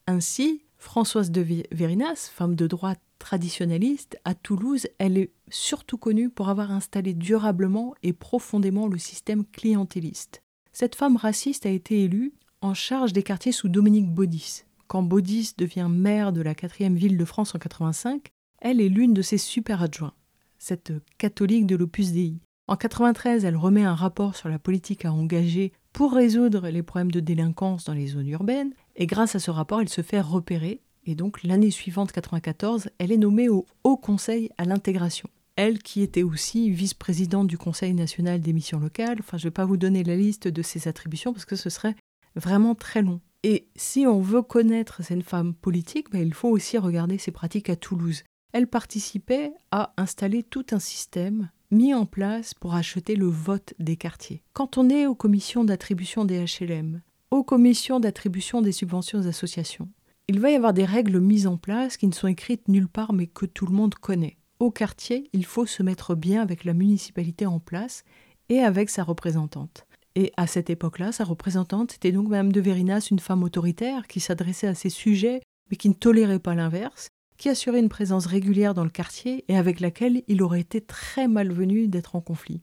Ainsi, 0.06 0.62
Françoise 0.78 1.30
de 1.30 1.44
Vérinas, 1.70 2.30
femme 2.32 2.54
de 2.54 2.66
droite 2.66 3.02
traditionnaliste, 3.18 4.18
à 4.24 4.34
Toulouse, 4.34 4.86
elle 4.96 5.18
est 5.18 5.32
surtout 5.50 5.98
connue 5.98 6.30
pour 6.30 6.48
avoir 6.48 6.72
installé 6.72 7.12
durablement 7.12 7.92
et 8.02 8.14
profondément 8.14 8.88
le 8.88 8.96
système 8.96 9.44
clientéliste. 9.44 10.40
Cette 10.72 10.94
femme 10.94 11.18
raciste 11.18 11.66
a 11.66 11.70
été 11.70 12.04
élue 12.04 12.32
en 12.62 12.72
charge 12.72 13.12
des 13.12 13.22
quartiers 13.22 13.52
sous 13.52 13.68
Dominique 13.68 14.10
Baudis, 14.10 14.64
quand 14.90 15.04
Baudis 15.04 15.52
devient 15.56 15.86
maire 15.88 16.32
de 16.32 16.42
la 16.42 16.56
quatrième 16.56 16.96
ville 16.96 17.16
de 17.16 17.24
France 17.24 17.54
en 17.54 17.60
85, 17.60 18.32
elle 18.60 18.80
est 18.80 18.88
l'une 18.88 19.14
de 19.14 19.22
ses 19.22 19.38
super 19.38 19.82
adjoints, 19.82 20.14
cette 20.58 20.92
catholique 21.16 21.68
de 21.68 21.76
l'Opus 21.76 22.10
Dei. 22.10 22.40
En 22.66 22.74
93, 22.74 23.44
elle 23.44 23.56
remet 23.56 23.84
un 23.84 23.94
rapport 23.94 24.34
sur 24.34 24.48
la 24.48 24.58
politique 24.58 25.04
à 25.04 25.12
engager 25.12 25.72
pour 25.92 26.12
résoudre 26.12 26.68
les 26.70 26.82
problèmes 26.82 27.12
de 27.12 27.20
délinquance 27.20 27.84
dans 27.84 27.92
les 27.92 28.08
zones 28.08 28.26
urbaines, 28.26 28.72
et 28.96 29.06
grâce 29.06 29.36
à 29.36 29.38
ce 29.38 29.52
rapport, 29.52 29.80
elle 29.80 29.88
se 29.88 30.02
fait 30.02 30.20
repérer, 30.20 30.80
et 31.04 31.14
donc 31.14 31.44
l'année 31.44 31.70
suivante, 31.70 32.10
94, 32.10 32.90
elle 32.98 33.12
est 33.12 33.16
nommée 33.16 33.48
au 33.48 33.66
Haut 33.84 33.96
Conseil 33.96 34.50
à 34.58 34.64
l'intégration. 34.64 35.30
Elle 35.54 35.78
qui 35.78 36.02
était 36.02 36.24
aussi 36.24 36.68
vice-présidente 36.68 37.46
du 37.46 37.58
Conseil 37.58 37.94
national 37.94 38.40
des 38.40 38.52
missions 38.52 38.80
locales, 38.80 39.18
enfin 39.20 39.38
je 39.38 39.46
ne 39.46 39.50
vais 39.50 39.54
pas 39.54 39.66
vous 39.66 39.76
donner 39.76 40.02
la 40.02 40.16
liste 40.16 40.48
de 40.48 40.62
ses 40.62 40.88
attributions 40.88 41.32
parce 41.32 41.44
que 41.44 41.54
ce 41.54 41.70
serait 41.70 41.94
vraiment 42.34 42.74
très 42.74 43.02
long. 43.02 43.20
Et 43.42 43.68
si 43.74 44.06
on 44.06 44.20
veut 44.20 44.42
connaître 44.42 45.02
cette 45.02 45.22
femme 45.22 45.54
politique, 45.54 46.10
ben, 46.10 46.20
il 46.20 46.34
faut 46.34 46.48
aussi 46.48 46.76
regarder 46.76 47.16
ses 47.16 47.30
pratiques 47.30 47.70
à 47.70 47.76
Toulouse. 47.76 48.22
Elle 48.52 48.66
participait 48.66 49.52
à 49.70 49.94
installer 49.96 50.42
tout 50.42 50.66
un 50.72 50.78
système 50.78 51.50
mis 51.70 51.94
en 51.94 52.04
place 52.04 52.52
pour 52.52 52.74
acheter 52.74 53.14
le 53.14 53.28
vote 53.28 53.74
des 53.78 53.96
quartiers. 53.96 54.42
Quand 54.52 54.76
on 54.76 54.90
est 54.90 55.06
aux 55.06 55.14
commissions 55.14 55.64
d'attribution 55.64 56.24
des 56.24 56.44
HLM, 56.44 57.00
aux 57.30 57.44
commissions 57.44 58.00
d'attribution 58.00 58.60
des 58.60 58.72
subventions 58.72 59.20
aux 59.20 59.28
associations, 59.28 59.88
il 60.28 60.40
va 60.40 60.50
y 60.50 60.56
avoir 60.56 60.74
des 60.74 60.84
règles 60.84 61.20
mises 61.20 61.46
en 61.46 61.56
place 61.56 61.96
qui 61.96 62.08
ne 62.08 62.12
sont 62.12 62.26
écrites 62.26 62.68
nulle 62.68 62.88
part 62.88 63.12
mais 63.12 63.26
que 63.26 63.46
tout 63.46 63.66
le 63.66 63.72
monde 63.72 63.94
connaît. 63.94 64.36
Au 64.58 64.70
quartier, 64.70 65.30
il 65.32 65.46
faut 65.46 65.64
se 65.64 65.82
mettre 65.82 66.14
bien 66.14 66.42
avec 66.42 66.64
la 66.64 66.74
municipalité 66.74 67.46
en 67.46 67.60
place 67.60 68.04
et 68.48 68.60
avec 68.60 68.90
sa 68.90 69.04
représentante. 69.04 69.86
Et 70.16 70.32
à 70.36 70.46
cette 70.46 70.70
époque-là, 70.70 71.12
sa 71.12 71.24
représentante 71.24 71.94
était 71.94 72.12
donc 72.12 72.28
Madame 72.28 72.52
de 72.52 72.60
Vérinas, 72.60 73.08
une 73.10 73.20
femme 73.20 73.42
autoritaire 73.42 74.06
qui 74.06 74.20
s'adressait 74.20 74.66
à 74.66 74.74
ces 74.74 74.90
sujets, 74.90 75.40
mais 75.70 75.76
qui 75.76 75.88
ne 75.88 75.94
tolérait 75.94 76.40
pas 76.40 76.54
l'inverse, 76.54 77.08
qui 77.36 77.48
assurait 77.48 77.80
une 77.80 77.88
présence 77.88 78.26
régulière 78.26 78.74
dans 78.74 78.84
le 78.84 78.90
quartier 78.90 79.44
et 79.48 79.56
avec 79.56 79.80
laquelle 79.80 80.22
il 80.28 80.42
aurait 80.42 80.60
été 80.60 80.80
très 80.80 81.28
malvenu 81.28 81.88
d'être 81.88 82.16
en 82.16 82.20
conflit. 82.20 82.62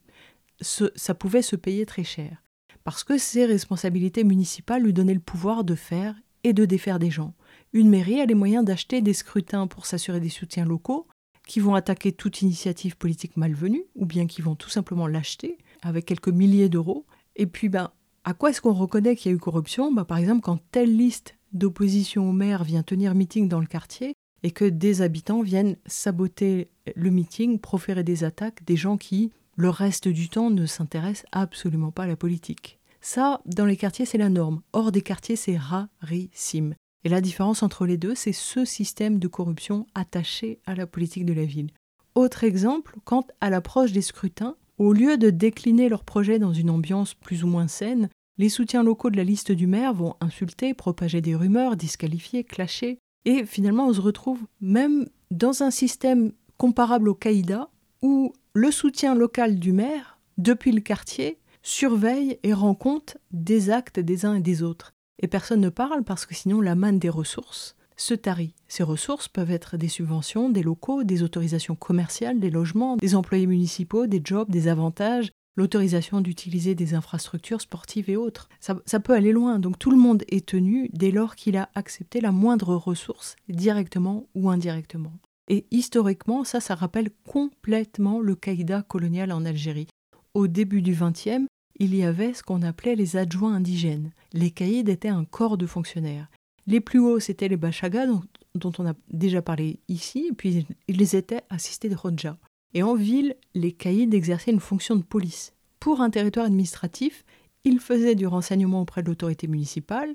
ça 0.60 1.14
pouvait 1.14 1.42
se 1.42 1.56
payer 1.56 1.86
très 1.86 2.04
cher, 2.04 2.42
parce 2.84 3.02
que 3.02 3.16
ses 3.16 3.46
responsabilités 3.46 4.24
municipales 4.24 4.82
lui 4.82 4.92
donnaient 4.92 5.14
le 5.14 5.20
pouvoir 5.20 5.64
de 5.64 5.74
faire 5.74 6.14
et 6.44 6.52
de 6.52 6.64
défaire 6.64 6.98
des 6.98 7.10
gens. 7.10 7.34
Une 7.72 7.88
mairie 7.88 8.20
a 8.20 8.26
les 8.26 8.34
moyens 8.34 8.64
d'acheter 8.64 9.00
des 9.00 9.14
scrutins 9.14 9.66
pour 9.66 9.86
s'assurer 9.86 10.20
des 10.20 10.28
soutiens 10.28 10.64
locaux, 10.64 11.06
qui 11.46 11.60
vont 11.60 11.74
attaquer 11.74 12.12
toute 12.12 12.42
initiative 12.42 12.96
politique 12.96 13.36
malvenue, 13.36 13.84
ou 13.94 14.04
bien 14.04 14.26
qui 14.26 14.42
vont 14.42 14.54
tout 14.54 14.68
simplement 14.68 15.06
l'acheter 15.06 15.58
avec 15.82 16.04
quelques 16.04 16.28
milliers 16.28 16.68
d'euros, 16.68 17.06
et 17.38 17.46
puis, 17.46 17.68
ben, 17.68 17.90
à 18.24 18.34
quoi 18.34 18.50
est-ce 18.50 18.60
qu'on 18.60 18.74
reconnaît 18.74 19.16
qu'il 19.16 19.30
y 19.30 19.34
a 19.34 19.36
eu 19.36 19.40
corruption? 19.40 19.92
Ben, 19.92 20.04
Par 20.04 20.18
exemple, 20.18 20.42
quand 20.42 20.58
telle 20.70 20.94
liste 20.94 21.36
d'opposition 21.52 22.28
au 22.28 22.32
maire 22.32 22.64
vient 22.64 22.82
tenir 22.82 23.14
meeting 23.14 23.48
dans 23.48 23.60
le 23.60 23.66
quartier 23.66 24.12
et 24.42 24.50
que 24.50 24.64
des 24.64 25.02
habitants 25.02 25.40
viennent 25.40 25.76
saboter 25.86 26.68
le 26.94 27.10
meeting, 27.10 27.58
proférer 27.58 28.04
des 28.04 28.24
attaques, 28.24 28.64
des 28.64 28.76
gens 28.76 28.96
qui, 28.96 29.32
le 29.56 29.70
reste 29.70 30.08
du 30.08 30.28
temps, 30.28 30.50
ne 30.50 30.66
s'intéressent 30.66 31.26
absolument 31.32 31.90
pas 31.90 32.04
à 32.04 32.06
la 32.08 32.16
politique. 32.16 32.78
Ça, 33.00 33.40
dans 33.46 33.64
les 33.64 33.76
quartiers, 33.76 34.04
c'est 34.04 34.18
la 34.18 34.28
norme. 34.28 34.60
Hors 34.72 34.92
des 34.92 35.02
quartiers, 35.02 35.36
c'est 35.36 35.56
rarissime. 35.56 36.74
Et 37.04 37.08
la 37.08 37.20
différence 37.20 37.62
entre 37.62 37.86
les 37.86 37.96
deux, 37.96 38.14
c'est 38.14 38.32
ce 38.32 38.64
système 38.64 39.18
de 39.18 39.28
corruption 39.28 39.86
attaché 39.94 40.60
à 40.66 40.74
la 40.74 40.86
politique 40.86 41.24
de 41.24 41.32
la 41.32 41.44
ville. 41.44 41.70
Autre 42.14 42.42
exemple, 42.42 42.96
quant 43.04 43.26
à 43.40 43.48
l'approche 43.48 43.92
des 43.92 44.02
scrutins, 44.02 44.56
au 44.78 44.92
lieu 44.92 45.18
de 45.18 45.30
décliner 45.30 45.88
leur 45.88 46.04
projet 46.04 46.38
dans 46.38 46.52
une 46.52 46.70
ambiance 46.70 47.14
plus 47.14 47.44
ou 47.44 47.46
moins 47.46 47.68
saine, 47.68 48.08
les 48.38 48.48
soutiens 48.48 48.84
locaux 48.84 49.10
de 49.10 49.16
la 49.16 49.24
liste 49.24 49.50
du 49.50 49.66
maire 49.66 49.92
vont 49.92 50.14
insulter, 50.20 50.72
propager 50.72 51.20
des 51.20 51.34
rumeurs, 51.34 51.76
disqualifier, 51.76 52.44
clasher, 52.44 52.98
et 53.24 53.44
finalement 53.44 53.88
on 53.88 53.92
se 53.92 54.00
retrouve 54.00 54.40
même 54.60 55.08
dans 55.30 55.62
un 55.62 55.70
système 55.70 56.32
comparable 56.56 57.08
au 57.08 57.14
Caïda, 57.14 57.68
où 58.02 58.32
le 58.54 58.70
soutien 58.70 59.14
local 59.14 59.58
du 59.58 59.72
maire, 59.72 60.18
depuis 60.38 60.72
le 60.72 60.80
quartier, 60.80 61.38
surveille 61.62 62.38
et 62.44 62.52
rend 62.52 62.74
compte 62.74 63.18
des 63.32 63.70
actes 63.70 63.98
des 63.98 64.24
uns 64.24 64.34
et 64.34 64.40
des 64.40 64.62
autres. 64.62 64.92
Et 65.20 65.26
personne 65.26 65.60
ne 65.60 65.68
parle 65.68 66.04
parce 66.04 66.26
que 66.26 66.34
sinon 66.34 66.60
la 66.60 66.76
manne 66.76 67.00
des 67.00 67.08
ressources 67.08 67.76
se 67.98 68.14
tarit. 68.14 68.54
Ces 68.68 68.82
ressources 68.82 69.28
peuvent 69.28 69.50
être 69.50 69.76
des 69.76 69.88
subventions, 69.88 70.48
des 70.48 70.62
locaux, 70.62 71.04
des 71.04 71.22
autorisations 71.22 71.74
commerciales, 71.74 72.40
des 72.40 72.50
logements, 72.50 72.96
des 72.96 73.14
employés 73.14 73.46
municipaux, 73.46 74.06
des 74.06 74.22
jobs, 74.24 74.50
des 74.50 74.68
avantages, 74.68 75.30
l'autorisation 75.56 76.20
d'utiliser 76.20 76.74
des 76.74 76.94
infrastructures 76.94 77.60
sportives 77.60 78.08
et 78.08 78.16
autres. 78.16 78.48
Ça, 78.60 79.00
peut 79.00 79.12
aller 79.12 79.32
loin, 79.32 79.58
donc 79.58 79.78
tout 79.78 79.90
le 79.90 79.96
monde 79.96 80.22
est 80.28 80.46
tenu 80.46 80.88
dès 80.92 81.10
lors 81.10 81.34
qu'il 81.34 81.56
a 81.56 81.68
accepté 81.74 82.20
la 82.20 82.30
moindre 82.30 82.76
ressource, 82.76 83.34
directement 83.48 84.28
ou 84.34 84.48
indirectement. 84.50 85.12
Et 85.48 85.66
historiquement, 85.70 86.44
ça, 86.44 86.60
ça 86.60 86.76
rappelle 86.76 87.10
complètement 87.26 88.20
le 88.20 88.36
caïda 88.36 88.82
colonial 88.82 89.32
en 89.32 89.44
Algérie. 89.44 89.88
Au 90.34 90.46
début 90.46 90.82
du 90.82 90.92
XXe, 90.92 91.48
il 91.80 91.94
y 91.94 92.04
avait 92.04 92.34
ce 92.34 92.42
qu'on 92.42 92.62
appelait 92.62 92.96
les 92.96 93.16
adjoints 93.16 93.54
indigènes. 93.54 94.10
Les 94.32 94.50
caïds 94.50 94.88
étaient 94.90 95.08
un 95.08 95.24
corps 95.24 95.56
de 95.56 95.66
fonctionnaires. 95.66 96.28
Les 96.68 96.80
plus 96.80 96.98
hauts, 96.98 97.18
c'était 97.18 97.48
les 97.48 97.56
Bachagas, 97.56 98.06
dont, 98.54 98.72
on 98.78 98.86
a 98.86 98.92
déjà 99.10 99.40
parlé 99.40 99.80
ici, 99.88 100.32
puis 100.36 100.66
ils 100.86 101.16
étaient 101.16 101.40
assistés 101.48 101.88
de 101.88 101.94
Rodja. 101.96 102.36
Et 102.74 102.82
en 102.82 102.94
ville, 102.94 103.36
les 103.54 103.72
caïds 103.72 104.14
exerçaient 104.14 104.50
une 104.50 104.60
fonction 104.60 104.94
de 104.94 105.02
police. 105.02 105.54
Pour 105.80 106.02
un 106.02 106.10
territoire 106.10 106.44
administratif, 106.44 107.24
ils 107.64 107.80
faisaient 107.80 108.14
du 108.14 108.26
renseignement 108.26 108.82
auprès 108.82 109.02
de 109.02 109.08
l'autorité 109.08 109.46
municipale, 109.46 110.12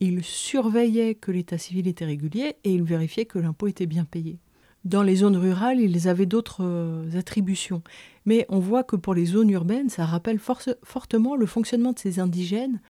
ils 0.00 0.24
surveillaient 0.24 1.14
que 1.14 1.30
l'état 1.30 1.56
civil 1.56 1.86
était 1.86 2.04
régulier 2.04 2.56
et 2.64 2.74
ils 2.74 2.82
vérifiaient 2.82 3.24
que 3.24 3.38
l'impôt 3.38 3.68
était 3.68 3.86
bien 3.86 4.04
payé. 4.04 4.40
Dans 4.84 5.04
les 5.04 5.14
zones 5.14 5.36
rurales, 5.36 5.78
ils 5.78 6.08
avaient 6.08 6.26
d'autres 6.26 6.64
euh, 6.64 7.16
attributions. 7.16 7.84
Mais 8.26 8.44
on 8.48 8.58
voit 8.58 8.82
que 8.82 8.96
pour 8.96 9.14
les 9.14 9.26
zones 9.26 9.50
urbaines, 9.50 9.88
ça 9.88 10.04
rappelle 10.04 10.40
fortement 10.40 11.36
le 11.36 11.46
fonctionnement 11.46 11.92
de 11.92 12.00
ces 12.00 12.18
indigènes, 12.18 12.80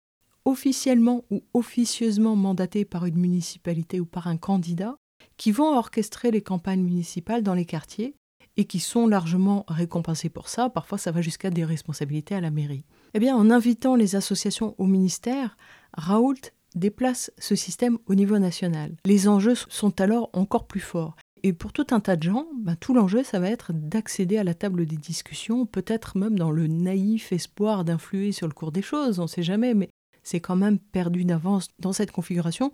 officiellement 0.44 1.24
ou 1.30 1.42
officieusement 1.54 2.36
mandatés 2.36 2.84
par 2.84 3.06
une 3.06 3.18
municipalité 3.18 4.00
ou 4.00 4.06
par 4.06 4.26
un 4.26 4.36
candidat, 4.36 4.96
qui 5.36 5.52
vont 5.52 5.76
orchestrer 5.76 6.30
les 6.30 6.42
campagnes 6.42 6.82
municipales 6.82 7.42
dans 7.42 7.54
les 7.54 7.64
quartiers 7.64 8.14
et 8.56 8.64
qui 8.64 8.80
sont 8.80 9.06
largement 9.06 9.64
récompensés 9.68 10.28
pour 10.28 10.48
ça. 10.48 10.68
Parfois, 10.68 10.98
ça 10.98 11.10
va 11.10 11.22
jusqu'à 11.22 11.50
des 11.50 11.64
responsabilités 11.64 12.34
à 12.34 12.40
la 12.40 12.50
mairie. 12.50 12.84
Eh 13.14 13.18
bien, 13.18 13.36
en 13.36 13.50
invitant 13.50 13.94
les 13.94 14.14
associations 14.16 14.74
au 14.78 14.86
ministère, 14.86 15.56
Raoult 15.94 16.52
déplace 16.74 17.32
ce 17.38 17.54
système 17.54 17.98
au 18.06 18.14
niveau 18.14 18.38
national. 18.38 18.94
Les 19.04 19.28
enjeux 19.28 19.54
sont 19.54 20.00
alors 20.00 20.30
encore 20.32 20.66
plus 20.66 20.80
forts. 20.80 21.16
Et 21.44 21.52
pour 21.52 21.72
tout 21.72 21.86
un 21.90 22.00
tas 22.00 22.16
de 22.16 22.22
gens, 22.22 22.46
ben, 22.56 22.76
tout 22.76 22.94
l'enjeu, 22.94 23.24
ça 23.24 23.40
va 23.40 23.50
être 23.50 23.72
d'accéder 23.72 24.38
à 24.38 24.44
la 24.44 24.54
table 24.54 24.86
des 24.86 24.96
discussions, 24.96 25.66
peut-être 25.66 26.16
même 26.16 26.38
dans 26.38 26.52
le 26.52 26.68
naïf 26.68 27.32
espoir 27.32 27.84
d'influer 27.84 28.30
sur 28.30 28.46
le 28.46 28.54
cours 28.54 28.70
des 28.70 28.82
choses, 28.82 29.18
on 29.18 29.22
ne 29.22 29.28
sait 29.28 29.42
jamais, 29.42 29.74
mais 29.74 29.88
c'est 30.22 30.40
quand 30.40 30.56
même 30.56 30.78
perdu 30.78 31.24
d'avance 31.24 31.68
dans 31.78 31.92
cette 31.92 32.12
configuration 32.12 32.72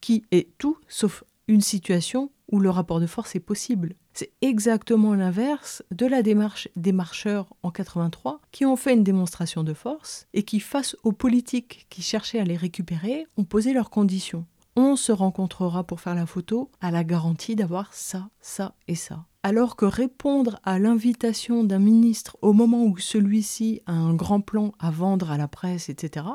qui 0.00 0.24
est 0.30 0.48
tout 0.58 0.78
sauf 0.88 1.24
une 1.48 1.60
situation 1.60 2.30
où 2.50 2.60
le 2.60 2.70
rapport 2.70 3.00
de 3.00 3.06
force 3.06 3.34
est 3.34 3.40
possible. 3.40 3.94
C'est 4.12 4.32
exactement 4.40 5.14
l'inverse 5.14 5.82
de 5.90 6.06
la 6.06 6.22
démarche 6.22 6.68
des 6.76 6.92
marcheurs 6.92 7.48
en 7.62 7.70
83 7.70 8.40
qui 8.50 8.66
ont 8.66 8.76
fait 8.76 8.94
une 8.94 9.04
démonstration 9.04 9.62
de 9.62 9.74
force 9.74 10.26
et 10.34 10.42
qui, 10.42 10.60
face 10.60 10.96
aux 11.04 11.12
politiques 11.12 11.86
qui 11.90 12.02
cherchaient 12.02 12.40
à 12.40 12.44
les 12.44 12.56
récupérer, 12.56 13.26
ont 13.36 13.44
posé 13.44 13.72
leurs 13.72 13.90
conditions. 13.90 14.46
On 14.76 14.96
se 14.96 15.12
rencontrera 15.12 15.84
pour 15.84 16.00
faire 16.00 16.14
la 16.14 16.26
photo 16.26 16.70
à 16.80 16.90
la 16.90 17.04
garantie 17.04 17.56
d'avoir 17.56 17.92
ça, 17.92 18.28
ça 18.40 18.74
et 18.88 18.94
ça. 18.94 19.26
Alors 19.42 19.74
que 19.74 19.86
répondre 19.86 20.60
à 20.64 20.78
l'invitation 20.78 21.64
d'un 21.64 21.78
ministre 21.78 22.36
au 22.42 22.52
moment 22.52 22.84
où 22.84 22.98
celui-ci 22.98 23.80
a 23.86 23.92
un 23.92 24.14
grand 24.14 24.40
plan 24.40 24.72
à 24.78 24.90
vendre 24.90 25.30
à 25.30 25.38
la 25.38 25.48
presse, 25.48 25.88
etc., 25.88 26.26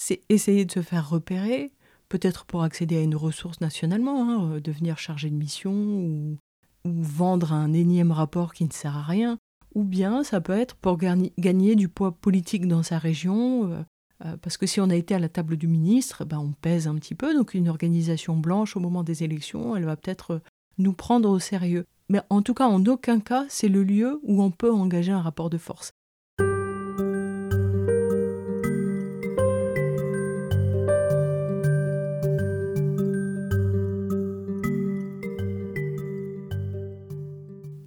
c'est 0.00 0.22
essayer 0.30 0.64
de 0.64 0.72
se 0.72 0.80
faire 0.80 1.10
repérer, 1.10 1.72
peut-être 2.08 2.46
pour 2.46 2.62
accéder 2.62 2.96
à 2.96 3.02
une 3.02 3.14
ressource 3.14 3.60
nationalement, 3.60 4.22
hein, 4.22 4.52
euh, 4.54 4.60
devenir 4.60 4.96
chargé 4.96 5.28
de 5.28 5.34
mission 5.34 5.72
ou, 5.72 6.38
vendre 6.86 7.52
un 7.52 7.74
énième 7.74 8.10
rapport 8.10 8.54
qui 8.54 8.64
ne 8.64 8.72
sert 8.72 8.96
à 8.96 9.02
rien, 9.02 9.36
ou 9.74 9.84
bien 9.84 10.24
ça 10.24 10.40
peut 10.40 10.58
être 10.58 10.74
pour 10.76 10.96
gagner 10.96 11.76
du 11.76 11.90
poids 11.90 12.12
politique 12.12 12.66
dans 12.66 12.82
sa 12.82 12.96
région, 12.96 13.70
euh, 13.70 13.82
euh, 14.24 14.36
parce 14.38 14.56
que 14.56 14.64
si 14.64 14.80
on 14.80 14.88
a 14.88 14.96
été 14.96 15.14
à 15.14 15.18
la 15.18 15.28
table 15.28 15.58
du 15.58 15.68
ministre, 15.68 16.24
ben 16.24 16.38
on 16.38 16.52
pèse 16.52 16.88
un 16.88 16.94
petit 16.94 17.14
peu, 17.14 17.34
donc 17.34 17.52
une 17.52 17.68
organisation 17.68 18.38
blanche 18.38 18.78
au 18.78 18.80
moment 18.80 19.02
des 19.02 19.22
élections, 19.22 19.76
elle 19.76 19.84
va 19.84 19.96
peut-être 19.96 20.40
nous 20.78 20.94
prendre 20.94 21.28
au 21.28 21.38
sérieux. 21.38 21.84
Mais 22.08 22.22
en 22.30 22.40
tout 22.40 22.54
cas, 22.54 22.66
en 22.66 22.82
aucun 22.86 23.20
cas, 23.20 23.44
c'est 23.50 23.68
le 23.68 23.84
lieu 23.84 24.18
où 24.22 24.42
on 24.42 24.50
peut 24.50 24.72
engager 24.72 25.12
un 25.12 25.20
rapport 25.20 25.50
de 25.50 25.58
force. 25.58 25.92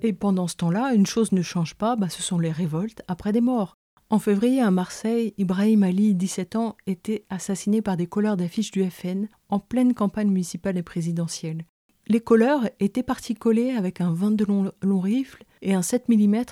Et 0.04 0.12
pendant 0.12 0.48
ce 0.50 0.58
temps-là, 0.58 0.94
une 0.94 1.06
chose 1.06 1.32
ne 1.32 1.42
change 1.42 1.76
pas, 1.76 1.96
bah, 1.96 2.10
ce 2.10 2.22
sont 2.22 2.38
les 2.38 2.52
révoltes 2.52 3.02
après 3.08 3.32
des 3.32 3.42
morts. 3.42 3.78
En 4.10 4.20
février, 4.20 4.62
à 4.62 4.70
Marseille, 4.70 5.34
Ibrahim 5.38 5.84
Ali, 5.84 6.14
17 6.14 6.58
ans, 6.58 6.76
était 6.86 7.26
assassiné 7.30 7.82
par 7.82 7.96
des 7.96 8.06
colleurs 8.06 8.38
d'affiches 8.38 8.72
du 8.72 8.88
FN 8.90 9.28
en 9.50 9.60
pleine 9.60 9.94
campagne 9.94 10.28
municipale 10.28 10.78
et 10.78 10.84
présidentielle. 10.84 11.66
Les 12.08 12.20
colleurs 12.20 12.70
étaient 12.82 13.02
partis 13.02 13.34
coller 13.34 13.72
avec 13.72 14.02
un 14.02 14.12
22 14.14 14.46
long, 14.46 14.72
long 14.82 15.00
rifle 15.00 15.46
et 15.62 15.74
un 15.74 15.82
7 15.82 16.10
mm, 16.10 16.44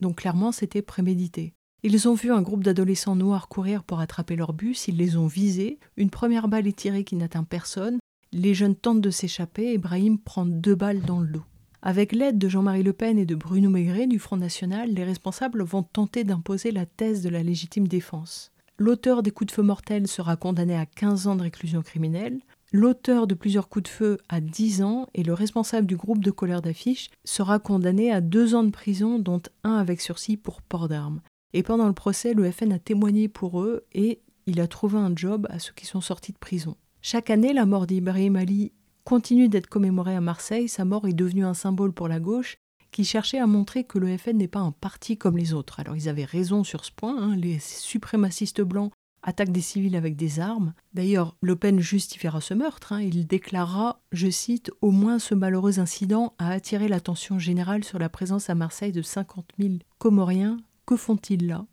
donc 0.00 0.18
clairement 0.18 0.52
c'était 0.52 0.80
prémédité. 0.80 1.54
Ils 1.82 2.08
ont 2.08 2.14
vu 2.14 2.30
un 2.30 2.40
groupe 2.40 2.62
d'adolescents 2.62 3.16
noirs 3.16 3.48
courir 3.48 3.82
pour 3.82 3.98
attraper 3.98 4.36
leur 4.36 4.52
bus, 4.52 4.86
ils 4.86 4.96
les 4.96 5.16
ont 5.16 5.26
visés, 5.26 5.80
une 5.96 6.10
première 6.10 6.46
balle 6.46 6.68
est 6.68 6.78
tirée 6.78 7.02
qui 7.02 7.16
n'atteint 7.16 7.42
personne, 7.42 7.98
les 8.30 8.54
jeunes 8.54 8.76
tentent 8.76 9.00
de 9.00 9.10
s'échapper, 9.10 9.74
Ibrahim 9.74 10.18
prend 10.18 10.46
deux 10.46 10.76
balles 10.76 11.02
dans 11.02 11.20
le 11.20 11.26
dos. 11.26 11.42
Avec 11.84 12.12
l'aide 12.12 12.38
de 12.38 12.48
Jean-Marie 12.48 12.84
Le 12.84 12.92
Pen 12.92 13.18
et 13.18 13.26
de 13.26 13.34
Bruno 13.34 13.68
Maigret 13.68 14.06
du 14.06 14.20
Front 14.20 14.36
National, 14.36 14.90
les 14.90 15.02
responsables 15.02 15.64
vont 15.64 15.82
tenter 15.82 16.22
d'imposer 16.22 16.70
la 16.70 16.86
thèse 16.86 17.22
de 17.22 17.28
la 17.28 17.42
légitime 17.42 17.88
défense. 17.88 18.52
L'auteur 18.78 19.24
des 19.24 19.32
coups 19.32 19.48
de 19.48 19.52
feu 19.52 19.62
mortels 19.62 20.06
sera 20.06 20.36
condamné 20.36 20.76
à 20.76 20.86
15 20.86 21.26
ans 21.26 21.34
de 21.34 21.42
réclusion 21.42 21.82
criminelle, 21.82 22.38
l'auteur 22.72 23.26
de 23.26 23.34
plusieurs 23.34 23.68
coups 23.68 23.82
de 23.82 23.88
feu 23.88 24.18
à 24.28 24.40
10 24.40 24.82
ans 24.84 25.08
et 25.14 25.24
le 25.24 25.34
responsable 25.34 25.88
du 25.88 25.96
groupe 25.96 26.22
de 26.22 26.30
colère 26.30 26.62
d'affiches 26.62 27.10
sera 27.24 27.58
condamné 27.58 28.12
à 28.12 28.20
2 28.20 28.54
ans 28.54 28.62
de 28.62 28.70
prison, 28.70 29.18
dont 29.18 29.42
un 29.64 29.74
avec 29.74 30.00
sursis 30.00 30.36
pour 30.36 30.62
port 30.62 30.86
d'armes. 30.86 31.20
Et 31.52 31.64
pendant 31.64 31.88
le 31.88 31.94
procès, 31.94 32.32
le 32.32 32.48
FN 32.48 32.72
a 32.72 32.78
témoigné 32.78 33.26
pour 33.26 33.60
eux 33.60 33.86
et 33.92 34.20
il 34.46 34.60
a 34.60 34.68
trouvé 34.68 34.98
un 34.98 35.12
job 35.16 35.48
à 35.50 35.58
ceux 35.58 35.72
qui 35.74 35.86
sont 35.86 36.00
sortis 36.00 36.32
de 36.32 36.38
prison. 36.38 36.76
Chaque 37.00 37.30
année, 37.30 37.52
la 37.52 37.66
mort 37.66 37.88
d'Ibrahim 37.88 38.36
Ali 38.36 38.70
continue 39.04 39.48
d'être 39.48 39.68
commémoré 39.68 40.14
à 40.14 40.20
Marseille, 40.20 40.68
sa 40.68 40.84
mort 40.84 41.06
est 41.06 41.12
devenue 41.12 41.44
un 41.44 41.54
symbole 41.54 41.92
pour 41.92 42.08
la 42.08 42.20
gauche 42.20 42.56
qui 42.90 43.04
cherchait 43.04 43.38
à 43.38 43.46
montrer 43.46 43.84
que 43.84 43.98
le 43.98 44.16
FN 44.16 44.36
n'est 44.36 44.48
pas 44.48 44.60
un 44.60 44.72
parti 44.72 45.16
comme 45.16 45.38
les 45.38 45.54
autres. 45.54 45.80
Alors 45.80 45.96
ils 45.96 46.08
avaient 46.08 46.24
raison 46.24 46.62
sur 46.62 46.84
ce 46.84 46.92
point, 46.92 47.16
hein. 47.20 47.36
les 47.36 47.58
suprémacistes 47.58 48.60
blancs 48.60 48.92
attaquent 49.22 49.52
des 49.52 49.60
civils 49.60 49.96
avec 49.96 50.16
des 50.16 50.40
armes. 50.40 50.74
D'ailleurs, 50.92 51.36
Le 51.40 51.56
Pen 51.56 51.80
justifiera 51.80 52.40
ce 52.40 52.54
meurtre, 52.54 52.92
hein. 52.92 53.00
il 53.00 53.26
déclarera, 53.26 54.02
je 54.12 54.28
cite, 54.28 54.70
Au 54.82 54.90
moins 54.90 55.18
ce 55.18 55.34
malheureux 55.34 55.78
incident 55.78 56.34
a 56.38 56.50
attiré 56.50 56.88
l'attention 56.88 57.38
générale 57.38 57.84
sur 57.84 57.98
la 57.98 58.08
présence 58.08 58.50
à 58.50 58.54
Marseille 58.54 58.92
de 58.92 59.02
50 59.02 59.52
000 59.58 59.74
Comoriens. 59.98 60.58
Que 60.84 60.96
font-ils 60.96 61.46
là? 61.46 61.64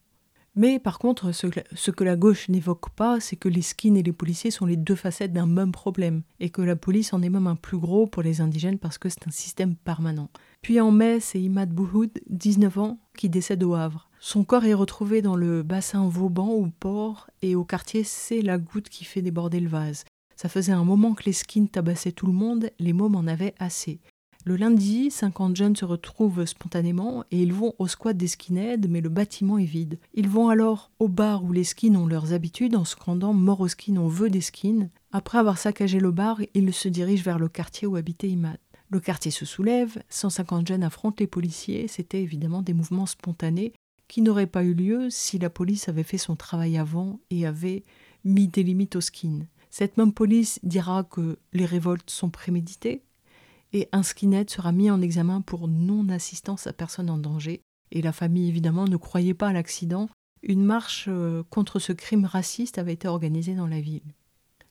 Mais 0.59 0.77
par 0.77 0.99
contre, 0.99 1.31
ce 1.31 1.47
que, 1.91 2.03
la 2.03 2.17
gauche 2.17 2.49
n'évoque 2.49 2.89
pas, 2.89 3.21
c'est 3.21 3.37
que 3.37 3.47
les 3.47 3.61
skins 3.61 3.95
et 3.95 4.03
les 4.03 4.11
policiers 4.11 4.51
sont 4.51 4.65
les 4.65 4.75
deux 4.75 4.95
facettes 4.95 5.31
d'un 5.31 5.45
même 5.45 5.71
problème, 5.71 6.23
et 6.41 6.49
que 6.49 6.61
la 6.61 6.75
police 6.75 7.13
en 7.13 7.21
est 7.21 7.29
même 7.29 7.47
un 7.47 7.55
plus 7.55 7.77
gros 7.77 8.07
pour 8.07 8.23
les 8.23 8.41
indigènes 8.41 8.77
parce 8.77 8.97
que 8.97 9.07
c'est 9.07 9.25
un 9.25 9.31
système 9.31 9.77
permanent. 9.77 10.29
Puis 10.61 10.81
en 10.81 10.91
mai, 10.91 11.21
c'est 11.21 11.39
Imad 11.39 11.69
Bouhoud, 11.69 12.11
19 12.27 12.77
ans, 12.77 12.99
qui 13.15 13.29
décède 13.29 13.63
au 13.63 13.73
Havre. 13.73 14.09
Son 14.19 14.43
corps 14.43 14.65
est 14.65 14.73
retrouvé 14.73 15.21
dans 15.21 15.37
le 15.37 15.63
bassin 15.63 16.05
Vauban 16.09 16.49
ou 16.49 16.69
port, 16.69 17.29
et 17.41 17.55
au 17.55 17.63
quartier, 17.63 18.03
c'est 18.03 18.41
la 18.41 18.57
goutte 18.57 18.89
qui 18.89 19.05
fait 19.05 19.21
déborder 19.21 19.61
le 19.61 19.69
vase. 19.69 20.03
Ça 20.35 20.49
faisait 20.49 20.73
un 20.73 20.83
moment 20.83 21.13
que 21.13 21.23
les 21.23 21.31
skins 21.31 21.69
tabassaient 21.69 22.11
tout 22.11 22.27
le 22.27 22.33
monde, 22.33 22.69
les 22.79 22.91
mômes 22.91 23.15
en 23.15 23.27
avaient 23.27 23.55
assez. 23.59 24.01
Le 24.45 24.55
lundi, 24.55 25.11
50 25.11 25.55
jeunes 25.55 25.75
se 25.75 25.83
retrouvent 25.83 26.45
spontanément 26.45 27.25
et 27.29 27.41
ils 27.41 27.53
vont 27.53 27.73
au 27.77 27.87
squat 27.87 28.15
des 28.15 28.27
skinheads, 28.27 28.87
mais 28.87 29.01
le 29.01 29.09
bâtiment 29.09 29.57
est 29.57 29.65
vide. 29.65 29.99
Ils 30.13 30.29
vont 30.29 30.47
alors 30.47 30.91
au 30.99 31.09
bar 31.09 31.43
où 31.43 31.51
les 31.51 31.65
skins 31.65 31.97
ont 31.97 32.07
leurs 32.07 32.31
habitudes 32.31 32.75
en 32.75 32.85
scandant 32.85 33.33
Mort 33.33 33.59
aux 33.59 33.67
skins, 33.67 33.97
on 33.97 34.07
veut 34.07 34.29
des 34.29 34.41
skins. 34.41 34.89
Après 35.11 35.37
avoir 35.37 35.57
saccagé 35.57 35.99
le 35.99 36.11
bar, 36.11 36.39
ils 36.53 36.73
se 36.73 36.87
dirigent 36.87 37.23
vers 37.23 37.37
le 37.37 37.49
quartier 37.49 37.85
où 37.85 37.97
habitait 37.97 38.29
Imad. 38.29 38.57
Le 38.89 38.99
quartier 38.99 39.29
se 39.29 39.45
soulève, 39.45 40.01
150 40.09 40.67
jeunes 40.67 40.83
affrontent 40.83 41.17
les 41.19 41.27
policiers, 41.27 41.87
c'était 41.87 42.23
évidemment 42.23 42.61
des 42.61 42.73
mouvements 42.73 43.05
spontanés 43.05 43.73
qui 44.07 44.21
n'auraient 44.21 44.47
pas 44.47 44.63
eu 44.63 44.73
lieu 44.73 45.09
si 45.11 45.37
la 45.37 45.51
police 45.51 45.89
avait 45.89 46.03
fait 46.03 46.17
son 46.17 46.35
travail 46.35 46.77
avant 46.77 47.19
et 47.29 47.45
avait 47.45 47.83
mis 48.23 48.47
des 48.47 48.63
limites 48.63 48.95
aux 48.95 49.01
skins. 49.01 49.45
Cette 49.69 49.97
même 49.97 50.13
police 50.13 50.59
dira 50.63 51.03
que 51.03 51.37
les 51.53 51.65
révoltes 51.65 52.09
sont 52.09 52.29
préméditées, 52.29 53.03
et 53.73 53.87
un 53.91 54.03
skinhead 54.03 54.49
sera 54.49 54.71
mis 54.71 54.89
en 54.89 55.01
examen 55.01 55.41
pour 55.41 55.67
non-assistance 55.67 56.67
à 56.67 56.73
personne 56.73 57.09
en 57.09 57.17
danger. 57.17 57.61
Et 57.91 58.01
la 58.01 58.11
famille, 58.11 58.49
évidemment, 58.49 58.85
ne 58.85 58.97
croyait 58.97 59.33
pas 59.33 59.49
à 59.49 59.53
l'accident. 59.53 60.09
Une 60.43 60.63
marche 60.63 61.05
euh, 61.07 61.43
contre 61.49 61.79
ce 61.79 61.91
crime 61.91 62.25
raciste 62.25 62.77
avait 62.77 62.93
été 62.93 63.07
organisée 63.07 63.55
dans 63.55 63.67
la 63.67 63.81
ville. 63.81 64.13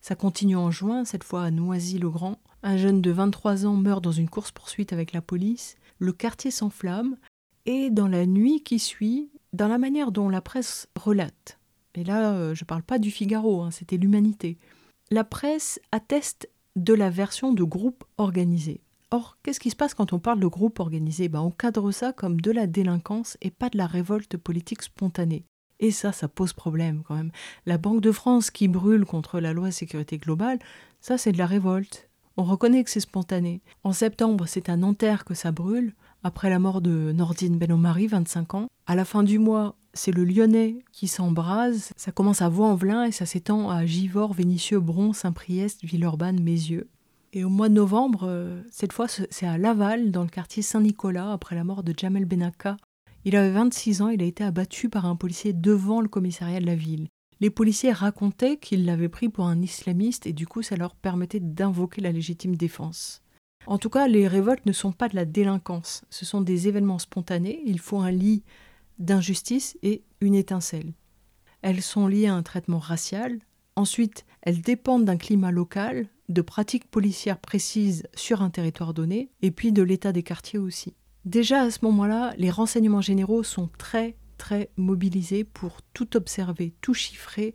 Ça 0.00 0.14
continue 0.14 0.56
en 0.56 0.70
juin, 0.70 1.04
cette 1.04 1.24
fois 1.24 1.42
à 1.42 1.50
Noisy-le-Grand. 1.50 2.38
Un 2.62 2.76
jeune 2.76 3.02
de 3.02 3.10
23 3.10 3.66
ans 3.66 3.74
meurt 3.74 4.02
dans 4.02 4.12
une 4.12 4.28
course-poursuite 4.28 4.92
avec 4.92 5.12
la 5.12 5.20
police. 5.20 5.76
Le 5.98 6.12
quartier 6.12 6.50
s'enflamme. 6.50 7.16
Et 7.66 7.90
dans 7.90 8.08
la 8.08 8.24
nuit 8.24 8.62
qui 8.62 8.78
suit, 8.78 9.30
dans 9.52 9.68
la 9.68 9.78
manière 9.78 10.12
dont 10.12 10.28
la 10.28 10.40
presse 10.40 10.88
relate, 10.96 11.58
et 11.94 12.04
là 12.04 12.32
euh, 12.32 12.54
je 12.54 12.64
ne 12.64 12.66
parle 12.66 12.82
pas 12.82 12.98
du 12.98 13.10
Figaro, 13.10 13.62
hein, 13.62 13.70
c'était 13.70 13.98
l'humanité, 13.98 14.56
la 15.10 15.24
presse 15.24 15.80
atteste 15.92 16.48
de 16.76 16.94
la 16.94 17.10
version 17.10 17.52
de 17.52 17.64
groupe 17.64 18.04
organisé. 18.16 18.80
Or, 19.10 19.38
qu'est-ce 19.42 19.60
qui 19.60 19.70
se 19.70 19.76
passe 19.76 19.94
quand 19.94 20.12
on 20.12 20.18
parle 20.18 20.40
de 20.40 20.46
groupe 20.46 20.80
organisé? 20.80 21.28
Ben, 21.28 21.40
On 21.40 21.50
cadre 21.50 21.90
ça 21.92 22.12
comme 22.12 22.40
de 22.40 22.50
la 22.50 22.66
délinquance 22.66 23.38
et 23.40 23.50
pas 23.50 23.70
de 23.70 23.78
la 23.78 23.86
révolte 23.86 24.36
politique 24.36 24.82
spontanée. 24.82 25.44
Et 25.80 25.90
ça, 25.90 26.12
ça 26.12 26.28
pose 26.28 26.52
problème 26.52 27.02
quand 27.06 27.14
même. 27.14 27.30
La 27.64 27.78
Banque 27.78 28.02
de 28.02 28.12
France 28.12 28.50
qui 28.50 28.68
brûle 28.68 29.06
contre 29.06 29.40
la 29.40 29.52
loi 29.52 29.70
sécurité 29.70 30.18
globale, 30.18 30.58
ça 31.00 31.16
c'est 31.16 31.32
de 31.32 31.38
la 31.38 31.46
révolte. 31.46 32.10
On 32.36 32.44
reconnaît 32.44 32.84
que 32.84 32.90
c'est 32.90 33.00
spontané. 33.00 33.62
En 33.82 33.92
septembre, 33.92 34.46
c'est 34.46 34.68
à 34.68 34.76
Nanterre 34.76 35.24
que 35.24 35.34
ça 35.34 35.52
brûle, 35.52 35.94
après 36.22 36.50
la 36.50 36.58
mort 36.58 36.80
de 36.80 37.12
Nordine 37.12 37.58
Benomari, 37.58 38.08
25 38.08 38.54
ans. 38.54 38.68
À 38.86 38.94
la 38.94 39.04
fin 39.04 39.22
du 39.22 39.38
mois, 39.38 39.76
c'est 39.94 40.12
le 40.12 40.24
Lyonnais 40.24 40.78
qui 40.92 41.08
s'embrase. 41.08 41.92
Ça 41.96 42.12
commence 42.12 42.42
à 42.42 42.48
Vaux-en-Velin 42.48 43.04
et 43.04 43.12
ça 43.12 43.26
s'étend 43.26 43.70
à 43.70 43.86
Givors, 43.86 44.34
Vénissieux, 44.34 44.80
Bron, 44.80 45.12
Saint-Priest, 45.12 45.84
Villeurbanne, 45.84 46.40
Mézieux. 46.40 46.88
Et 47.38 47.44
au 47.44 47.50
mois 47.50 47.68
de 47.68 47.74
novembre, 47.74 48.24
euh, 48.24 48.64
cette 48.68 48.92
fois, 48.92 49.06
c'est 49.06 49.46
à 49.46 49.58
Laval, 49.58 50.10
dans 50.10 50.24
le 50.24 50.28
quartier 50.28 50.60
Saint-Nicolas, 50.60 51.32
après 51.32 51.54
la 51.54 51.62
mort 51.62 51.84
de 51.84 51.94
Jamel 51.96 52.24
Benaka. 52.24 52.76
Il 53.24 53.36
avait 53.36 53.52
26 53.52 54.02
ans, 54.02 54.08
il 54.08 54.20
a 54.22 54.26
été 54.26 54.42
abattu 54.42 54.88
par 54.88 55.06
un 55.06 55.14
policier 55.14 55.52
devant 55.52 56.00
le 56.00 56.08
commissariat 56.08 56.58
de 56.58 56.66
la 56.66 56.74
ville. 56.74 57.06
Les 57.38 57.50
policiers 57.50 57.92
racontaient 57.92 58.56
qu'ils 58.56 58.84
l'avaient 58.84 59.08
pris 59.08 59.28
pour 59.28 59.46
un 59.46 59.62
islamiste 59.62 60.26
et 60.26 60.32
du 60.32 60.48
coup 60.48 60.62
ça 60.62 60.74
leur 60.74 60.96
permettait 60.96 61.38
d'invoquer 61.38 62.00
la 62.00 62.10
légitime 62.10 62.56
défense. 62.56 63.22
En 63.68 63.78
tout 63.78 63.88
cas, 63.88 64.08
les 64.08 64.26
révoltes 64.26 64.66
ne 64.66 64.72
sont 64.72 64.90
pas 64.90 65.08
de 65.08 65.14
la 65.14 65.24
délinquance, 65.24 66.04
ce 66.10 66.24
sont 66.24 66.40
des 66.40 66.66
événements 66.66 66.98
spontanés, 66.98 67.62
il 67.66 67.78
faut 67.78 68.00
un 68.00 68.10
lit 68.10 68.42
d'injustice 68.98 69.78
et 69.84 70.02
une 70.20 70.34
étincelle. 70.34 70.92
Elles 71.62 71.82
sont 71.82 72.08
liées 72.08 72.26
à 72.26 72.34
un 72.34 72.42
traitement 72.42 72.80
racial, 72.80 73.38
ensuite 73.78 74.24
elles 74.42 74.60
dépendent 74.60 75.04
d'un 75.04 75.16
climat 75.16 75.50
local, 75.50 76.08
de 76.28 76.42
pratiques 76.42 76.90
policières 76.90 77.38
précises 77.38 78.06
sur 78.14 78.42
un 78.42 78.50
territoire 78.50 78.94
donné, 78.94 79.30
et 79.42 79.50
puis 79.50 79.72
de 79.72 79.82
l'état 79.82 80.12
des 80.12 80.22
quartiers 80.22 80.58
aussi. 80.58 80.94
Déjà 81.24 81.62
à 81.62 81.70
ce 81.70 81.80
moment-là, 81.82 82.32
les 82.36 82.50
renseignements 82.50 83.00
généraux 83.00 83.42
sont 83.42 83.68
très 83.78 84.16
très 84.38 84.70
mobilisés 84.76 85.44
pour 85.44 85.82
tout 85.92 86.16
observer, 86.16 86.72
tout 86.80 86.94
chiffrer, 86.94 87.54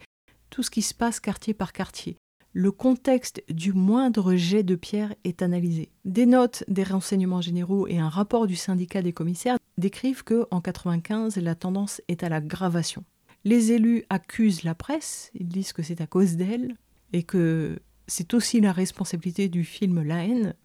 tout 0.49 0.62
ce 0.63 0.69
qui 0.69 0.81
se 0.81 0.93
passe 0.93 1.19
quartier 1.19 1.53
par 1.53 1.71
quartier. 1.71 2.17
Le 2.51 2.71
contexte 2.71 3.41
du 3.49 3.73
moindre 3.73 4.36
jet 4.36 4.62
de 4.62 4.75
pierre 4.75 5.15
est 5.23 5.41
analysé. 5.41 5.89
Des 6.05 6.27
notes 6.27 6.63
des 6.67 6.83
renseignements 6.83 7.41
généraux 7.41 7.88
et 7.88 7.97
un 7.97 8.09
rapport 8.09 8.45
du 8.45 8.55
syndicat 8.55 9.01
des 9.01 9.13
commissaires 9.13 9.57
décrivent 9.79 10.23
que 10.23 10.45
en 10.51 10.62
95 10.62 11.38
la 11.38 11.55
tendance 11.55 12.01
est 12.07 12.21
à 12.21 12.29
l'aggravation. 12.29 13.03
Les 13.45 13.71
élus 13.71 14.03
accusent 14.10 14.63
la 14.63 14.75
presse, 14.75 15.32
ils 15.34 15.47
disent 15.47 15.73
que 15.73 15.84
c'est 15.84 16.01
à 16.01 16.08
cause 16.08 16.36
d'elle 16.36 16.75
et 17.12 17.23
que 17.23 17.79
c'est 18.08 18.34
aussi 18.34 18.62
la 18.62 18.71
responsabilité 18.71 19.49
du 19.49 19.63
film 19.63 20.01
La 20.01 20.25
haine. 20.25 20.56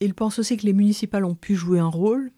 Ils 0.00 0.14
pensent 0.14 0.38
aussi 0.38 0.56
que 0.56 0.66
les 0.66 0.72
municipales 0.72 1.24
ont 1.24 1.34
pu 1.34 1.54
jouer 1.54 1.78
un 1.78 1.88
rôle, 1.88 2.32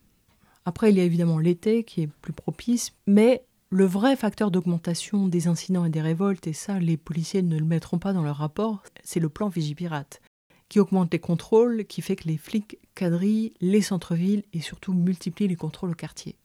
après, 0.65 0.91
il 0.91 0.97
y 0.97 1.01
a 1.01 1.05
évidemment 1.05 1.39
l'été 1.39 1.85
qui 1.85 2.03
est 2.03 2.07
plus 2.07 2.33
propice, 2.33 2.93
mais 3.07 3.45
le 3.71 3.85
vrai 3.85 4.17
facteur 4.17 4.51
d'augmentation 4.51 5.29
des 5.29 5.47
incidents 5.47 5.85
et 5.85 5.91
des 5.91 6.01
révoltes, 6.01 6.47
et 6.47 6.53
ça, 6.53 6.79
les 6.79 6.97
policiers 6.97 7.43
ne 7.43 7.59
le 7.59 7.65
mettront 7.65 7.99
pas 7.99 8.13
dans 8.13 8.23
leur 8.23 8.37
rapport, 8.37 8.83
c'est 9.03 9.21
le 9.21 9.29
plan 9.29 9.49
Vigipirate, 9.49 10.23
qui 10.69 10.81
augmente 10.81 11.13
les 11.13 11.19
contrôles, 11.19 11.85
qui 11.85 12.01
fait 12.01 12.17
que 12.17 12.29
les 12.29 12.39
flics 12.39 12.79
quadrillent 12.95 13.53
les 13.61 13.83
centres-villes 13.83 14.45
et 14.53 14.61
surtout 14.61 14.95
multiplient 14.95 15.49
les 15.49 15.57
contrôles 15.57 15.91
au 15.91 15.95
quartier. 15.95 16.37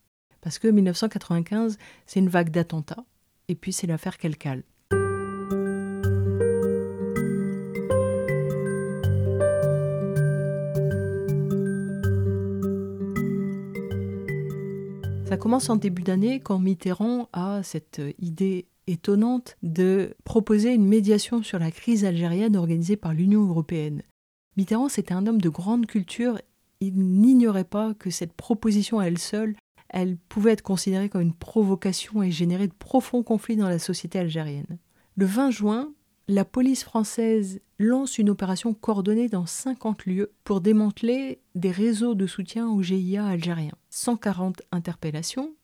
Parce 0.41 0.59
que 0.59 0.67
1995, 0.67 1.77
c'est 2.05 2.19
une 2.19 2.29
vague 2.29 2.49
d'attentats, 2.49 3.05
et 3.49 3.55
puis 3.55 3.73
c'est 3.73 3.87
l'affaire 3.87 4.17
Calcal. 4.17 4.63
Ça 15.25 15.37
commence 15.37 15.69
en 15.69 15.75
début 15.75 16.01
d'année 16.01 16.39
quand 16.39 16.57
Mitterrand 16.57 17.29
a 17.33 17.61
cette 17.61 18.01
idée 18.17 18.65
étonnante 18.87 19.57
de 19.61 20.15
proposer 20.23 20.73
une 20.73 20.87
médiation 20.87 21.43
sur 21.43 21.59
la 21.59 21.69
crise 21.69 22.03
algérienne 22.03 22.55
organisée 22.55 22.97
par 22.97 23.13
l'Union 23.13 23.47
européenne. 23.47 24.01
Mitterrand, 24.57 24.89
c'était 24.89 25.13
un 25.13 25.27
homme 25.27 25.39
de 25.39 25.49
grande 25.49 25.85
culture. 25.85 26.39
Il 26.79 26.95
n'ignorait 26.95 27.63
pas 27.63 27.93
que 27.93 28.09
cette 28.09 28.33
proposition 28.33 28.97
à 28.97 29.05
elle 29.05 29.19
seule, 29.19 29.55
elle 29.89 30.17
pouvait 30.17 30.51
être 30.51 30.61
considérée 30.61 31.09
comme 31.09 31.21
une 31.21 31.33
provocation 31.33 32.23
et 32.23 32.31
générer 32.31 32.67
de 32.67 32.73
profonds 32.73 33.23
conflits 33.23 33.57
dans 33.57 33.69
la 33.69 33.79
société 33.79 34.19
algérienne. 34.19 34.77
Le 35.15 35.25
20 35.25 35.51
juin, 35.51 35.93
la 36.27 36.45
police 36.45 36.83
française 36.83 37.59
lance 37.79 38.19
une 38.19 38.29
opération 38.29 38.73
coordonnée 38.73 39.29
dans 39.29 39.45
50 39.47 40.05
lieux 40.05 40.31
pour 40.43 40.61
démanteler 40.61 41.41
des 41.55 41.71
réseaux 41.71 42.13
de 42.13 42.27
soutien 42.27 42.69
au 42.69 42.83
GIA 42.83 43.25
algérien. 43.25 43.73
140 43.89 44.61
interpellations, 44.71 45.55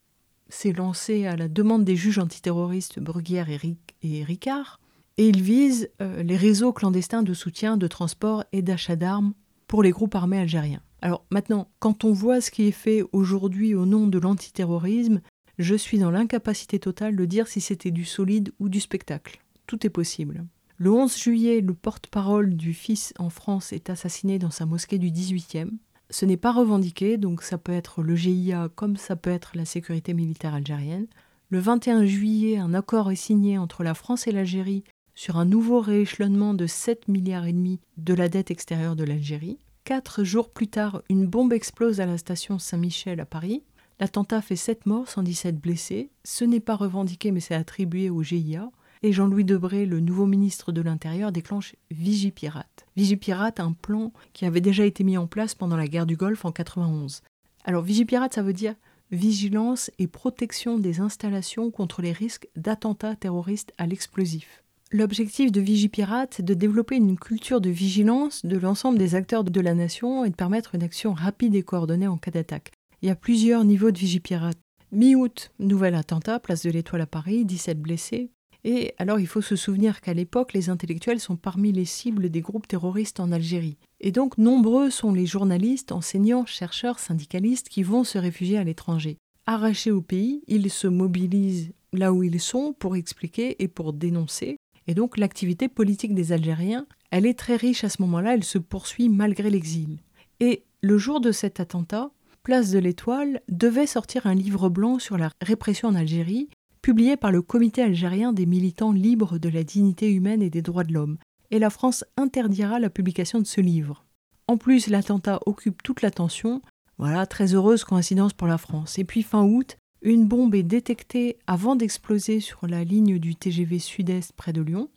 c'est 0.50 0.74
lancé 0.74 1.28
à 1.28 1.36
la 1.36 1.48
demande 1.48 1.86
des 1.86 1.96
juges 1.96 2.20
antiterroristes 2.20 3.00
Bruguière 3.00 3.48
et, 3.50 4.24
Ricard, 4.24 4.80
et 5.18 5.30
il 5.30 5.42
vise 5.42 5.90
euh, 6.02 6.24
les 6.24 6.38
réseaux 6.38 6.74
clandestins 6.74 7.24
de 7.24 7.34
soutien, 7.34 7.78
de 7.78 7.88
transport 7.88 8.44
et 8.52 8.62
d'achat 8.62 8.96
d'armes 8.96 9.34
pour 9.68 9.84
les 9.84 9.92
groupes 9.92 10.16
armés 10.16 10.40
algériens. 10.40 10.82
Alors 11.06 11.24
maintenant, 11.30 11.70
quand 11.78 12.04
on 12.04 12.14
voit 12.14 12.42
ce 12.42 12.50
qui 12.50 12.64
est 12.64 12.72
fait 12.72 13.04
aujourd'hui 13.12 13.76
au 13.76 13.86
nom 13.86 14.08
de 14.08 14.18
l'antiterrorisme, 14.18 15.22
je 15.60 15.76
suis 15.76 16.00
dans 16.00 16.10
l'incapacité 16.10 16.80
totale 16.80 17.16
de 17.16 17.26
dire 17.26 17.48
si 17.48 17.62
c'était 17.62 17.92
du 17.92 18.06
solide 18.06 18.52
ou 18.58 18.70
du 18.70 18.80
spectacle. 18.80 19.40
Tout 19.68 19.86
est 19.86 19.92
possible. 19.92 20.46
Le 20.78 20.92
11 20.92 21.16
juillet, 21.16 21.62
le 21.62 21.76
porte-parole 21.76 22.56
du 22.56 22.74
fils 22.74 23.14
en 23.20 23.30
France 23.30 23.72
est 23.72 23.92
assassiné 23.92 24.40
dans 24.40 24.50
sa 24.50 24.66
mosquée 24.66 24.98
du 24.98 25.12
18e. 25.12 25.70
Ce 26.10 26.26
n'est 26.26 26.38
pas 26.38 26.52
revendiqué, 26.52 27.18
donc 27.18 27.44
ça 27.44 27.60
peut 27.60 27.72
être 27.72 28.02
le 28.02 28.16
GIA 28.16 28.70
comme 28.74 28.98
ça 28.98 29.16
peut 29.16 29.30
être 29.30 29.52
la 29.54 29.66
sécurité 29.66 30.16
militaire 30.16 30.56
algérienne. 30.56 31.06
Le 31.52 31.60
21 31.60 32.08
juillet, 32.08 32.58
un 32.58 32.74
accord 32.74 33.12
est 33.12 33.16
signé 33.16 33.60
entre 33.60 33.84
la 33.84 33.94
France 33.94 34.26
et 34.26 34.32
l'Algérie 34.32 34.84
sur 35.14 35.38
un 35.38 35.46
nouveau 35.46 35.82
rééchelonnement 35.82 36.56
de 36.56 36.66
7 36.66 37.10
milliards 37.10 37.46
et 37.46 37.54
demi 37.54 37.80
de 37.98 38.16
la 38.16 38.28
dette 38.28 38.50
extérieure 38.50 38.96
de 38.96 39.04
l'Algérie. 39.04 39.60
Quatre 39.86 40.24
jours 40.24 40.50
plus 40.50 40.68
tard, 40.68 41.04
une 41.10 41.28
bombe 41.28 41.54
explose 41.54 42.02
à 42.02 42.08
la 42.08 42.18
station 42.18 42.58
Saint-Michel 42.58 43.20
à 43.20 43.26
Paris. 43.26 43.62
L'attentat 44.00 44.42
fait 44.42 44.56
7 44.56 44.88
morts, 44.88 45.08
117 45.08 45.60
blessés. 45.60 46.10
Ce 46.24 46.44
n'est 46.44 46.60
pas 46.60 46.76
revendiqué 46.76 47.32
mais 47.32 47.40
c'est 47.40 47.54
attribué 47.54 48.10
au 48.10 48.24
GIA 48.24 48.72
et 49.04 49.14
Jean-Louis 49.14 49.46
Debré, 49.46 49.86
le 49.86 50.00
nouveau 50.00 50.26
ministre 50.26 50.72
de 50.72 50.82
l'Intérieur, 50.82 51.32
déclenche 51.32 51.76
Vigipirate. 51.92 52.88
Vigipirate, 52.96 53.60
un 53.60 53.74
plan 53.74 54.12
qui 54.34 54.46
avait 54.46 54.60
déjà 54.60 54.86
été 54.86 55.04
mis 55.04 55.20
en 55.20 55.28
place 55.28 55.54
pendant 55.54 55.78
la 55.78 55.88
guerre 55.88 56.08
du 56.08 56.18
Golfe 56.18 56.46
en 56.46 56.52
91. 56.52 57.22
Alors 57.64 57.84
Vigipirate, 57.84 58.34
ça 58.34 58.42
veut 58.42 58.54
dire 58.54 58.74
vigilance 59.12 59.92
et 60.00 60.08
protection 60.08 60.80
des 60.80 61.00
installations 61.00 61.70
contre 61.70 62.02
les 62.02 62.12
risques 62.12 62.48
d'attentats 62.56 63.16
terroristes 63.16 63.72
à 63.78 63.86
l'explosif. 63.86 64.64
L'objectif 64.92 65.52
de 65.52 65.62
Vigipirate 65.62 66.40
est 66.40 66.44
de 66.44 66.54
développer 66.54 66.96
une 66.96 67.18
culture 67.18 67.60
de 67.60 67.72
vigilance 67.72 68.46
de 68.46 68.58
l'ensemble 68.58 69.00
des 69.00 69.16
acteurs 69.16 69.44
de 69.44 69.60
la 69.60 69.74
nation 69.74 70.24
et 70.24 70.30
de 70.30 70.36
permettre 70.36 70.76
une 70.76 70.84
action 70.84 71.14
rapide 71.14 71.56
et 71.56 71.64
coordonnée 71.64 72.08
en 72.08 72.18
cas 72.18 72.32
d'attaque. 72.32 72.72
Il 73.02 73.08
y 73.08 73.12
a 73.12 73.16
plusieurs 73.16 73.64
niveaux 73.64 73.92
de 73.92 73.98
Vigipirate. 73.98 74.60
Mi-août, 74.92 75.52
nouvel 75.60 75.96
attentat, 75.96 76.40
place 76.40 76.64
de 76.64 76.70
l'Étoile 76.70 77.02
à 77.02 77.08
Paris, 77.08 77.46
17 77.46 77.82
blessés. 77.82 78.30
Et 78.64 78.94
alors 79.00 79.20
il 79.20 79.28
faut 79.28 79.42
se 79.42 79.56
souvenir 79.56 80.02
qu'à 80.02 80.14
l'époque, 80.14 80.54
les 80.54 80.70
intellectuels 80.70 81.20
sont 81.20 81.36
parmi 81.36 81.72
les 81.72 81.86
cibles 81.86 82.30
des 82.30 82.42
groupes 82.42 82.68
terroristes 82.68 83.20
en 83.20 83.32
Algérie. 83.32 83.78
Et 84.02 84.12
donc 84.12 84.38
nombreux 84.38 84.92
sont 84.92 85.14
les 85.14 85.26
journalistes, 85.26 85.92
enseignants, 85.92 86.46
chercheurs, 86.46 87.00
syndicalistes 87.00 87.70
qui 87.70 87.84
vont 87.84 88.04
se 88.04 88.20
réfugier 88.20 88.60
à 88.60 88.64
l'étranger. 88.64 89.18
Arrachés 89.48 89.92
au 89.92 90.02
pays, 90.02 90.44
ils 90.48 90.72
se 90.72 90.88
mobilisent 90.88 91.74
là 91.92 92.14
où 92.14 92.24
ils 92.24 92.40
sont 92.40 92.74
pour 92.74 92.96
expliquer 92.96 93.62
et 93.64 93.68
pour 93.68 93.92
dénoncer. 93.92 94.58
Et 94.88 94.94
donc 94.94 95.18
l'activité 95.18 95.68
politique 95.68 96.14
des 96.14 96.32
Algériens, 96.32 96.86
elle 97.12 97.26
est 97.26 97.38
très 97.38 97.56
riche 97.56 97.84
à 97.84 97.90
ce 97.90 98.02
moment-là, 98.02 98.36
elle 98.36 98.44
se 98.44 98.58
poursuit 98.58 99.10
malgré 99.10 99.50
l'exil. 99.50 100.00
Et 100.40 100.64
le 100.82 100.98
jour 100.98 101.22
de 101.22 101.32
cet 101.32 101.60
attentat, 101.60 102.12
Place 102.46 102.70
de 102.70 102.78
l'Étoile 102.78 103.42
devait 103.50 103.88
sortir 103.88 104.28
un 104.28 104.36
livre 104.36 104.70
blanc 104.70 105.00
sur 105.00 105.18
la 105.18 105.32
répression 105.42 105.88
en 105.88 105.96
Algérie 105.96 106.48
publié 106.84 107.18
par 107.18 107.32
le 107.32 107.42
Comité 107.42 107.82
algérien 107.82 108.34
des 108.34 108.46
militants 108.46 108.92
libres 108.92 109.40
de 109.40 109.50
la 109.50 109.64
dignité 109.64 110.12
humaine 110.12 110.44
et 110.44 110.52
des 110.52 110.62
droits 110.62 110.84
de 110.84 110.94
l'homme, 110.94 111.18
et 111.50 111.58
la 111.58 111.72
France 111.72 112.06
interdira 112.18 112.80
la 112.80 112.92
publication 112.92 113.40
de 113.40 113.48
ce 113.48 113.62
livre. 113.62 114.06
En 114.48 114.58
plus, 114.58 114.86
l'attentat 114.86 115.40
occupe 115.48 115.82
toute 115.82 116.04
l'attention. 116.04 116.62
Voilà, 117.00 117.26
très 117.26 117.56
heureuse 117.56 117.84
coïncidence 117.84 118.34
pour 118.34 118.46
la 118.46 118.60
France. 118.60 119.00
Et 119.00 119.04
puis 119.04 119.24
fin 119.24 119.44
août, 119.44 119.78
une 120.12 120.28
bombe 120.28 120.54
est 120.54 120.64
détectée 120.64 121.38
avant 121.48 121.76
d'exploser 121.76 122.40
sur 122.40 122.68
la 122.68 122.84
ligne 122.84 123.18
du 123.18 123.36
TGV 123.36 123.80
Sud-Est 123.80 124.34
près 124.34 124.54
de 124.54 124.62
Lyon. 124.62 124.90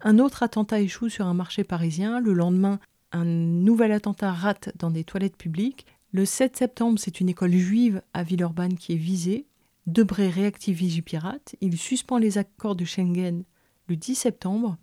Un 0.00 0.18
autre 0.18 0.42
attentat 0.42 0.80
échoue 0.80 1.08
sur 1.08 1.26
un 1.26 1.34
marché 1.34 1.64
parisien. 1.64 2.20
Le 2.20 2.32
lendemain, 2.32 2.78
un 3.10 3.24
nouvel 3.24 3.90
attentat 3.90 4.32
rate 4.32 4.72
dans 4.78 4.90
des 4.90 5.04
toilettes 5.04 5.36
publiques. 5.36 5.86
Le 6.12 6.24
7 6.24 6.56
septembre, 6.56 6.98
c'est 7.00 7.20
une 7.20 7.28
école 7.28 7.52
juive 7.52 8.02
à 8.14 8.22
Villeurbanne 8.22 8.76
qui 8.76 8.92
est 8.92 8.96
visée. 8.96 9.46
Debré 9.86 10.28
réactive 10.28 10.76
Vigipirate, 10.76 11.56
il 11.60 11.76
suspend 11.76 12.18
les 12.18 12.38
accords 12.38 12.76
de 12.76 12.84
Schengen 12.84 13.42
le 13.88 13.96
10 13.96 14.14
septembre, 14.14 14.76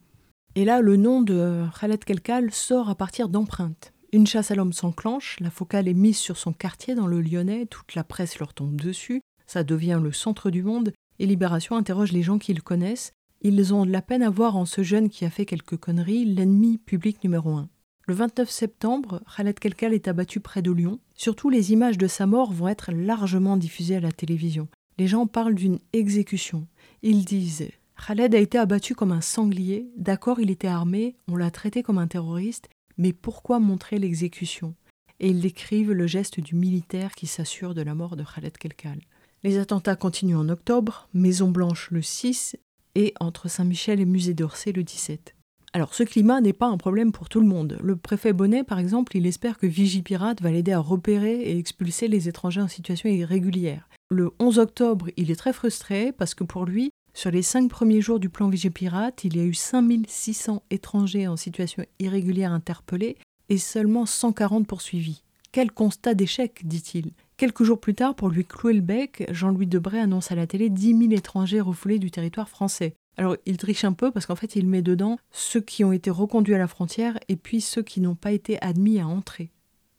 et 0.55 0.65
là 0.65 0.81
le 0.81 0.97
nom 0.97 1.21
de 1.21 1.63
Khaled 1.79 2.03
Kelkal 2.03 2.51
sort 2.51 2.89
à 2.89 2.95
partir 2.95 3.29
d'empreintes. 3.29 3.93
Une 4.11 4.27
chasse 4.27 4.51
à 4.51 4.55
l'homme 4.55 4.73
s'enclenche, 4.73 5.37
la 5.39 5.51
focale 5.51 5.87
est 5.87 5.93
mise 5.93 6.17
sur 6.17 6.37
son 6.37 6.51
quartier 6.51 6.95
dans 6.95 7.07
le 7.07 7.21
Lyonnais, 7.21 7.65
toute 7.65 7.95
la 7.95 8.03
presse 8.03 8.39
leur 8.39 8.53
tombe 8.53 8.75
dessus, 8.75 9.21
ça 9.49 9.63
devient 9.63 9.99
le 10.01 10.11
centre 10.11 10.49
du 10.49 10.63
monde, 10.63 10.93
et 11.19 11.25
Libération 11.25 11.75
interroge 11.75 12.11
les 12.11 12.23
gens 12.23 12.37
qui 12.37 12.53
le 12.53 12.61
connaissent. 12.61 13.11
Ils 13.41 13.73
ont 13.73 13.85
de 13.85 13.91
la 13.91 14.01
peine 14.01 14.23
à 14.23 14.29
voir 14.29 14.55
en 14.55 14.65
ce 14.65 14.83
jeune 14.83 15.09
qui 15.09 15.25
a 15.25 15.29
fait 15.29 15.45
quelques 15.45 15.77
conneries 15.77 16.25
l'ennemi 16.25 16.77
public 16.77 17.23
numéro 17.23 17.51
un. 17.51 17.69
Le 18.07 18.13
29 18.13 18.49
septembre, 18.49 19.21
Khaled 19.35 19.59
Kelkal 19.59 19.93
est 19.93 20.07
abattu 20.07 20.39
près 20.39 20.61
de 20.61 20.71
Lyon. 20.71 20.99
Surtout, 21.13 21.49
les 21.49 21.71
images 21.71 21.97
de 21.97 22.07
sa 22.07 22.25
mort 22.25 22.51
vont 22.51 22.67
être 22.67 22.91
largement 22.91 23.55
diffusées 23.55 23.97
à 23.97 24.01
la 24.01 24.11
télévision 24.11 24.67
les 24.99 25.07
gens 25.07 25.27
parlent 25.27 25.55
d'une 25.55 25.79
exécution. 25.93 26.67
Ils 27.01 27.23
disent 27.23 27.69
Khaled 28.05 28.35
a 28.35 28.37
été 28.37 28.57
abattu 28.57 28.95
comme 28.95 29.13
un 29.13 29.21
sanglier, 29.21 29.89
d'accord 29.95 30.41
il 30.41 30.51
était 30.51 30.67
armé, 30.67 31.15
on 31.29 31.37
l'a 31.37 31.51
traité 31.51 31.81
comme 31.81 31.97
un 31.97 32.07
terroriste, 32.07 32.69
Mais 32.97 33.13
pourquoi 33.13 33.59
montrer 33.59 33.97
l'exécution? 33.97 34.75
Et 35.21 35.29
ils 35.29 35.39
décrivent 35.39 35.93
le 35.93 36.05
geste 36.05 36.41
du 36.41 36.53
militaire 36.53 37.13
qui 37.13 37.27
s'assure 37.27 37.73
de 37.73 37.81
la 37.81 37.95
mort 37.95 38.17
de 38.17 38.25
Khaled 38.25 38.57
Kelkal. 38.57 38.99
Les 39.41 39.57
attentats 39.57 39.95
continuent 39.95 40.35
en 40.35 40.49
octobre, 40.49 41.07
Maison 41.13 41.49
Blanche 41.49 41.91
le 41.91 42.01
6 42.01 42.57
et 42.95 43.13
entre 43.21 43.47
Saint-Michel 43.47 44.01
et 44.01 44.05
Musée 44.05 44.33
d'Orsay 44.33 44.73
le 44.73 44.83
17. 44.83 45.33
Alors 45.71 45.93
ce 45.93 46.03
climat 46.03 46.41
n'est 46.41 46.51
pas 46.51 46.65
un 46.67 46.75
problème 46.75 47.13
pour 47.13 47.29
tout 47.29 47.39
le 47.39 47.45
monde. 47.45 47.77
Le 47.81 47.95
préfet 47.95 48.33
Bonnet, 48.33 48.65
par 48.65 48.79
exemple, 48.79 49.15
il 49.15 49.25
espère 49.25 49.57
que 49.57 49.67
Vigipirate 49.67 50.41
va 50.41 50.51
l'aider 50.51 50.73
à 50.73 50.79
repérer 50.79 51.39
et 51.39 51.57
expulser 51.57 52.09
les 52.09 52.27
étrangers 52.27 52.61
en 52.61 52.67
situation 52.67 53.07
irrégulière. 53.07 53.87
Le 54.09 54.31
11 54.39 54.59
octobre, 54.59 55.07
il 55.15 55.31
est 55.31 55.37
très 55.37 55.53
frustré 55.53 56.11
parce 56.11 56.33
que 56.33 56.43
pour 56.43 56.65
lui, 56.65 56.89
sur 57.13 57.31
les 57.31 57.41
cinq 57.41 57.69
premiers 57.69 58.01
jours 58.01 58.19
du 58.19 58.27
plan 58.29 58.49
Vigipirate, 58.49 59.23
il 59.23 59.37
y 59.37 59.39
a 59.39 59.45
eu 59.45 59.53
5600 59.53 60.63
étrangers 60.69 61.27
en 61.27 61.37
situation 61.37 61.85
irrégulière 61.99 62.51
interpellés 62.51 63.15
et 63.47 63.57
seulement 63.57 64.05
140 64.05 64.67
poursuivis. 64.67 65.23
Quel 65.53 65.71
constat 65.71 66.13
d'échec, 66.13 66.67
dit-il. 66.67 67.11
Quelques 67.39 67.63
jours 67.63 67.79
plus 67.79 67.95
tard, 67.95 68.15
pour 68.15 68.27
lui 68.27 68.43
clouer 68.43 68.73
le 68.73 68.81
bec, 68.81 69.25
Jean-Louis 69.31 69.65
Debray 69.65 69.97
annonce 69.97 70.29
à 70.29 70.35
la 70.35 70.45
télé 70.45 70.69
10 70.69 70.97
000 70.97 71.11
étrangers 71.13 71.61
refoulés 71.61 71.97
du 71.97 72.11
territoire 72.11 72.49
français. 72.49 72.95
Alors 73.15 73.37
il 73.45 73.55
triche 73.55 73.85
un 73.85 73.93
peu 73.93 74.11
parce 74.11 74.25
qu'en 74.25 74.35
fait 74.35 74.57
il 74.57 74.67
met 74.67 74.81
dedans 74.81 75.17
ceux 75.31 75.61
qui 75.61 75.85
ont 75.85 75.93
été 75.93 76.09
reconduits 76.09 76.55
à 76.55 76.57
la 76.57 76.67
frontière 76.67 77.17
et 77.29 77.37
puis 77.37 77.61
ceux 77.61 77.81
qui 77.81 78.01
n'ont 78.01 78.15
pas 78.15 78.33
été 78.33 78.61
admis 78.61 78.99
à 78.99 79.07
entrer. 79.07 79.51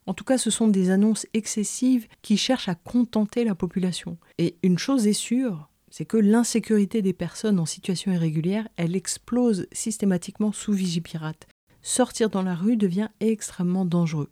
En 0.04 0.12
tout 0.12 0.24
cas, 0.24 0.36
ce 0.36 0.50
sont 0.50 0.68
des 0.68 0.90
annonces 0.90 1.26
excessives 1.32 2.08
qui 2.20 2.36
cherchent 2.36 2.68
à 2.68 2.74
contenter 2.74 3.42
la 3.44 3.54
population. 3.54 4.18
Et 4.36 4.56
une 4.62 4.78
chose 4.78 5.06
est 5.06 5.14
sûre, 5.14 5.70
c'est 5.90 6.04
que 6.04 6.18
l'insécurité 6.18 7.00
des 7.00 7.14
personnes 7.14 7.58
en 7.58 7.64
situation 7.64 8.12
irrégulière, 8.12 8.68
elle 8.76 8.94
explose 8.94 9.66
systématiquement 9.72 10.52
sous 10.52 10.74
Vigipirate. 10.74 11.48
Sortir 11.80 12.28
dans 12.28 12.42
la 12.42 12.54
rue 12.54 12.76
devient 12.76 13.08
extrêmement 13.20 13.86
dangereux. 13.86 14.28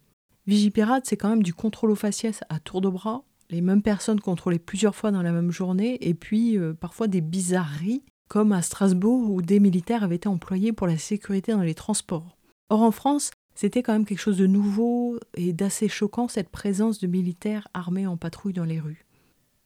Vigipirate, 0.48 1.04
c'est 1.04 1.18
quand 1.18 1.28
même 1.28 1.42
du 1.42 1.52
contrôle 1.52 1.90
aux 1.90 1.94
faciès 1.94 2.40
à 2.48 2.58
tour 2.58 2.80
de 2.80 2.88
bras, 2.88 3.22
les 3.50 3.61
mêmes 3.61 3.82
personnes 3.82 4.18
contrôlées 4.18 4.58
plusieurs 4.58 4.96
fois 4.96 5.11
dans 5.11 5.20
la 5.20 5.30
même 5.30 5.50
journée, 5.50 5.98
et 6.00 6.14
puis 6.14 6.56
euh, 6.56 6.72
parfois 6.72 7.06
des 7.06 7.20
bizarreries 7.20 8.02
comme 8.30 8.52
à 8.52 8.62
Strasbourg 8.62 9.30
où 9.30 9.42
des 9.42 9.61
militaires 9.61 10.02
avaient 10.02 10.16
été 10.16 10.26
employés 10.26 10.72
pour 10.72 10.87
la 10.87 10.96
sécurité 10.96 11.52
dans 11.52 11.61
les 11.61 11.74
transports. 11.74 12.38
Or 12.70 12.80
en 12.80 12.92
France, 12.92 13.30
c'était 13.54 13.82
quand 13.82 13.92
même 13.92 14.06
quelque 14.06 14.22
chose 14.22 14.38
de 14.38 14.46
nouveau 14.46 15.18
et 15.34 15.52
d'assez 15.52 15.87
choquant 15.87 16.28
cette 16.28 16.48
présence 16.48 16.98
de 16.98 17.08
militaires 17.08 17.68
armés 17.74 18.06
en 18.06 18.16
patrouille 18.16 18.54
dans 18.54 18.64
les 18.64 18.80
rues. 18.80 19.04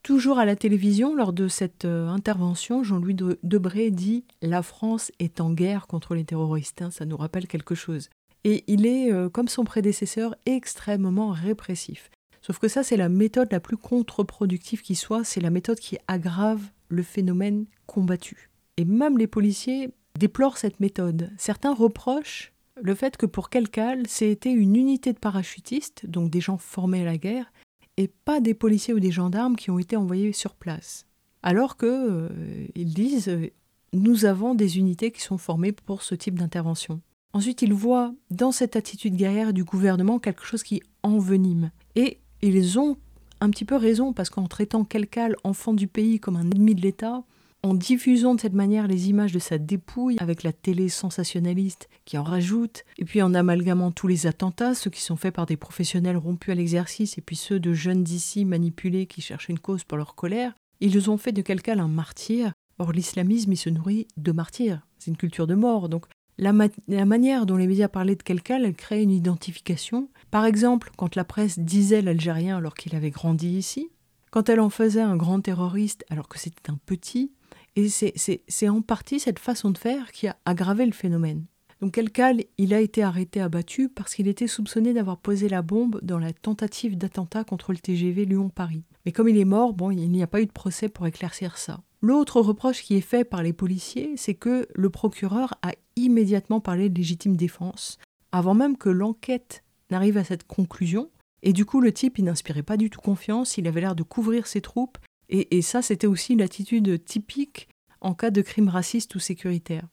Toujours 0.03 0.41
à 0.41 0.45
la 0.45 0.57
télévision, 0.57 1.15
lors 1.15 1.33
de 1.33 1.47
cette 1.47 1.85
euh, 1.85 2.09
intervention, 2.09 2.83
Jean-Louis 2.83 3.15
Debré 3.45 3.93
dit 3.93 4.25
La 4.43 4.65
France 4.65 5.13
est 5.21 5.41
en 5.41 5.53
guerre 5.53 5.87
contre 5.87 6.17
les 6.17 6.25
terroristes. 6.25 6.83
Hein, 6.83 6.91
ça 6.91 7.05
nous 7.05 7.17
rappelle 7.17 7.47
quelque 7.47 7.77
chose. 7.77 8.11
Et 8.45 8.65
il 8.67 8.87
est, 8.87 9.13
euh, 9.13 9.29
comme 9.29 9.49
son 9.49 9.65
prédécesseur, 9.65 10.35
extrêmement 10.47 11.31
répressif. 11.31 12.11
Sauf 12.41 12.59
que 12.59 12.69
ça, 12.69 12.83
c'est 12.83 12.97
la 12.97 13.09
méthode 13.09 13.53
la 13.53 13.61
plus 13.61 13.77
contre-productive 13.77 14.83
qui 14.83 14.97
soit, 14.97 15.23
c'est 15.23 15.41
la 15.41 15.51
méthode 15.51 15.79
qui 15.79 15.99
aggrave 16.09 16.63
le 16.89 17.03
phénomène 17.03 17.67
combattu. 17.87 18.51
Et 18.77 18.85
même 18.85 19.17
les 19.17 19.29
policiers 19.29 19.91
déplorent 20.19 20.59
cette 20.59 20.81
méthode. 20.81 21.31
Certains 21.39 21.75
reprochent 21.75 22.53
le 22.81 22.95
fait 22.95 23.17
que 23.17 23.27
pour 23.27 23.49
Kelkal, 23.49 24.07
c'était 24.09 24.53
une 24.53 24.75
unité 24.77 25.13
de 25.13 25.19
parachutistes, 25.19 26.07
donc 26.07 26.31
des 26.31 26.41
gens 26.41 26.59
formés 26.59 27.03
à 27.03 27.05
la 27.05 27.19
guerre, 27.19 27.53
et 27.97 28.09
pas 28.09 28.41
des 28.41 28.55
policiers 28.55 28.95
ou 28.95 29.01
des 29.01 29.13
gendarmes 29.13 29.57
qui 29.57 29.71
ont 29.71 29.79
été 29.79 29.97
envoyés 29.97 30.33
sur 30.33 30.55
place. 30.55 31.07
Alors 31.43 31.77
que 31.77 31.87
euh, 31.87 32.29
ils 32.75 32.95
disent 32.95 33.31
nous 33.93 34.25
avons 34.25 34.55
des 34.55 34.79
unités 34.79 35.11
qui 35.11 35.21
sont 35.21 35.39
formées 35.39 35.73
pour 35.73 36.03
ce 36.03 36.15
type 36.15 36.39
d'intervention. 36.39 37.01
Ensuite, 37.35 37.63
ils 37.63 37.73
voient 37.73 38.15
dans 38.31 38.53
cette 38.53 38.77
attitude 38.77 39.17
guerrière 39.17 39.53
du 39.53 39.65
gouvernement 39.65 40.19
quelque 40.19 40.45
chose 40.45 40.63
qui 40.63 40.83
envenime. 41.03 41.71
Et 41.97 42.19
ils 42.43 42.79
ont 42.79 42.97
un 43.41 43.51
petit 43.51 43.65
peu 43.65 43.77
raison, 43.77 44.13
parce 44.13 44.31
qu'en 44.31 44.47
traitant 44.47 44.85
Kelkal, 44.85 45.37
enfant 45.43 45.73
du 45.73 45.89
pays, 45.89 46.21
comme 46.21 46.37
un 46.37 46.51
ennemi 46.51 46.75
de 46.75 46.83
l'État, 46.83 47.25
en 47.65 47.75
diffusant 47.75 48.35
de 48.35 48.41
cette 48.41 48.55
manière 48.55 48.87
les 48.87 49.09
images 49.09 49.33
de 49.33 49.39
sa 49.39 49.57
dépouille 49.57 50.17
avec 50.19 50.43
la 50.43 50.53
télé 50.53 50.89
sensationnaliste 50.89 51.89
qui 52.05 52.19
en 52.19 52.23
rajoute, 52.23 52.85
et 52.99 53.05
puis 53.05 53.23
en 53.23 53.35
amalgamant 53.35 53.93
tous 53.93 54.09
les 54.09 54.27
attentats, 54.27 54.75
ceux 54.75 54.91
qui 54.91 55.01
sont 55.01 55.17
faits 55.17 55.35
par 55.35 55.47
des 55.47 55.57
professionnels 55.57 56.17
rompus 56.17 56.53
à 56.53 56.55
l'exercice, 56.55 57.19
et 57.19 57.21
puis 57.21 57.37
ceux 57.37 57.61
de 57.61 57.73
jeunes 57.73 58.03
d'ici 58.03 58.45
manipulés 58.45 59.07
qui 59.07 59.21
cherchent 59.21 59.49
une 59.49 59.61
cause 59.61 59.85
pour 59.85 59.97
leur 59.97 60.15
colère, 60.15 60.55
ils 60.81 61.09
ont 61.11 61.17
fait 61.17 61.33
de 61.33 61.43
quelqu'un 61.43 61.79
un 61.79 61.89
martyr. 61.89 62.53
Or 62.79 62.93
l'islamisme, 62.93 63.53
il 63.53 63.57
se 63.57 63.71
nourrit 63.71 64.09
de 64.17 64.33
martyrs. 64.33 64.81
C'est 64.99 65.11
une 65.11 65.17
culture 65.17 65.47
de 65.47 65.55
mort. 65.55 65.89
Donc 65.89 66.07
la, 66.39 66.53
manière 66.53 67.47
dont 67.47 67.57
les 67.57 67.67
médias 67.67 67.89
parlaient 67.89 68.17
de 68.17 68.23
quelqu'un, 68.23 68.63
elle 68.63 68.75
crée 68.75 69.03
une 69.03 69.11
identification. 69.11 70.09
Par 70.31 70.45
exemple, 70.45 70.91
quand 70.97 71.15
la 71.15 71.25
presse 71.25 71.59
disait 71.59 72.03
l'Algérien 72.03 72.57
alors 72.57 72.75
qu'il 72.75 72.97
avait 72.97 73.11
grandi 73.11 73.51
ici, 73.51 73.91
quand 74.31 74.49
elle 74.49 74.61
en 74.61 74.71
faisait 74.71 75.03
un 75.03 75.17
grand 75.17 75.41
terroriste 75.41 76.05
alors 76.09 76.29
que 76.29 76.39
c'était 76.39 76.71
un 76.71 76.79
petit, 76.87 77.33
et 77.77 77.89
c'est 77.89 78.69
en 78.69 78.83
partie 78.83 79.21
cette 79.21 79.39
façon 79.39 79.71
de 79.71 79.79
faire 79.79 80.13
qui 80.13 80.27
a 80.27 80.37
aggravé 80.45 80.87
le 80.87 80.93
phénomène. 80.93 81.45
Donc 81.81 81.95
Kelkal, 81.95 82.45
il 82.59 82.75
a 82.75 82.81
été 82.81 83.03
arrêté 83.03 83.41
abattu 83.41 83.89
parce 83.89 84.15
qu'il 84.15 84.29
était 84.29 84.47
soupçonné 84.47 84.93
d'avoir 84.93 85.19
posé 85.19 85.49
la 85.49 85.63
bombe 85.63 85.99
dans 86.03 86.19
la 86.19 86.33
tentative 86.33 86.97
d'attentat 86.97 87.45
contre 87.45 87.73
le 87.73 87.79
TGV 87.79 88.25
Lyon-Paris. 88.25 88.85
Mais 89.05 89.11
comme 89.11 89.29
il 89.29 89.37
est 89.37 89.45
mort, 89.45 89.73
bon, 89.73 89.91
il 89.91 90.09
n'y 90.09 90.23
a 90.23 90.29
pas 90.29 90.41
eu 90.41 90.47
de 90.47 90.53
procès 90.53 90.89
pour 90.89 91.07
éclaircir 91.07 91.59
ça. 91.59 91.81
L'autre 92.03 92.41
reproche 92.41 92.83
qui 92.83 92.97
est 92.97 93.01
fait 93.01 93.25
par 93.25 93.45
les 93.45 93.53
policiers, 93.53 94.17
c'est 94.17 94.35
que 94.35 94.67
le 94.75 94.91
procureur 94.91 95.55
a 95.63 95.71
immédiatement 95.95 96.61
parlé 96.61 96.89
de 96.89 96.99
légitime 96.99 97.37
défense, 97.37 97.99
avant 98.33 98.55
même 98.55 98.77
que 98.77 98.89
l'enquête 98.89 99.63
n'arrive 99.91 100.17
à 100.17 100.25
cette 100.25 100.45
conclusion. 100.45 101.11
Et 101.45 101.53
du 101.53 101.65
coup, 101.65 101.81
le 101.81 101.93
type, 101.93 102.19
n'inspirait 102.19 102.65
pas 102.65 102.77
du 102.77 102.91
tout 102.91 103.01
confiance, 103.01 103.57
il 103.57 103.69
avait 103.69 103.81
l'air 103.81 103.95
de 103.95 104.03
couvrir 104.03 104.49
ses 104.49 104.61
troupes, 104.61 104.99
et, 105.29 105.63
ça, 105.63 105.81
c'était 105.81 106.09
aussi 106.09 106.37
l'attitude 106.37 107.03
typique 107.05 107.69
en 108.03 108.13
cas 108.13 108.31
de 108.31 108.43
crime 108.43 108.69
raciste 108.69 109.15
ou 109.15 109.19
sécuritaire. 109.19 109.89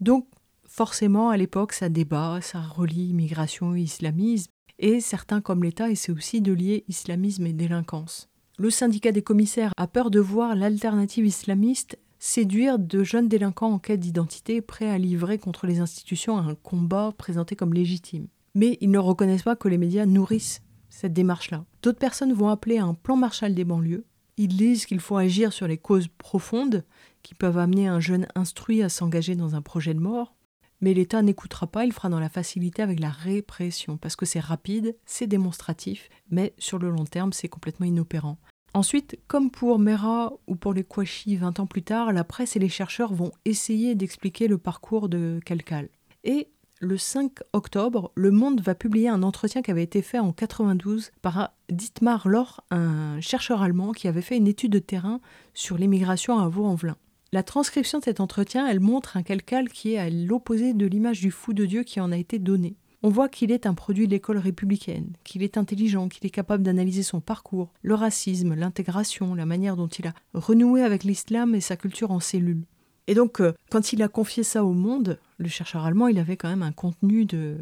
Donc, 0.00 0.26
forcément, 0.66 1.30
à 1.30 1.38
l'époque, 1.38 1.72
ça 1.72 1.88
débat, 1.88 2.40
ça 2.42 2.60
relie 2.60 3.08
immigration 3.08 3.74
et 3.74 3.82
islamisme, 3.82 4.50
et 4.78 5.00
certains 5.00 5.40
comme 5.40 5.62
l'État 5.62 5.90
essaient 5.90 6.12
aussi 6.12 6.42
de 6.42 6.52
lier 6.52 6.84
islamisme 6.88 7.46
et 7.46 7.54
délinquance. 7.54 8.28
Le 8.62 8.70
syndicat 8.70 9.10
des 9.10 9.22
commissaires 9.22 9.72
a 9.76 9.88
peur 9.88 10.08
de 10.08 10.20
voir 10.20 10.54
l'alternative 10.54 11.26
islamiste 11.26 11.98
séduire 12.20 12.78
de 12.78 13.02
jeunes 13.02 13.26
délinquants 13.26 13.72
en 13.72 13.80
quête 13.80 13.98
d'identité 13.98 14.60
prêts 14.60 14.88
à 14.88 14.98
livrer 14.98 15.38
contre 15.38 15.66
les 15.66 15.80
institutions 15.80 16.38
un 16.38 16.54
combat 16.54 17.12
présenté 17.18 17.56
comme 17.56 17.74
légitime. 17.74 18.28
Mais 18.54 18.78
ils 18.80 18.92
ne 18.92 19.00
reconnaissent 19.00 19.42
pas 19.42 19.56
que 19.56 19.66
les 19.66 19.78
médias 19.78 20.06
nourrissent 20.06 20.62
cette 20.90 21.12
démarche-là. 21.12 21.64
D'autres 21.82 21.98
personnes 21.98 22.34
vont 22.34 22.50
appeler 22.50 22.78
à 22.78 22.84
un 22.84 22.94
plan 22.94 23.16
Marshall 23.16 23.52
des 23.52 23.64
banlieues, 23.64 24.06
ils 24.36 24.56
disent 24.56 24.86
qu'il 24.86 25.00
faut 25.00 25.16
agir 25.16 25.52
sur 25.52 25.66
les 25.66 25.76
causes 25.76 26.06
profondes 26.06 26.84
qui 27.24 27.34
peuvent 27.34 27.58
amener 27.58 27.88
un 27.88 27.98
jeune 27.98 28.28
instruit 28.36 28.84
à 28.84 28.88
s'engager 28.88 29.34
dans 29.34 29.56
un 29.56 29.62
projet 29.62 29.94
de 29.94 29.98
mort. 29.98 30.36
Mais 30.80 30.94
l'État 30.94 31.22
n'écoutera 31.22 31.68
pas, 31.68 31.84
il 31.84 31.92
fera 31.92 32.08
dans 32.08 32.20
la 32.20 32.28
facilité 32.28 32.82
avec 32.82 32.98
la 32.98 33.10
répression, 33.10 33.96
parce 33.96 34.16
que 34.16 34.26
c'est 34.26 34.40
rapide, 34.40 34.96
c'est 35.04 35.28
démonstratif, 35.28 36.08
mais 36.30 36.54
sur 36.58 36.78
le 36.78 36.90
long 36.90 37.04
terme, 37.04 37.32
c'est 37.32 37.48
complètement 37.48 37.86
inopérant. 37.86 38.38
Ensuite, 38.74 39.18
comme 39.28 39.50
pour 39.50 39.78
Mera 39.78 40.32
ou 40.46 40.56
pour 40.56 40.72
les 40.72 40.82
Kouachi 40.82 41.36
20 41.36 41.60
ans 41.60 41.66
plus 41.66 41.82
tard, 41.82 42.12
la 42.12 42.24
presse 42.24 42.56
et 42.56 42.58
les 42.58 42.70
chercheurs 42.70 43.12
vont 43.12 43.32
essayer 43.44 43.94
d'expliquer 43.94 44.48
le 44.48 44.56
parcours 44.56 45.10
de 45.10 45.40
Kalkal. 45.44 45.90
Et 46.24 46.48
le 46.80 46.96
5 46.96 47.32
octobre, 47.52 48.12
Le 48.14 48.30
Monde 48.30 48.62
va 48.62 48.74
publier 48.74 49.08
un 49.08 49.22
entretien 49.22 49.60
qui 49.62 49.70
avait 49.70 49.82
été 49.82 50.00
fait 50.00 50.18
en 50.18 50.32
92 50.32 51.12
par 51.20 51.52
Dietmar 51.70 52.26
Loch, 52.26 52.60
un 52.70 53.20
chercheur 53.20 53.62
allemand 53.62 53.92
qui 53.92 54.08
avait 54.08 54.22
fait 54.22 54.38
une 54.38 54.48
étude 54.48 54.72
de 54.72 54.78
terrain 54.78 55.20
sur 55.52 55.76
l'immigration 55.76 56.38
à 56.38 56.48
Vaux-en-Velin. 56.48 56.96
La 57.30 57.42
transcription 57.42 57.98
de 57.98 58.04
cet 58.04 58.20
entretien, 58.20 58.66
elle 58.66 58.80
montre 58.80 59.16
un 59.16 59.22
calcal 59.22 59.68
qui 59.68 59.94
est 59.94 59.98
à 59.98 60.10
l'opposé 60.10 60.74
de 60.74 60.86
l'image 60.86 61.20
du 61.20 61.30
fou 61.30 61.52
de 61.52 61.66
Dieu 61.66 61.82
qui 61.82 62.00
en 62.00 62.10
a 62.10 62.16
été 62.16 62.38
donnée. 62.38 62.76
On 63.04 63.10
voit 63.10 63.28
qu'il 63.28 63.50
est 63.50 63.66
un 63.66 63.74
produit 63.74 64.06
de 64.06 64.12
l'école 64.12 64.38
républicaine, 64.38 65.12
qu'il 65.24 65.42
est 65.42 65.56
intelligent, 65.56 66.08
qu'il 66.08 66.24
est 66.24 66.30
capable 66.30 66.62
d'analyser 66.62 67.02
son 67.02 67.20
parcours, 67.20 67.72
le 67.82 67.94
racisme, 67.94 68.54
l'intégration, 68.54 69.34
la 69.34 69.46
manière 69.46 69.76
dont 69.76 69.88
il 69.88 70.06
a 70.06 70.14
renoué 70.34 70.82
avec 70.82 71.02
l'islam 71.02 71.56
et 71.56 71.60
sa 71.60 71.76
culture 71.76 72.12
en 72.12 72.20
cellule. 72.20 72.62
Et 73.08 73.14
donc, 73.14 73.40
euh, 73.40 73.52
quand 73.70 73.92
il 73.92 74.02
a 74.02 74.08
confié 74.08 74.44
ça 74.44 74.64
au 74.64 74.72
monde, 74.72 75.18
le 75.38 75.48
chercheur 75.48 75.84
allemand, 75.84 76.06
il 76.06 76.18
avait 76.20 76.36
quand 76.36 76.48
même 76.48 76.62
un 76.62 76.70
contenu 76.70 77.24
de, 77.24 77.56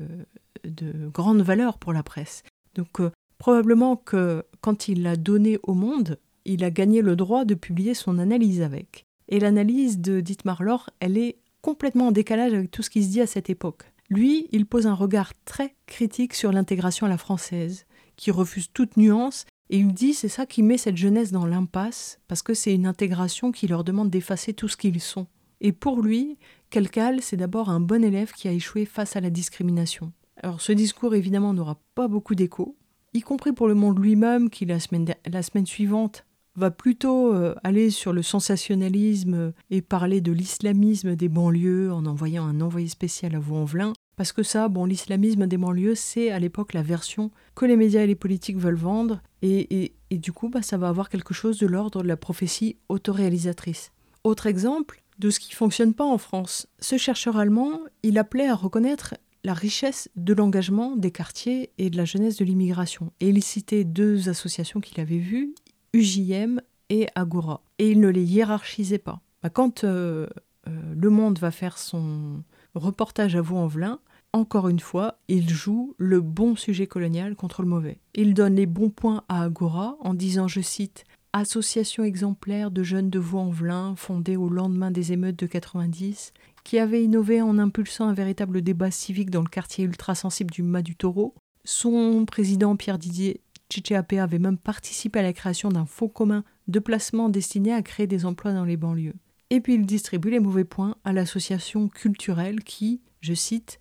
de 0.64 1.08
grande 1.08 1.40
valeur 1.40 1.78
pour 1.78 1.94
la 1.94 2.02
presse. 2.02 2.42
Donc, 2.74 3.00
euh, 3.00 3.10
probablement 3.38 3.96
que 3.96 4.44
quand 4.60 4.88
il 4.88 5.02
l'a 5.02 5.16
donné 5.16 5.58
au 5.62 5.72
monde, 5.72 6.18
il 6.44 6.64
a 6.64 6.70
gagné 6.70 7.00
le 7.00 7.16
droit 7.16 7.46
de 7.46 7.54
publier 7.54 7.94
son 7.94 8.18
analyse 8.18 8.60
avec. 8.60 9.06
Et 9.28 9.40
l'analyse 9.40 10.00
de 10.00 10.20
Dietmar 10.20 10.62
Loch, 10.62 10.90
elle 11.00 11.16
est 11.16 11.38
complètement 11.62 12.08
en 12.08 12.12
décalage 12.12 12.52
avec 12.52 12.70
tout 12.70 12.82
ce 12.82 12.90
qui 12.90 13.02
se 13.02 13.10
dit 13.10 13.20
à 13.20 13.26
cette 13.26 13.48
époque. 13.48 13.89
Lui, 14.10 14.48
il 14.50 14.66
pose 14.66 14.88
un 14.88 14.94
regard 14.94 15.32
très 15.44 15.76
critique 15.86 16.34
sur 16.34 16.50
l'intégration 16.50 17.06
à 17.06 17.08
la 17.08 17.16
française, 17.16 17.86
qui 18.16 18.32
refuse 18.32 18.72
toute 18.72 18.96
nuance, 18.96 19.46
et 19.70 19.78
il 19.78 19.94
dit 19.94 20.14
c'est 20.14 20.28
ça 20.28 20.46
qui 20.46 20.64
met 20.64 20.78
cette 20.78 20.96
jeunesse 20.96 21.30
dans 21.30 21.46
l'impasse, 21.46 22.18
parce 22.26 22.42
que 22.42 22.52
c'est 22.52 22.74
une 22.74 22.86
intégration 22.86 23.52
qui 23.52 23.68
leur 23.68 23.84
demande 23.84 24.10
d'effacer 24.10 24.52
tout 24.52 24.66
ce 24.66 24.76
qu'ils 24.76 25.00
sont. 25.00 25.28
Et 25.60 25.72
pour 25.72 26.02
lui, 26.02 26.38
Kelkal, 26.70 27.22
c'est 27.22 27.36
d'abord 27.36 27.68
un 27.68 27.80
bon 27.80 28.02
élève 28.02 28.32
qui 28.32 28.48
a 28.48 28.52
échoué 28.52 28.84
face 28.84 29.14
à 29.14 29.20
la 29.20 29.30
discrimination. 29.30 30.12
Alors 30.42 30.60
ce 30.60 30.72
discours 30.72 31.14
évidemment 31.14 31.54
n'aura 31.54 31.78
pas 31.94 32.08
beaucoup 32.08 32.34
d'écho, 32.34 32.76
y 33.14 33.20
compris 33.20 33.52
pour 33.52 33.68
le 33.68 33.74
monde 33.74 34.02
lui-même 34.02 34.50
qui 34.50 34.64
la 34.64 34.80
semaine, 34.80 35.14
la 35.30 35.42
semaine 35.42 35.66
suivante 35.66 36.24
va 36.56 36.70
plutôt 36.70 37.32
euh, 37.32 37.54
aller 37.62 37.90
sur 37.90 38.12
le 38.12 38.22
sensationnalisme 38.22 39.52
et 39.70 39.82
parler 39.82 40.20
de 40.20 40.32
l'islamisme 40.32 41.14
des 41.14 41.28
banlieues 41.28 41.92
en 41.92 42.06
envoyant 42.06 42.44
un 42.44 42.60
envoyé 42.60 42.88
spécial 42.88 43.36
à 43.36 43.38
Vaux-en-Velin. 43.38 43.92
Parce 44.20 44.32
que 44.32 44.42
ça, 44.42 44.68
bon, 44.68 44.84
l'islamisme 44.84 45.46
des 45.46 45.56
banlieues, 45.56 45.94
c'est 45.94 46.30
à 46.30 46.38
l'époque 46.38 46.74
la 46.74 46.82
version 46.82 47.30
que 47.54 47.64
les 47.64 47.74
médias 47.74 48.02
et 48.02 48.06
les 48.06 48.14
politiques 48.14 48.58
veulent 48.58 48.74
vendre, 48.74 49.22
et, 49.40 49.94
du 50.10 50.30
coup, 50.30 50.50
bah, 50.50 50.60
ça 50.60 50.76
va 50.76 50.90
avoir 50.90 51.08
quelque 51.08 51.32
chose 51.32 51.58
de 51.58 51.66
l'ordre 51.66 52.02
de 52.02 52.06
la 52.06 52.18
prophétie 52.18 52.76
autoréalisatrice. 52.90 53.92
Autre 54.22 54.46
exemple 54.46 55.02
de 55.18 55.30
ce 55.30 55.40
qui 55.40 55.54
fonctionne 55.54 55.94
pas 55.94 56.04
en 56.04 56.18
France. 56.18 56.66
Ce 56.80 56.98
chercheur 56.98 57.38
allemand, 57.38 57.80
il 58.02 58.18
appelait 58.18 58.46
à 58.46 58.54
reconnaître 58.54 59.14
la 59.42 59.54
richesse 59.54 60.10
de 60.16 60.34
l'engagement 60.34 60.96
des 60.96 61.12
quartiers 61.12 61.70
et 61.78 61.88
de 61.88 61.96
la 61.96 62.04
jeunesse 62.04 62.36
de 62.36 62.44
l'immigration. 62.44 63.14
Et 63.20 63.30
il 63.30 63.42
citait 63.42 63.84
deux 63.84 64.28
associations 64.28 64.80
qu'il 64.80 65.00
avait 65.00 65.16
vues, 65.16 65.54
UJM 65.94 66.60
et 66.90 67.08
Agora. 67.14 67.62
Et 67.78 67.90
il 67.90 68.00
ne 68.00 68.08
les 68.08 68.24
hiérarchisait 68.24 68.98
pas. 68.98 69.22
Bah, 69.42 69.48
quand 69.48 69.84
euh, 69.84 70.26
euh, 70.68 70.94
Le 70.94 71.08
Monde 71.08 71.38
va 71.38 71.50
faire 71.50 71.78
son 71.78 72.42
reportage 72.74 73.34
à 73.34 73.40
Vaux-en-Velin, 73.40 73.98
encore 74.32 74.68
une 74.68 74.80
fois, 74.80 75.18
il 75.28 75.48
joue 75.48 75.94
le 75.98 76.20
bon 76.20 76.54
sujet 76.54 76.86
colonial 76.86 77.34
contre 77.34 77.62
le 77.62 77.68
mauvais. 77.68 77.98
Il 78.14 78.34
donne 78.34 78.54
les 78.54 78.66
bons 78.66 78.90
points 78.90 79.24
à 79.28 79.42
Agora 79.42 79.96
en 80.00 80.14
disant, 80.14 80.46
je 80.46 80.60
cite, 80.60 81.04
Association 81.32 82.04
exemplaire 82.04 82.70
de 82.70 82.82
jeunes 82.82 83.10
de 83.10 83.18
Vaux-en-Velin, 83.18 83.94
fondée 83.96 84.36
au 84.36 84.48
lendemain 84.48 84.90
des 84.90 85.12
émeutes 85.12 85.38
de 85.38 85.46
90, 85.46 86.32
qui 86.64 86.78
avait 86.78 87.04
innové 87.04 87.40
en 87.40 87.58
impulsant 87.58 88.08
un 88.08 88.14
véritable 88.14 88.62
débat 88.62 88.90
civique 88.90 89.30
dans 89.30 89.42
le 89.42 89.48
quartier 89.48 89.84
ultra-sensible 89.84 90.50
du 90.50 90.62
Mas 90.62 90.82
du 90.82 90.96
Taureau. 90.96 91.34
Son 91.64 92.24
président 92.24 92.76
Pierre 92.76 92.98
Didier 92.98 93.40
Chicheape 93.70 94.12
avait 94.14 94.40
même 94.40 94.58
participé 94.58 95.20
à 95.20 95.22
la 95.22 95.32
création 95.32 95.68
d'un 95.68 95.86
fonds 95.86 96.08
commun 96.08 96.44
de 96.66 96.80
placement 96.80 97.28
destiné 97.28 97.72
à 97.72 97.82
créer 97.82 98.06
des 98.06 98.26
emplois 98.26 98.52
dans 98.52 98.64
les 98.64 98.76
banlieues. 98.76 99.14
Et 99.50 99.60
puis 99.60 99.74
il 99.74 99.86
distribue 99.86 100.30
les 100.30 100.40
mauvais 100.40 100.64
points 100.64 100.96
à 101.04 101.12
l'association 101.12 101.88
culturelle 101.88 102.62
qui, 102.62 103.00
je 103.20 103.34
cite, 103.34 103.78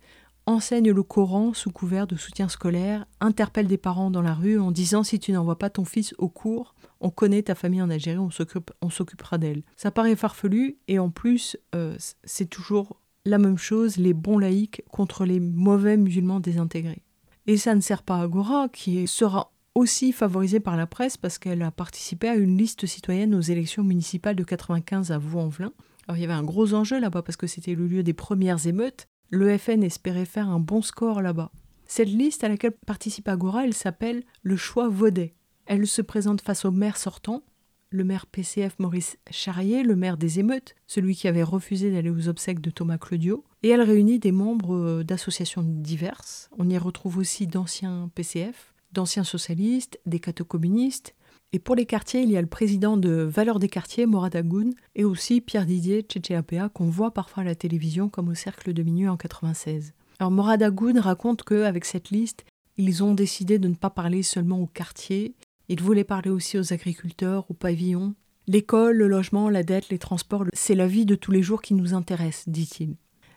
enseigne 0.50 0.90
le 0.90 1.02
Coran 1.02 1.54
sous 1.54 1.70
couvert 1.70 2.06
de 2.06 2.16
soutien 2.16 2.48
scolaire, 2.48 3.06
interpelle 3.20 3.66
des 3.66 3.78
parents 3.78 4.10
dans 4.10 4.22
la 4.22 4.34
rue 4.34 4.58
en 4.58 4.70
disant 4.70 5.02
si 5.02 5.18
tu 5.18 5.32
n'envoies 5.32 5.58
pas 5.58 5.70
ton 5.70 5.84
fils 5.84 6.14
au 6.18 6.28
cours, 6.28 6.74
on 7.00 7.10
connaît 7.10 7.42
ta 7.42 7.54
famille 7.54 7.82
en 7.82 7.90
Algérie, 7.90 8.18
on 8.18 8.90
s'occupera 8.90 9.38
d'elle. 9.38 9.62
Ça 9.76 9.90
paraît 9.90 10.16
farfelu 10.16 10.78
et 10.88 10.98
en 10.98 11.10
plus 11.10 11.56
euh, 11.74 11.96
c'est 12.24 12.50
toujours 12.50 13.00
la 13.24 13.38
même 13.38 13.58
chose, 13.58 13.96
les 13.96 14.14
bons 14.14 14.38
laïcs 14.38 14.82
contre 14.90 15.24
les 15.24 15.40
mauvais 15.40 15.96
musulmans 15.96 16.40
désintégrés. 16.40 17.02
Et 17.46 17.56
ça 17.56 17.74
ne 17.74 17.80
sert 17.80 18.02
pas 18.02 18.16
à 18.16 18.22
Agora 18.22 18.68
qui 18.68 19.06
sera 19.06 19.52
aussi 19.74 20.12
favorisée 20.12 20.60
par 20.60 20.76
la 20.76 20.86
presse 20.86 21.16
parce 21.16 21.38
qu'elle 21.38 21.62
a 21.62 21.70
participé 21.70 22.28
à 22.28 22.34
une 22.34 22.56
liste 22.56 22.86
citoyenne 22.86 23.34
aux 23.34 23.40
élections 23.40 23.84
municipales 23.84 24.36
de 24.36 24.44
95 24.44 25.12
à 25.12 25.18
Vaux-en-Velin. 25.18 25.72
Alors 26.06 26.16
il 26.18 26.22
y 26.22 26.24
avait 26.24 26.32
un 26.32 26.42
gros 26.42 26.74
enjeu 26.74 26.98
là-bas 26.98 27.22
parce 27.22 27.36
que 27.36 27.46
c'était 27.46 27.74
le 27.74 27.86
lieu 27.86 28.02
des 28.02 28.12
premières 28.12 28.66
émeutes. 28.66 29.06
Le 29.30 29.56
FN 29.56 29.84
espérait 29.84 30.24
faire 30.24 30.48
un 30.48 30.58
bon 30.58 30.82
score 30.82 31.22
là-bas. 31.22 31.52
Cette 31.86 32.08
liste 32.08 32.42
à 32.42 32.48
laquelle 32.48 32.72
participe 32.72 33.28
Agora, 33.28 33.64
elle 33.64 33.74
s'appelle 33.74 34.24
le 34.42 34.56
choix 34.56 34.88
Vaudet. 34.88 35.34
Elle 35.66 35.86
se 35.86 36.02
présente 36.02 36.40
face 36.40 36.64
au 36.64 36.72
maire 36.72 36.96
sortant, 36.96 37.44
le 37.90 38.02
maire 38.02 38.26
PCF 38.26 38.76
Maurice 38.80 39.18
Charrier, 39.30 39.84
le 39.84 39.94
maire 39.94 40.16
des 40.16 40.40
émeutes, 40.40 40.74
celui 40.88 41.14
qui 41.14 41.28
avait 41.28 41.44
refusé 41.44 41.92
d'aller 41.92 42.10
aux 42.10 42.28
obsèques 42.28 42.60
de 42.60 42.70
Thomas 42.70 42.98
Claudio, 42.98 43.44
et 43.62 43.68
elle 43.68 43.82
réunit 43.82 44.18
des 44.18 44.32
membres 44.32 44.74
euh, 44.74 45.04
d'associations 45.04 45.62
diverses. 45.64 46.50
On 46.58 46.68
y 46.68 46.78
retrouve 46.78 47.18
aussi 47.18 47.46
d'anciens 47.46 48.10
PCF, 48.16 48.74
d'anciens 48.92 49.24
socialistes, 49.24 50.00
des 50.06 50.18
cathocommunistes. 50.18 51.14
Et 51.52 51.58
pour 51.58 51.74
les 51.74 51.84
quartiers, 51.84 52.22
il 52.22 52.30
y 52.30 52.36
a 52.36 52.40
le 52.40 52.46
président 52.46 52.96
de 52.96 53.10
Valeurs 53.10 53.58
des 53.58 53.68
quartiers, 53.68 54.06
Morad 54.06 54.36
Agoun, 54.36 54.72
et 54.94 55.04
aussi 55.04 55.40
Pierre 55.40 55.66
Didier 55.66 56.02
Tchétchéapéa, 56.02 56.68
qu'on 56.68 56.88
voit 56.88 57.10
parfois 57.10 57.42
à 57.42 57.46
la 57.46 57.56
télévision 57.56 58.08
comme 58.08 58.28
au 58.28 58.34
Cercle 58.34 58.72
de 58.72 58.82
Minuit 58.84 59.08
en 59.08 59.16
96. 59.16 59.92
Alors 60.20 60.30
Morad 60.30 60.62
Agoun 60.62 60.98
raconte 60.98 61.42
qu'avec 61.42 61.84
cette 61.84 62.10
liste, 62.10 62.44
ils 62.76 63.02
ont 63.02 63.14
décidé 63.14 63.58
de 63.58 63.66
ne 63.66 63.74
pas 63.74 63.90
parler 63.90 64.22
seulement 64.22 64.60
aux 64.60 64.68
quartiers, 64.68 65.34
ils 65.68 65.82
voulaient 65.82 66.04
parler 66.04 66.30
aussi 66.30 66.56
aux 66.56 66.72
agriculteurs, 66.72 67.50
aux 67.50 67.54
pavillons. 67.54 68.14
L'école, 68.46 68.96
le 68.96 69.08
logement, 69.08 69.48
la 69.48 69.64
dette, 69.64 69.88
les 69.88 69.98
transports, 69.98 70.44
c'est 70.52 70.74
la 70.76 70.86
vie 70.86 71.04
de 71.06 71.16
tous 71.16 71.32
les 71.32 71.42
jours 71.42 71.62
qui 71.62 71.74
nous 71.74 71.94
intéresse, 71.94 72.44
dit-il. 72.48 72.94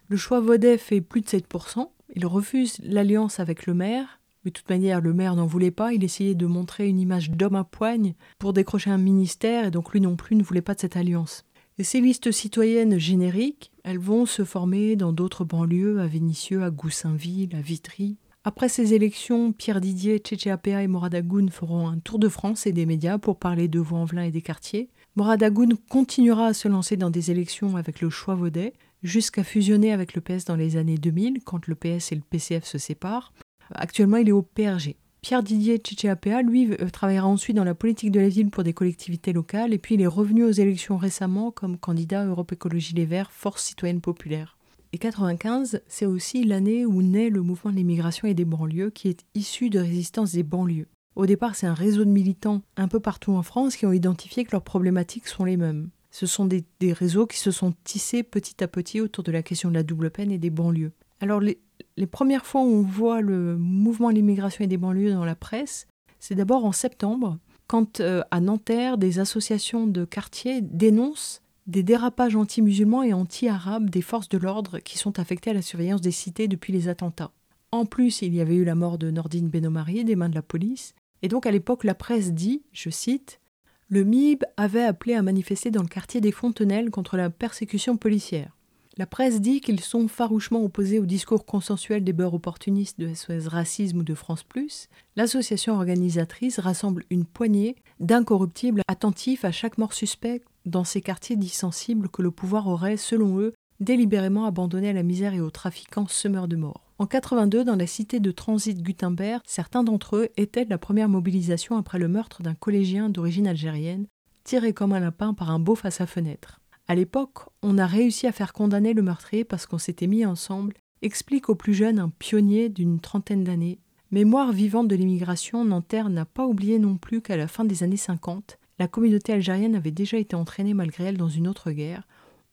Le 0.08 0.18
choix 0.18 0.40
Vaudet 0.40 0.78
fait 0.78 1.02
plus 1.02 1.22
de 1.22 1.28
7%. 1.28 1.90
Il 2.16 2.26
refuse 2.28 2.78
l'alliance 2.84 3.40
avec 3.40 3.66
le 3.66 3.74
maire 3.74 4.20
mais 4.44 4.52
de 4.52 4.54
toute 4.54 4.70
manière, 4.70 5.02
le 5.02 5.14
maire 5.14 5.36
n'en 5.36 5.46
voulait 5.46 5.72
pas, 5.72 5.94
il 5.94 6.04
essayait 6.04 6.36
de 6.36 6.46
montrer 6.46 6.88
une 6.88 7.00
image 7.00 7.32
d'homme 7.32 7.56
à 7.56 7.64
poigne 7.64 8.14
pour 8.40 8.54
décrocher 8.54 8.90
un 8.90 8.98
ministère, 8.98 9.66
et 9.66 9.72
donc 9.72 9.92
lui 9.92 10.02
non 10.02 10.16
plus 10.16 10.36
ne 10.36 10.44
voulait 10.44 10.62
pas 10.62 10.76
de 10.76 10.80
cette 10.80 10.98
alliance. 10.98 11.46
Ces 11.80 12.02
listes 12.02 12.32
citoyennes 12.32 13.00
génériques, 13.00 13.72
elles 13.84 13.98
vont 13.98 14.26
se 14.28 14.44
former 14.44 14.96
dans 14.96 15.12
d'autres 15.12 15.44
banlieues, 15.44 16.00
à 16.00 16.08
Vénissieux, 16.08 16.64
à 16.64 16.70
Goussainville, 16.70 17.56
à 17.56 17.62
Vitry. 17.62 18.18
Après 18.44 18.70
ces 18.70 18.94
élections, 18.94 19.54
Pierre 19.54 19.82
Didier, 19.82 20.20
Tchétchéapéa 20.20 20.84
et 20.84 20.88
Moradagoun 20.88 21.50
feront 21.50 21.88
un 21.88 21.98
tour 21.98 22.20
de 22.20 22.28
France 22.28 22.68
et 22.68 22.74
des 22.74 22.86
médias 22.86 23.18
pour 23.18 23.40
parler 23.40 23.70
de 23.70 23.80
Vaux-en-Velin 23.80 24.24
et 24.24 24.32
des 24.32 24.42
quartiers. 24.42 24.90
Moradagoun 25.16 25.76
continuera 25.90 26.48
à 26.48 26.54
se 26.54 26.68
lancer 26.68 26.98
dans 26.98 27.10
des 27.10 27.32
élections 27.32 27.76
avec 27.78 28.02
le 28.02 28.10
choix 28.10 28.36
Vaudet, 28.36 28.74
jusqu'à 29.02 29.44
fusionner 29.44 29.94
avec 29.94 30.14
le 30.14 30.22
PS 30.22 30.46
dans 30.46 30.56
les 30.56 30.78
années 30.78 30.98
2000, 30.98 31.44
quand 31.44 31.68
le 31.68 31.76
PS 31.76 32.12
et 32.12 32.16
le 32.16 32.22
PCF 32.22 32.66
se 32.66 32.78
séparent, 32.78 33.34
Actuellement, 33.74 34.18
il 34.18 34.30
est 34.30 34.34
au 34.34 34.42
PRG. 34.42 34.96
Pierre 35.24 35.42
Didier 35.42 35.78
Tchétchéapéa, 35.78 36.42
lui, 36.42 36.74
euh, 36.74 36.90
travaillera 36.90 37.28
ensuite 37.28 37.56
dans 37.56 37.64
la 37.64 37.74
politique 37.74 38.12
de 38.12 38.20
la 38.20 38.28
ville 38.28 38.50
pour 38.50 38.64
des 38.64 38.74
collectivités 38.74 39.32
locales 39.32 39.74
et 39.74 39.78
puis 39.78 39.96
il 39.96 40.02
est 40.02 40.08
revenu 40.08 40.44
aux 40.44 40.52
élections 40.52 40.98
récemment 40.98 41.50
comme 41.50 41.78
candidat 41.78 42.22
à 42.22 42.26
Europe 42.26 42.52
Écologie 42.52 42.94
Les 42.94 43.06
Verts, 43.06 43.32
Force 43.32 43.64
citoyenne 43.64 44.02
populaire. 44.02 44.58
Et 44.92 44.98
95, 44.98 45.82
c'est 45.88 46.06
aussi 46.06 46.44
l'année 46.44 46.86
où 46.86 47.02
naît 47.02 47.30
le 47.30 47.42
mouvement 47.42 47.72
de 47.72 47.78
l'immigration 47.78 48.28
et 48.28 48.34
des 48.34 48.44
banlieues 48.44 48.90
qui 48.90 49.08
est 49.08 49.26
issu 49.34 49.70
de 49.70 49.80
résistance 49.80 50.34
des 50.34 50.44
banlieues. 50.44 50.88
Au 51.16 51.26
départ, 51.26 51.56
c'est 51.56 51.68
un 51.68 51.74
réseau 51.74 52.04
de 52.04 52.10
militants 52.10 52.62
un 52.76 52.90
peu 52.90 53.00
partout 53.00 53.32
en 53.32 53.44
France 53.44 53.78
qui 53.78 53.86
ont 53.86 53.94
identifié 53.94 54.44
que 54.44 54.52
leurs 54.52 54.62
problématiques 54.62 55.28
sont 55.28 55.46
les 55.46 55.58
mêmes. 55.58 55.90
Ce 56.12 56.26
sont 56.26 56.46
des, 56.46 56.66
des 56.82 56.92
réseaux 56.92 57.28
qui 57.28 57.40
se 57.40 57.50
sont 57.50 57.74
tissés 57.86 58.24
petit 58.24 58.62
à 58.62 58.68
petit 58.68 59.00
autour 59.00 59.24
de 59.24 59.32
la 59.32 59.42
question 59.42 59.70
de 59.70 59.76
la 59.76 59.84
double 59.84 60.12
peine 60.12 60.32
et 60.32 60.38
des 60.38 60.50
banlieues. 60.50 60.92
Alors 61.22 61.40
les, 61.40 61.60
les 61.98 62.08
premières 62.08 62.46
fois 62.46 62.62
où 62.62 62.66
on 62.66 62.82
voit 62.82 63.22
le 63.22 63.58
mouvement 63.58 64.10
de 64.10 64.16
l'immigration 64.16 64.64
et 64.64 64.68
des 64.68 64.78
banlieues 64.78 65.14
dans 65.14 65.26
la 65.26 65.36
presse, 65.36 65.88
c'est 66.20 66.36
d'abord 66.36 66.66
en 66.66 66.72
septembre, 66.72 67.38
quand 67.68 68.00
euh, 68.00 68.22
à 68.32 68.40
Nanterre, 68.40 68.98
des 68.98 69.20
associations 69.20 69.88
de 69.88 70.06
quartiers 70.06 70.62
dénoncent 70.62 71.42
des 71.68 71.84
dérapages 71.84 72.36
anti-musulmans 72.36 73.04
et 73.04 73.14
anti-arabes 73.14 73.90
des 73.90 74.02
forces 74.02 74.30
de 74.30 74.38
l'ordre 74.38 74.80
qui 74.80 74.98
sont 74.98 75.20
affectées 75.20 75.52
à 75.52 75.54
la 75.54 75.62
surveillance 75.62 76.02
des 76.02 76.12
cités 76.12 76.48
depuis 76.48 76.74
les 76.74 76.88
attentats. 76.88 77.32
En 77.72 77.86
plus, 77.86 78.22
il 78.22 78.36
y 78.36 78.42
avait 78.42 78.56
eu 78.56 78.66
la 78.66 78.76
mort 78.76 78.98
de 78.98 79.10
Nordine 79.10 79.50
Benomari 79.50 80.04
des 80.04 80.16
mains 80.16 80.30
de 80.30 80.36
la 80.36 80.42
police. 80.42 80.94
Et 81.22 81.28
donc 81.28 81.46
à 81.46 81.52
l'époque, 81.52 81.84
la 81.84 81.96
presse 81.96 82.34
dit, 82.34 82.64
je 82.74 82.90
cite, 82.90 83.40
Le 83.88 84.04
MIB 84.04 84.44
avait 84.58 84.84
appelé 84.84 85.16
à 85.16 85.22
manifester 85.22 85.72
dans 85.72 85.82
le 85.82 85.88
quartier 85.88 86.22
des 86.22 86.32
Fontenelles 86.32 86.92
contre 86.92 87.18
la 87.18 87.30
persécution 87.30 87.98
policière. 87.98 88.56
La 88.96 89.08
presse 89.08 89.42
dit 89.42 89.60
qu'ils 89.60 89.80
sont 89.80 90.08
farouchement 90.08 90.64
opposés 90.64 91.00
au 91.00 91.08
discours 91.08 91.48
consensuel 91.48 92.04
des 92.04 92.14
beurs 92.14 92.36
opportunistes 92.36 93.00
de 93.00 93.12
SOS 93.12 93.48
Racisme 93.48 94.00
ou 94.00 94.04
de 94.04 94.14
France 94.14 94.44
Plus. 94.44 94.88
L'association 95.16 95.74
organisatrice 95.74 96.60
rassemble 96.60 97.04
une 97.10 97.26
poignée 97.26 97.76
d'incorruptibles 98.00 98.84
attentifs 98.88 99.46
à 99.46 99.52
chaque 99.52 99.80
mort 99.80 99.94
suspecte 99.94 100.48
dans 100.68 100.84
ces 100.84 101.02
quartiers 101.02 101.36
dissensibles 101.36 102.08
que 102.08 102.22
le 102.22 102.30
pouvoir 102.30 102.68
aurait, 102.68 102.98
selon 102.98 103.40
eux, 103.40 103.54
délibérément 103.80 104.46
abandonné 104.46 104.90
à 104.90 104.94
la 104.94 105.02
misère 105.02 105.34
et 105.34 105.42
aux 105.42 105.50
trafiquants 105.50 106.08
semeurs 106.08 106.48
de 106.48 106.56
morts. 106.56 106.92
En 107.00 107.08
82, 107.08 107.64
dans 107.64 107.76
la 107.76 107.88
cité 107.88 108.20
de 108.20 108.32
transit 108.32 108.80
Gutenberg, 108.80 109.42
certains 109.48 109.84
d'entre 109.84 110.18
eux 110.18 110.30
étaient 110.38 110.66
de 110.66 110.70
la 110.70 110.78
première 110.78 111.10
mobilisation 111.10 111.78
après 111.78 111.98
le 111.98 112.08
meurtre 112.08 112.44
d'un 112.44 112.54
collégien 112.54 113.10
d'origine 113.10 113.48
algérienne, 113.48 114.06
tiré 114.44 114.72
comme 114.72 114.94
un 114.94 115.00
lapin 115.00 115.34
par 115.34 115.50
un 115.50 115.58
beauf 115.58 115.84
à 115.84 115.90
sa 115.90 116.06
fenêtre. 116.06 116.60
À 116.88 116.96
l'époque, 116.96 117.40
on 117.62 117.78
a 117.78 117.86
réussi 117.86 118.28
à 118.28 118.32
faire 118.32 118.54
condamner 118.54 118.94
le 118.94 119.02
meurtrier 119.02 119.46
parce 119.46 119.66
qu'on 119.66 119.78
s'était 119.78 120.08
mis 120.08 120.26
ensemble, 120.26 120.74
explique 121.02 121.50
au 121.50 121.56
plus 121.56 121.74
jeune 121.74 122.00
un 122.00 122.10
pionnier 122.10 122.70
d'une 122.70 123.00
trentaine 123.00 123.44
d'années. 123.44 123.80
Mémoire 124.12 124.52
vivante 124.52 124.90
de 124.90 124.96
l'immigration, 124.96 125.66
Nanterre 125.66 126.10
n'a 126.10 126.26
pas 126.26 126.46
oublié 126.46 126.80
non 126.80 126.98
plus 126.98 127.22
qu'à 127.22 127.38
la 127.38 127.48
fin 127.48 127.66
des 127.66 127.84
années 127.84 127.98
50, 127.98 128.60
la 128.80 128.88
communauté 128.88 129.34
algérienne 129.34 129.76
avait 129.76 129.92
déjà 129.92 130.18
été 130.18 130.36
entraînée 130.36 130.74
malgré 130.74 131.06
elle 131.06 131.18
dans 131.18 131.30
une 131.30 131.48
autre 131.48 131.72
guerre. 131.72 132.08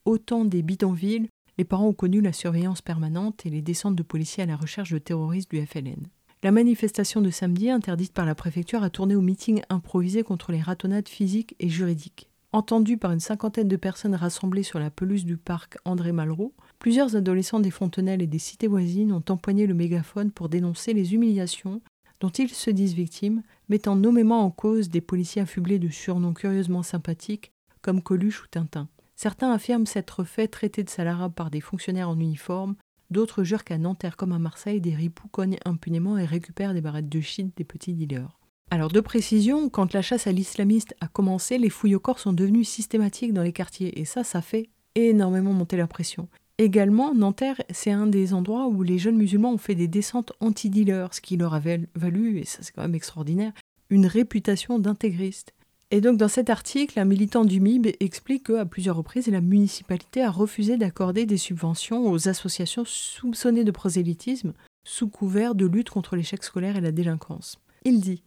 Autant 0.04 0.44
des 0.44 0.62
bidonvilles, 0.62 1.28
les 1.58 1.64
parents 1.64 1.88
ont 1.88 1.92
connu 1.92 2.20
la 2.20 2.32
surveillance 2.32 2.82
permanente 2.82 3.44
et 3.44 3.50
les 3.50 3.62
descentes 3.62 3.96
de 3.96 4.02
policiers 4.02 4.44
à 4.44 4.46
la 4.46 4.56
recherche 4.56 4.92
de 4.92 4.98
terroristes 4.98 5.50
du 5.50 5.64
FLN. 5.64 6.06
La 6.42 6.52
manifestation 6.52 7.20
de 7.20 7.28
samedi, 7.28 7.68
interdite 7.68 8.14
par 8.14 8.24
la 8.24 8.34
préfecture, 8.34 8.82
a 8.82 8.88
tourné 8.88 9.14
au 9.14 9.20
meeting 9.20 9.60
improvisé 9.68 10.22
contre 10.22 10.52
les 10.52 10.62
ratonnades 10.62 11.08
physiques 11.08 11.54
et 11.60 11.68
juridiques. 11.68 12.29
Entendu 12.53 12.96
par 12.96 13.12
une 13.12 13.20
cinquantaine 13.20 13.68
de 13.68 13.76
personnes 13.76 14.16
rassemblées 14.16 14.64
sur 14.64 14.80
la 14.80 14.90
pelouse 14.90 15.24
du 15.24 15.36
parc 15.36 15.78
André 15.84 16.11
Malraux, 16.11 16.53
plusieurs 16.80 17.14
adolescents 17.14 17.61
des 17.61 17.70
Fontenelles 17.70 18.22
et 18.22 18.26
des 18.26 18.40
cités 18.40 18.66
voisines 18.66 19.12
ont 19.12 19.22
empoigné 19.28 19.68
le 19.68 19.74
mégaphone 19.74 20.32
pour 20.32 20.48
dénoncer 20.48 20.92
les 20.92 21.14
humiliations 21.14 21.80
dont 22.18 22.30
ils 22.30 22.51
se 22.51 22.70
disent 22.70 22.94
victimes, 22.94 23.42
mettant 23.68 23.94
nommément 23.94 24.44
en 24.44 24.51
cause 24.51 24.88
des 24.88 25.01
policiers 25.01 25.42
affublés 25.42 25.78
de 25.78 25.90
surnoms 25.90 26.34
curieusement 26.34 26.82
sympathiques 26.82 27.53
comme 27.82 28.03
Coluche 28.03 28.42
ou 28.42 28.46
Tintin. 28.51 28.88
Certains 29.14 29.53
affirment 29.53 29.86
s'être 29.86 30.24
fait 30.24 30.48
traiter 30.48 30.82
de 30.82 30.90
salarabe 30.90 31.32
par 31.32 31.51
des 31.51 31.61
fonctionnaires 31.61 32.09
en 32.09 32.18
uniforme, 32.18 32.74
d'autres 33.11 33.44
jurent 33.44 33.64
qu'à 33.64 33.78
Nanterre 33.78 34.16
comme 34.16 34.32
à 34.32 34.40
Marseille, 34.40 34.80
des 34.80 34.96
ripoux 34.96 35.28
cognent 35.28 35.59
impunément 35.64 36.18
et 36.18 36.24
récupèrent 36.24 36.74
des 36.74 36.80
barrettes 36.80 37.09
de 37.09 37.20
shit 37.20 37.57
des 37.57 37.64
petits 37.64 37.94
dealers. 37.94 38.39
Alors 38.72 38.92
de 38.92 39.00
précision, 39.00 39.68
quand 39.68 39.92
la 39.94 40.00
chasse 40.00 40.28
à 40.28 40.32
l'islamiste 40.32 40.94
a 41.00 41.08
commencé, 41.08 41.58
les 41.58 41.70
fouilles 41.70 41.96
au 41.96 42.00
corps 42.00 42.20
sont 42.20 42.32
devenues 42.32 42.64
systématiques 42.64 43.32
dans 43.32 43.42
les 43.42 43.52
quartiers, 43.52 44.00
et 44.00 44.04
ça, 44.04 44.22
ça 44.22 44.42
fait 44.42 44.68
énormément 44.94 45.52
monter 45.52 45.76
la 45.76 45.88
pression. 45.88 46.28
Également, 46.56 47.12
Nanterre, 47.12 47.60
c'est 47.70 47.90
un 47.90 48.06
des 48.06 48.32
endroits 48.32 48.68
où 48.68 48.84
les 48.84 48.98
jeunes 48.98 49.16
musulmans 49.16 49.54
ont 49.54 49.58
fait 49.58 49.74
des 49.74 49.88
descentes 49.88 50.32
anti-dealers, 50.38 51.14
ce 51.14 51.20
qui 51.20 51.36
leur 51.36 51.54
avait 51.54 51.88
valu, 51.96 52.38
et 52.38 52.44
ça 52.44 52.58
c'est 52.60 52.72
quand 52.72 52.82
même 52.82 52.94
extraordinaire, 52.94 53.52
une 53.88 54.06
réputation 54.06 54.78
d'intégriste. 54.78 55.52
Et 55.90 56.00
donc 56.00 56.16
dans 56.16 56.28
cet 56.28 56.48
article, 56.48 57.00
un 57.00 57.04
militant 57.04 57.44
du 57.44 57.60
MIB 57.60 57.96
explique 57.98 58.46
qu'à 58.46 58.66
plusieurs 58.66 58.96
reprises, 58.96 59.26
la 59.26 59.40
municipalité 59.40 60.22
a 60.22 60.30
refusé 60.30 60.76
d'accorder 60.76 61.26
des 61.26 61.38
subventions 61.38 62.08
aux 62.08 62.28
associations 62.28 62.84
soupçonnées 62.86 63.64
de 63.64 63.72
prosélytisme 63.72 64.52
sous 64.84 65.08
couvert 65.08 65.56
de 65.56 65.66
lutte 65.66 65.90
contre 65.90 66.14
l'échec 66.14 66.44
scolaire 66.44 66.76
et 66.76 66.80
la 66.80 66.92
délinquance. 66.92 67.58
Il 67.84 68.00
dit 68.00 68.22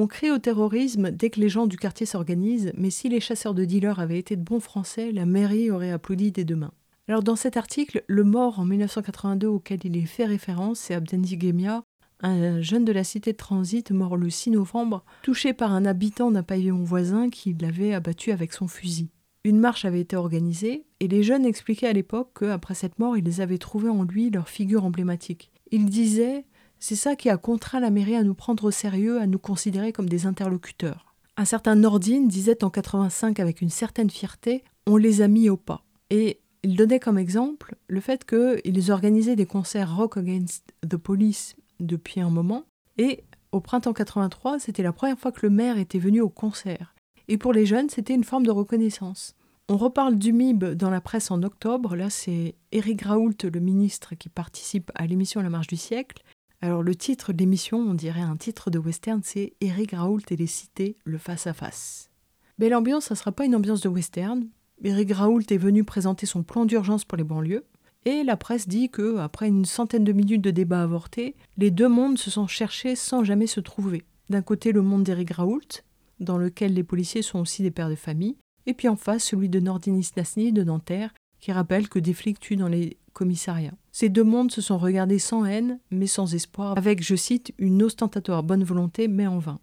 On 0.00 0.06
crie 0.06 0.30
au 0.30 0.38
terrorisme 0.38 1.10
dès 1.10 1.28
que 1.28 1.40
les 1.40 1.48
gens 1.48 1.66
du 1.66 1.76
quartier 1.76 2.06
s'organisent, 2.06 2.70
mais 2.76 2.88
si 2.88 3.08
les 3.08 3.18
chasseurs 3.18 3.52
de 3.52 3.64
dealers 3.64 3.98
avaient 3.98 4.20
été 4.20 4.36
de 4.36 4.44
bons 4.44 4.60
Français, 4.60 5.10
la 5.10 5.26
mairie 5.26 5.72
aurait 5.72 5.90
applaudi 5.90 6.30
dès 6.30 6.44
demain. 6.44 6.70
Alors 7.08 7.24
dans 7.24 7.34
cet 7.34 7.56
article, 7.56 8.04
le 8.06 8.22
mort 8.22 8.60
en 8.60 8.64
1982 8.64 9.48
auquel 9.48 9.80
il 9.82 9.96
est 9.96 10.06
fait 10.06 10.24
référence, 10.24 10.78
c'est 10.78 10.94
Abdenzi 10.94 11.36
Gemia, 11.40 11.82
un 12.20 12.60
jeune 12.60 12.84
de 12.84 12.92
la 12.92 13.02
cité 13.02 13.32
de 13.32 13.38
transit 13.38 13.90
mort 13.90 14.16
le 14.16 14.30
6 14.30 14.52
novembre, 14.52 15.04
touché 15.22 15.52
par 15.52 15.72
un 15.72 15.84
habitant 15.84 16.30
d'un 16.30 16.44
pavillon 16.44 16.84
voisin 16.84 17.28
qui 17.28 17.56
l'avait 17.60 17.92
abattu 17.92 18.30
avec 18.30 18.52
son 18.52 18.68
fusil. 18.68 19.10
Une 19.42 19.58
marche 19.58 19.84
avait 19.84 20.02
été 20.02 20.14
organisée, 20.14 20.86
et 21.00 21.08
les 21.08 21.24
jeunes 21.24 21.44
expliquaient 21.44 21.88
à 21.88 21.92
l'époque 21.92 22.38
qu'après 22.38 22.74
cette 22.74 23.00
mort, 23.00 23.16
ils 23.16 23.40
avaient 23.40 23.58
trouvé 23.58 23.88
en 23.88 24.04
lui 24.04 24.30
leur 24.30 24.48
figure 24.48 24.84
emblématique. 24.84 25.50
Ils 25.72 25.86
disaient 25.86 26.44
C'est 26.80 26.96
ça 26.96 27.16
qui 27.16 27.30
a 27.30 27.36
contraint 27.36 27.80
la 27.80 27.90
mairie 27.90 28.16
à 28.16 28.22
nous 28.22 28.34
prendre 28.34 28.64
au 28.64 28.70
sérieux, 28.70 29.20
à 29.20 29.26
nous 29.26 29.38
considérer 29.38 29.92
comme 29.92 30.08
des 30.08 30.26
interlocuteurs. 30.26 31.14
Un 31.36 31.44
certain 31.44 31.74
Nordine 31.74 32.28
disait 32.28 32.64
en 32.64 32.70
85 32.70 33.40
avec 33.40 33.60
une 33.60 33.70
certaine 33.70 34.10
fierté 34.10 34.64
On 34.86 34.96
les 34.96 35.22
a 35.22 35.28
mis 35.28 35.50
au 35.50 35.56
pas. 35.56 35.84
Et 36.10 36.40
il 36.62 36.76
donnait 36.76 37.00
comme 37.00 37.18
exemple 37.18 37.76
le 37.86 38.00
fait 38.00 38.24
qu'ils 38.24 38.90
organisaient 38.90 39.36
des 39.36 39.46
concerts 39.46 39.96
rock 39.96 40.16
against 40.16 40.64
the 40.88 40.96
police 40.96 41.56
depuis 41.80 42.20
un 42.20 42.30
moment, 42.30 42.64
et 42.96 43.22
au 43.52 43.60
printemps 43.60 43.92
83, 43.92 44.58
c'était 44.58 44.82
la 44.82 44.92
première 44.92 45.18
fois 45.18 45.32
que 45.32 45.46
le 45.46 45.50
maire 45.50 45.78
était 45.78 45.98
venu 45.98 46.20
au 46.20 46.28
concert. 46.28 46.94
Et 47.28 47.38
pour 47.38 47.52
les 47.52 47.66
jeunes, 47.66 47.88
c'était 47.88 48.14
une 48.14 48.24
forme 48.24 48.44
de 48.44 48.50
reconnaissance. 48.50 49.34
On 49.68 49.76
reparle 49.76 50.16
du 50.16 50.32
MIB 50.32 50.74
dans 50.74 50.90
la 50.90 51.00
presse 51.00 51.30
en 51.30 51.42
octobre. 51.42 51.94
Là, 51.94 52.10
c'est 52.10 52.54
Eric 52.72 53.02
Raoult, 53.02 53.34
le 53.42 53.60
ministre, 53.60 54.14
qui 54.14 54.28
participe 54.28 54.90
à 54.94 55.06
l'émission 55.06 55.42
La 55.42 55.50
Marche 55.50 55.66
du 55.66 55.76
siècle. 55.76 56.22
Alors, 56.60 56.82
le 56.82 56.94
titre 56.94 57.32
de 57.32 57.38
l'émission, 57.38 57.78
on 57.78 57.94
dirait 57.94 58.20
un 58.20 58.36
titre 58.36 58.70
de 58.70 58.78
western, 58.78 59.20
c'est 59.22 59.54
Eric 59.60 59.92
Raoult 59.92 60.22
et 60.30 60.36
les 60.36 60.46
cités, 60.46 60.96
le 61.04 61.18
face-à-face. 61.18 62.10
Mais 62.58 62.68
l'ambiance, 62.68 63.06
ça 63.06 63.14
ne 63.14 63.18
sera 63.18 63.32
pas 63.32 63.44
une 63.44 63.54
ambiance 63.54 63.80
de 63.80 63.88
western, 63.88 64.48
Eric 64.84 65.12
Raoult 65.12 65.42
est 65.50 65.58
venu 65.58 65.82
présenter 65.82 66.26
son 66.26 66.42
plan 66.42 66.64
d'urgence 66.64 67.04
pour 67.04 67.18
les 67.18 67.24
banlieues. 67.24 67.64
Et 68.04 68.22
la 68.22 68.36
presse 68.36 68.68
dit 68.68 68.90
que, 68.90 69.18
après 69.18 69.48
une 69.48 69.64
centaine 69.64 70.04
de 70.04 70.12
minutes 70.12 70.42
de 70.42 70.52
débat 70.52 70.82
avorté, 70.82 71.34
les 71.56 71.72
deux 71.72 71.88
mondes 71.88 72.18
se 72.18 72.30
sont 72.30 72.46
cherchés 72.46 72.94
sans 72.94 73.24
jamais 73.24 73.48
se 73.48 73.60
trouver. 73.60 74.04
D'un 74.30 74.42
côté, 74.42 74.70
le 74.70 74.82
monde 74.82 75.02
d'Eric 75.02 75.32
Raoult, 75.32 75.82
dans 76.20 76.38
lequel 76.38 76.74
les 76.74 76.84
policiers 76.84 77.22
sont 77.22 77.40
aussi 77.40 77.62
des 77.62 77.72
pères 77.72 77.90
de 77.90 77.96
famille, 77.96 78.36
et 78.66 78.74
puis 78.74 78.88
en 78.88 78.96
face, 78.96 79.24
celui 79.24 79.48
de 79.48 79.58
Nordinis 79.58 80.10
Nasni 80.16 80.52
de 80.52 80.62
Nanterre, 80.62 81.12
qui 81.48 81.52
rappelle 81.52 81.88
que 81.88 81.98
des 81.98 82.12
flics 82.12 82.38
tuent 82.38 82.56
dans 82.56 82.68
les 82.68 82.98
commissariats. 83.14 83.72
Ces 83.90 84.10
deux 84.10 84.22
mondes 84.22 84.52
se 84.52 84.60
sont 84.60 84.76
regardés 84.76 85.18
sans 85.18 85.46
haine, 85.46 85.78
mais 85.90 86.06
sans 86.06 86.34
espoir, 86.34 86.76
avec, 86.76 87.02
je 87.02 87.16
cite, 87.16 87.54
une 87.56 87.82
ostentatoire 87.82 88.42
bonne 88.42 88.64
volonté, 88.64 89.08
mais 89.08 89.26
en 89.26 89.38
vain. 89.38 89.58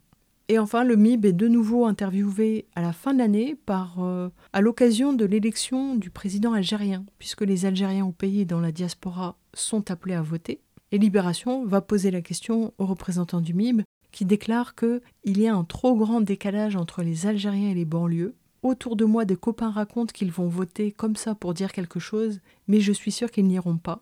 Et 0.47 0.57
enfin, 0.57 0.83
le 0.83 0.95
MIB 0.95 1.25
est 1.27 1.33
de 1.33 1.47
nouveau 1.47 1.85
interviewé 1.85 2.65
à 2.73 2.81
la 2.81 2.91
fin 2.91 3.13
de 3.13 3.19
l'année 3.19 3.53
par, 3.67 4.03
euh, 4.03 4.29
à 4.51 4.61
l'occasion 4.61 5.13
de 5.13 5.25
l'élection 5.25 5.95
du 5.95 6.09
président 6.09 6.53
algérien, 6.53 7.05
puisque 7.19 7.41
les 7.41 7.67
Algériens 7.67 8.07
au 8.07 8.11
pays 8.11 8.41
et 8.41 8.45
dans 8.45 8.61
la 8.61 8.71
diaspora 8.71 9.37
sont 9.53 9.91
appelés 9.91 10.15
à 10.15 10.23
voter. 10.23 10.61
Et 10.91 10.97
Libération 10.97 11.67
va 11.67 11.81
poser 11.81 12.09
la 12.09 12.23
question 12.23 12.73
aux 12.79 12.87
représentants 12.87 13.41
du 13.41 13.53
MIB 13.53 13.83
qui 14.11 14.25
déclarent 14.25 14.73
qu'il 14.73 15.01
y 15.39 15.47
a 15.47 15.53
un 15.53 15.65
trop 15.65 15.95
grand 15.95 16.21
décalage 16.21 16.75
entre 16.75 17.03
les 17.03 17.27
Algériens 17.27 17.69
et 17.69 17.75
les 17.75 17.85
banlieues. 17.85 18.33
Autour 18.65 18.95
de 18.95 19.05
moi, 19.05 19.25
des 19.25 19.35
copains 19.35 19.69
racontent 19.69 20.11
qu'ils 20.11 20.31
vont 20.31 20.47
voter 20.47 20.91
comme 20.91 21.15
ça 21.15 21.35
pour 21.35 21.53
dire 21.53 21.71
quelque 21.71 21.99
chose, 21.99 22.39
mais 22.67 22.79
je 22.79 22.91
suis 22.91 23.11
sûr 23.11 23.29
qu'ils 23.29 23.45
n'iront 23.45 23.77
pas. 23.77 24.01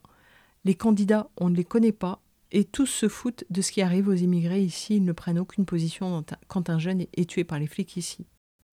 Les 0.63 0.73
candidats, 0.73 1.29
on 1.35 1.49
ne 1.49 1.55
les 1.57 1.65
connaît 1.65 1.91
pas, 1.91 2.21
et 2.53 2.63
tous 2.63 2.85
se 2.85 3.09
foutent 3.09 3.43
de 3.49 3.61
ce 3.61 3.73
qui 3.73 3.81
arrive 3.81 4.07
aux 4.07 4.13
immigrés 4.13 4.61
ici, 4.61 4.95
ils 4.95 5.03
ne 5.03 5.11
prennent 5.11 5.37
aucune 5.37 5.65
position 5.65 6.23
quand 6.47 6.69
un 6.69 6.79
jeune 6.79 7.01
est 7.01 7.29
tué 7.29 7.43
par 7.43 7.59
les 7.59 7.67
flics 7.67 7.97
ici. 7.97 8.25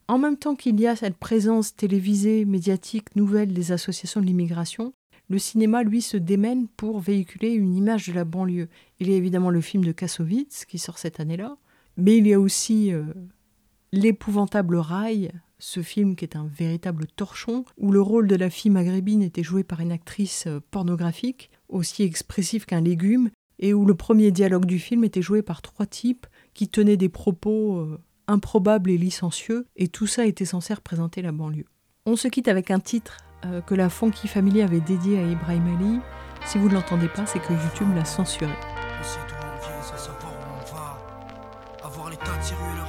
En 0.07 0.18
même 0.18 0.36
temps 0.36 0.55
qu'il 0.55 0.78
y 0.78 0.86
a 0.86 0.95
cette 0.95 1.16
présence 1.16 1.74
télévisée, 1.74 2.45
médiatique, 2.45 3.16
nouvelle 3.16 3.53
des 3.53 3.72
associations 3.72 4.20
de 4.20 4.26
l'immigration, 4.26 4.93
le 5.28 5.41
cinéma, 5.41 5.82
lui, 5.82 6.03
se 6.03 6.16
démène 6.16 6.68
pour 6.68 7.01
véhiculer 7.01 7.51
une 7.51 7.74
image 7.74 8.07
de 8.07 8.12
la 8.12 8.24
banlieue. 8.24 8.68
Il 9.01 9.11
y 9.11 9.14
a 9.14 9.16
évidemment 9.16 9.51
le 9.51 9.61
film 9.61 9.84
de 9.84 9.91
Kassovitz 9.91 10.66
qui 10.66 10.78
sort 10.78 10.99
cette 10.99 11.18
année-là, 11.18 11.57
mais 11.97 12.16
il 12.16 12.28
y 12.28 12.32
a 12.32 12.38
aussi 12.38 12.93
euh, 12.93 13.03
L'épouvantable 13.93 14.76
rail, 14.76 15.32
ce 15.61 15.82
film 15.82 16.16
qui 16.16 16.24
est 16.24 16.36
un 16.36 16.46
véritable 16.46 17.06
torchon, 17.06 17.64
où 17.76 17.92
le 17.92 18.00
rôle 18.00 18.26
de 18.26 18.34
la 18.34 18.50
fille 18.50 18.70
maghrébine 18.70 19.22
était 19.22 19.42
joué 19.42 19.62
par 19.62 19.80
une 19.80 19.92
actrice 19.92 20.46
euh, 20.46 20.61
pornographique, 20.70 21.50
aussi 21.68 22.02
expressive 22.02 22.66
qu'un 22.66 22.80
légume, 22.80 23.30
et 23.58 23.74
où 23.74 23.84
le 23.84 23.94
premier 23.94 24.32
dialogue 24.32 24.64
du 24.64 24.78
film 24.78 25.04
était 25.04 25.22
joué 25.22 25.42
par 25.42 25.62
trois 25.62 25.86
types 25.86 26.26
qui 26.54 26.68
tenaient 26.68 26.96
des 26.96 27.08
propos 27.11 27.76
euh, 27.76 28.00
improbables 28.26 28.90
et 28.90 28.98
licencieux, 28.98 29.66
et 29.76 29.88
tout 29.88 30.06
ça 30.06 30.26
était 30.26 30.44
censé 30.44 30.74
représenter 30.74 31.22
la 31.22 31.32
banlieue. 31.32 31.66
On 32.06 32.16
se 32.16 32.28
quitte 32.28 32.48
avec 32.48 32.70
un 32.70 32.80
titre 32.80 33.18
euh, 33.44 33.61
que 33.61 33.74
la 33.74 33.90
Funky 33.90 34.28
Family 34.28 34.62
avait 34.62 34.80
dédié 34.80 35.18
à 35.18 35.22
Ibrahim 35.22 35.76
Ali. 35.76 36.00
Si 36.46 36.58
vous 36.58 36.68
ne 36.68 36.74
l'entendez 36.74 37.08
pas, 37.08 37.26
c'est 37.26 37.38
que 37.38 37.52
YouTube 37.52 37.94
l'a 37.94 38.04
censuré. 38.04 38.52
Quand 42.24 42.80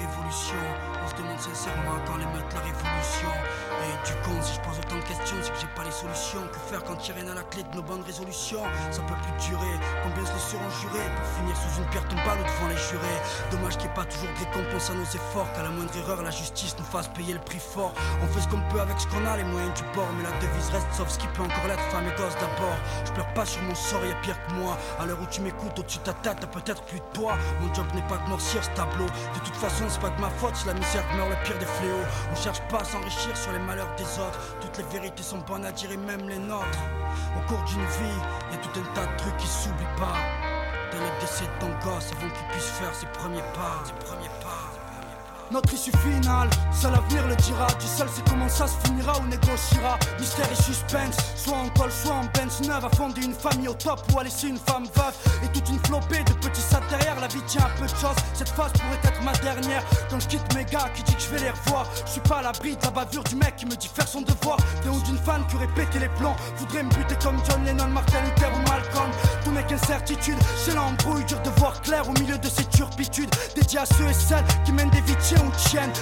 il 7.08 7.14
rien 7.14 7.32
à 7.32 7.36
la 7.36 7.43
clé 7.43 7.64
de 7.64 7.76
nos 7.76 7.82
bonnes 7.82 8.04
résolutions. 8.04 8.62
Ça 8.91 9.02
peut 9.02 9.16
plus 9.16 9.49
durer, 9.49 9.74
combien 10.04 10.26
se 10.26 10.38
seront 10.38 10.70
jurés 10.82 11.10
Pour 11.16 11.26
finir 11.38 11.56
sous 11.58 11.82
une 11.82 11.89
pierre 11.89 12.08
tombale 12.08 12.38
ou 12.39 12.43
devant 12.43 12.68
les 12.70 12.78
jurés? 12.78 13.20
Dommage 13.49 13.78
qu'il 13.78 13.88
n'y 13.88 13.91
ait 13.91 13.95
pas 13.95 14.06
toujours 14.06 14.30
de 14.30 14.39
récompense 14.39 14.89
à 14.89 14.93
nos 14.93 15.06
efforts 15.06 15.52
Qu'à 15.54 15.64
la 15.64 15.70
moindre 15.70 15.95
erreur 15.97 16.22
la 16.22 16.32
justice 16.32 16.76
nous 16.78 16.86
fasse 16.86 17.08
payer 17.10 17.34
le 17.34 17.39
prix 17.39 17.60
fort. 17.60 17.93
On 18.22 18.28
fait 18.28 18.41
ce 18.41 18.47
qu'on 18.47 18.62
peut 18.70 18.82
avec 18.82 18.99
ce 18.99 19.08
qu'on 19.08 19.26
a, 19.26 19.38
les 19.38 19.43
moyens 19.43 19.74
du 19.74 19.84
bord 19.95 20.08
Mais 20.18 20.24
la 20.24 20.36
devise 20.38 20.70
reste 20.70 20.93
sauf 20.93 21.10
ce 21.10 21.18
qui 21.18 21.28
peut 21.28 21.41
encore 21.41 21.68
l'être, 21.68 21.84
femme 21.89 22.06
et 22.06 22.16
gosse 22.18 22.36
d'abord. 22.36 22.78
Je 23.06 23.12
pleure 23.12 23.34
pas 23.34 23.45
sur 23.45 23.62
mon 23.64 23.76
sort, 23.76 24.06
y'a 24.06 24.16
pire 24.22 24.38
que 24.45 24.54
moi. 24.54 24.78
À 24.99 25.06
l'heure 25.06 25.20
où 25.22 25.28
tu 25.32 25.41
m'écoutes 25.41 25.78
au-dessus 25.80 25.99
de 25.99 26.04
ta 26.04 26.14
tête, 26.14 26.38
t'as 26.41 26.47
peut-être 26.47 26.84
plus 26.84 26.99
de 26.99 27.10
poids. 27.14 27.36
Mon 27.62 27.74
job 27.74 27.88
n'est 27.95 28.08
pas 28.08 28.18
de 28.18 28.30
morcir 28.30 28.64
ce 28.64 28.70
tableau. 28.72 29.06
De 29.06 29.39
toute 29.43 29.56
façon 29.56 29.86
c'est 29.88 30.02
pas 30.02 30.12
de 30.12 30.22
ma 30.22 30.30
faute 30.30 30.56
si 30.56 30.68
la 30.68 30.74
misère 30.74 31.06
meurt 31.16 31.30
le 31.30 31.38
pire 31.43 31.58
des 31.58 31.66
fléaux. 31.66 32.06
On 32.32 32.36
cherche 32.36 32.62
pas 32.70 32.82
à 32.82 32.84
s'enrichir 32.84 33.36
sur 33.36 33.52
les 33.52 33.60
malheurs 33.60 33.95
des 33.95 34.04
autres. 34.20 34.39
Toutes 34.62 34.78
les 34.78 34.99
vérités 34.99 35.24
sont 35.24 35.39
bonnes 35.39 35.66
à 35.66 35.72
dire 35.72 35.91
et 35.91 35.97
même 35.97 36.28
les 36.30 36.38
nôtres 36.38 36.91
au 37.38 37.39
cours 37.48 37.64
d'une 37.64 37.86
vie, 37.86 38.20
y 38.52 38.56
a 38.56 38.58
tout 38.58 38.80
un 38.80 38.94
tas 38.94 39.06
de 39.06 39.18
trucs 39.18 39.38
qui 39.38 39.48
s'oublient 39.48 39.98
pas. 39.98 40.16
Dès 40.92 40.98
le 40.98 41.22
décès 41.22 41.46
de 41.46 41.60
ton 41.60 41.70
gosse 41.86 42.12
avant 42.12 42.30
qu'il 42.30 42.48
puisse 42.52 42.70
faire. 42.72 42.94
Ses 42.94 43.06
premiers 43.08 43.42
pas. 43.54 43.84
Notre 45.52 45.74
issue 45.74 45.91
finale, 45.97 46.49
seul 46.72 46.93
l'avenir 46.93 47.28
le 47.28 47.36
dira. 47.36 47.68
Du 47.78 47.86
seul 47.86 48.08
c'est 48.14 48.24
comment 48.30 48.47
ça 48.47 48.68
se 48.68 48.88
finira 48.88 49.20
ou 49.20 49.28
négociera. 49.28 49.99
Mystère 50.18 50.49
et 50.49 50.56
suspense, 50.56 51.18
soit 51.36 51.58
en 51.58 51.68
col, 51.78 51.91
soit 51.91 52.14
en 52.14 52.24
Benz 52.34 52.62
neuve. 52.62 52.86
A 52.86 52.89
fonder 52.95 53.22
une 53.26 53.34
famille 53.34 53.68
au 53.68 53.74
top 53.74 54.02
ou 54.14 54.20
à 54.20 54.24
laisser 54.24 54.47
une 54.47 54.58
femme 54.58 54.86
veuve. 54.95 55.14
Et 55.43 55.49
toute 55.49 55.68
une 55.68 55.80
flopée 55.80 56.24
de 56.24 56.34
petits 56.34 56.62
sats 56.62 56.80
derrière. 56.89 57.20
La 57.20 57.28
vie 57.28 57.41
tient 57.47 57.66
un 57.66 57.80
peu 57.80 57.86
de 57.86 57.97
choses. 57.99 58.16
Cette 58.34 58.47
phase 58.49 58.72
pourrait 58.72 59.02
être 59.04 59.22
ma 59.24 59.34
dernière. 59.34 59.84
Quand 60.10 60.22
je 60.22 60.28
quitte 60.28 60.56
mes 60.56 60.64
gars 60.64 60.89
qui 60.95 61.04
dit 61.04 61.16
que 61.16 61.22
je 61.22 61.30
vais 61.30 61.39
les 61.39 61.49
revoir. 61.49 61.86
Je 62.06 62.12
suis 62.12 62.22
pas 62.22 62.38
à 62.38 62.43
l'abri 62.43 62.78
de 62.78 62.84
la 62.84 62.91
bavure 62.91 63.24
du 63.26 63.36
mec 63.36 63.58
qui 63.58 63.66
me 63.66 63.76
dit 63.76 63.89
faire 63.93 64.08
son 64.08 64.22
devoir. 64.22 64.58
ou 64.88 65.02
d'une 65.04 65.18
fan 65.18 65.45
qui 65.49 65.58
aurait 65.58 65.74
pété 65.76 65.99
les 65.99 66.10
plans. 66.16 66.36
Voudrait 66.58 66.84
me 66.84 66.89
buter 66.89 67.16
comme 67.22 67.38
John 67.49 67.62
Lennon, 67.66 67.88
Martin 67.88 68.22
Luther 68.22 68.49
ou 68.56 68.70
Malcolm. 68.70 69.12
Tout 69.43 69.52
mec 69.52 69.70
incertitude, 69.70 70.38
c'est 70.64 70.76
l'embrouille, 70.76 71.26
dur 71.26 71.41
de 71.41 71.49
voir 71.60 71.82
clair 71.82 72.08
au 72.08 72.14
milieu 72.14 72.38
de 72.38 72.47
ces 72.47 72.64
turpitudes. 72.66 73.30
Dédié 73.56 73.80
à 73.80 73.86
ceux 73.86 74.08
et 74.08 74.14
celles 74.14 74.45
qui 74.64 74.72
mènent 74.72 74.89
des 74.91 75.02
vies 75.02 75.16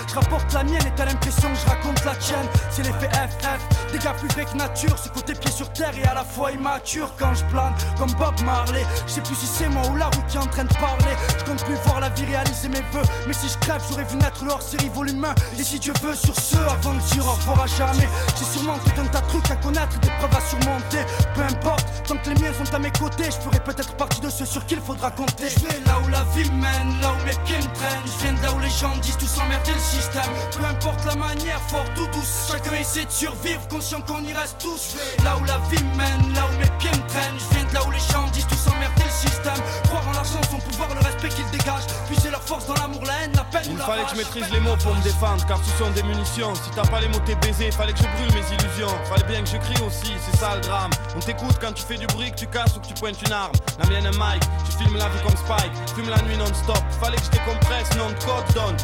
Je 0.09 0.15
rapporte 0.15 0.51
la 0.53 0.63
mienne 0.63 0.85
et 0.85 0.91
t'as 0.95 1.05
l'impression 1.05 1.47
que 1.49 1.59
je 1.59 1.65
raconte 1.67 2.03
la 2.03 2.15
tienne. 2.15 2.47
C'est 2.71 2.83
l'effet 2.83 3.09
FF, 3.09 3.91
des 3.91 3.99
gars 3.99 4.13
plus 4.13 4.27
vrai 4.29 4.45
que 4.45 4.57
nature. 4.57 4.97
Ce 4.97 5.09
côté 5.09 5.33
pied 5.33 5.51
sur 5.51 5.71
terre 5.71 5.93
et 5.97 6.03
à 6.05 6.13
la 6.13 6.23
fois 6.23 6.51
immature 6.51 7.13
quand 7.17 7.33
je 7.33 7.45
plane 7.45 7.73
comme 7.97 8.11
Bob 8.13 8.33
Marley. 8.43 8.85
Je 9.07 9.13
sais 9.13 9.21
plus 9.21 9.35
si 9.35 9.45
c'est 9.45 9.69
moi 9.69 9.83
ou 9.91 9.95
la 9.95 10.05
route 10.05 10.25
qui 10.27 10.37
est 10.37 10.41
en 10.41 10.47
train 10.47 10.63
de 10.63 10.73
parler. 10.73 11.15
Je 11.37 11.43
compte 11.45 11.63
plus 11.65 11.75
voir 11.85 11.99
la 11.99 12.09
vie 12.09 12.25
réaliser 12.25 12.67
mes 12.69 12.81
vœux. 12.91 13.07
Mais 13.27 13.33
si 13.33 13.47
je 13.47 13.57
crève, 13.59 13.81
j'aurais 13.89 14.03
vu 14.05 14.17
naître 14.17 14.43
leur 14.43 14.61
série 14.61 14.89
volume 14.89 15.23
1. 15.23 15.59
Et 15.59 15.63
si 15.63 15.79
Dieu 15.79 15.93
veut, 16.01 16.15
sur 16.15 16.35
ce, 16.35 16.57
avant 16.57 16.93
de 16.93 16.99
dire 17.13 17.25
au 17.25 17.31
revoir 17.31 17.61
à 17.61 17.67
jamais. 17.67 18.09
J'ai 18.37 18.45
sûrement 18.45 18.77
tout 18.79 19.01
un 19.01 19.05
tas 19.05 19.21
de 19.21 19.27
trucs 19.27 19.51
à 19.51 19.55
connaître, 19.55 19.99
des 19.99 20.09
preuves 20.19 20.35
à 20.35 20.41
surmonter. 20.41 21.05
Peu 21.35 21.41
importe, 21.41 21.85
tant 22.07 22.17
que 22.17 22.29
les 22.29 22.41
miens 22.41 22.53
sont 22.53 22.73
à 22.73 22.79
mes 22.79 22.91
côtés, 22.91 23.25
je 23.25 23.39
ferai 23.39 23.59
peut-être 23.59 23.95
partie 23.95 24.21
de 24.21 24.29
ceux 24.29 24.45
sur 24.45 24.65
qui 24.65 24.75
il 24.75 24.81
faudra 24.81 25.11
compter. 25.11 25.49
Je 25.49 25.59
vais 25.59 25.79
là 25.85 25.99
où 26.03 26.07
la 26.09 26.23
vie 26.35 26.49
mène, 26.51 26.99
là 27.01 27.13
où 27.13 27.25
mes 27.25 27.37
pieds 27.45 27.57
me 27.57 27.73
traînent. 27.75 28.05
Je 28.05 28.23
viens 28.23 28.33
de 28.33 28.41
là 28.41 28.53
où 28.53 28.59
les 28.59 28.69
gens 28.69 28.95
disent 29.01 29.17
tout 29.17 29.28
s'emmerder 29.29 29.73
le 29.73 29.79
système. 29.79 30.33
Peu 30.57 30.65
importe 30.65 31.05
la 31.05 31.15
manière, 31.15 31.61
fort 31.67 31.85
ou 31.97 32.05
douce, 32.07 32.49
chacun 32.51 32.73
essaie 32.73 33.05
de 33.05 33.11
survivre, 33.11 33.61
conscient 33.69 34.01
qu'on 34.01 34.23
y 34.23 34.33
reste 34.33 34.57
tous. 34.59 34.95
Là 35.23 35.37
où 35.37 35.45
la 35.45 35.57
vie 35.69 35.83
mène, 35.95 36.33
là 36.33 36.45
où 36.49 36.57
mes 36.59 36.69
pieds 36.79 36.91
me 36.91 37.07
traînent. 37.07 37.37
Je 37.37 37.55
viens 37.55 37.65
de 37.65 37.73
là 37.73 37.81
où 37.87 37.91
les 37.91 37.99
gens 38.11 38.25
disent 38.33 38.47
tout 38.47 38.55
s'emmerder 38.55 39.03
le 39.03 39.29
système. 39.29 39.61
Croire 39.85 40.07
en 40.07 40.11
l'argent, 40.13 40.41
son 40.49 40.57
pouvoir, 40.57 40.89
le 40.89 41.01
respect 41.05 41.29
qu'il 41.29 41.49
dégage. 41.51 41.85
Puiser 42.07 42.31
leur 42.31 42.41
force 42.41 42.65
dans 42.67 42.75
l'amour, 42.75 43.03
la 43.05 43.23
haine, 43.23 43.33
la 43.35 43.43
peine 43.43 43.63
Il 43.65 43.73
ou 43.73 43.77
la 43.77 43.85
fallait 43.85 44.03
que 44.03 44.11
je 44.11 44.15
maîtrise 44.15 44.49
les 44.51 44.59
mots 44.59 44.77
pour 44.81 44.95
me 44.95 45.01
défendre, 45.01 45.45
car 45.45 45.59
ce 45.63 45.71
sont 45.77 45.91
des 45.91 46.03
munitions. 46.03 46.53
Si 46.55 46.69
t'as 46.75 46.87
pas 46.87 46.99
les 46.99 47.07
mots, 47.07 47.21
t'es 47.25 47.35
baisé. 47.35 47.71
Fallait 47.71 47.93
que 47.93 47.99
je 47.99 48.09
brûle 48.15 48.33
mes 48.33 48.47
illusions. 48.55 48.95
Fallait 49.05 49.27
bien 49.27 49.41
que 49.43 49.49
je 49.49 49.57
crie 49.57 49.81
aussi, 49.85 50.11
c'est 50.25 50.37
ça 50.37 50.55
le 50.55 50.61
drame. 50.61 50.91
On 51.15 51.19
t'écoute 51.19 51.57
quand 51.61 51.73
tu 51.73 51.83
fais 51.83 51.97
du 51.97 52.07
bruit, 52.07 52.31
que 52.31 52.37
tu 52.37 52.47
casses 52.47 52.75
ou 52.75 52.79
que 52.79 52.87
tu 52.87 52.93
pointes 52.95 53.21
une 53.25 53.33
arme. 53.33 53.53
La 53.79 53.85
mienne 53.89 54.07
un 54.07 54.11
mic, 54.11 54.41
je 54.65 54.83
filme 54.83 54.97
la 54.97 55.09
vie 55.09 55.21
comme 55.23 55.37
Spike. 55.37 55.71
Fume 55.95 56.09
la 56.09 56.21
nuit 56.23 56.37
non-stop. 56.37 56.81
Fallait 57.01 57.17
que 57.17 57.25
je 57.25 57.31
décompresse, 57.31 57.89
non 57.97 58.09
de 58.09 58.19
code 58.25 58.53
donne. 58.53 58.77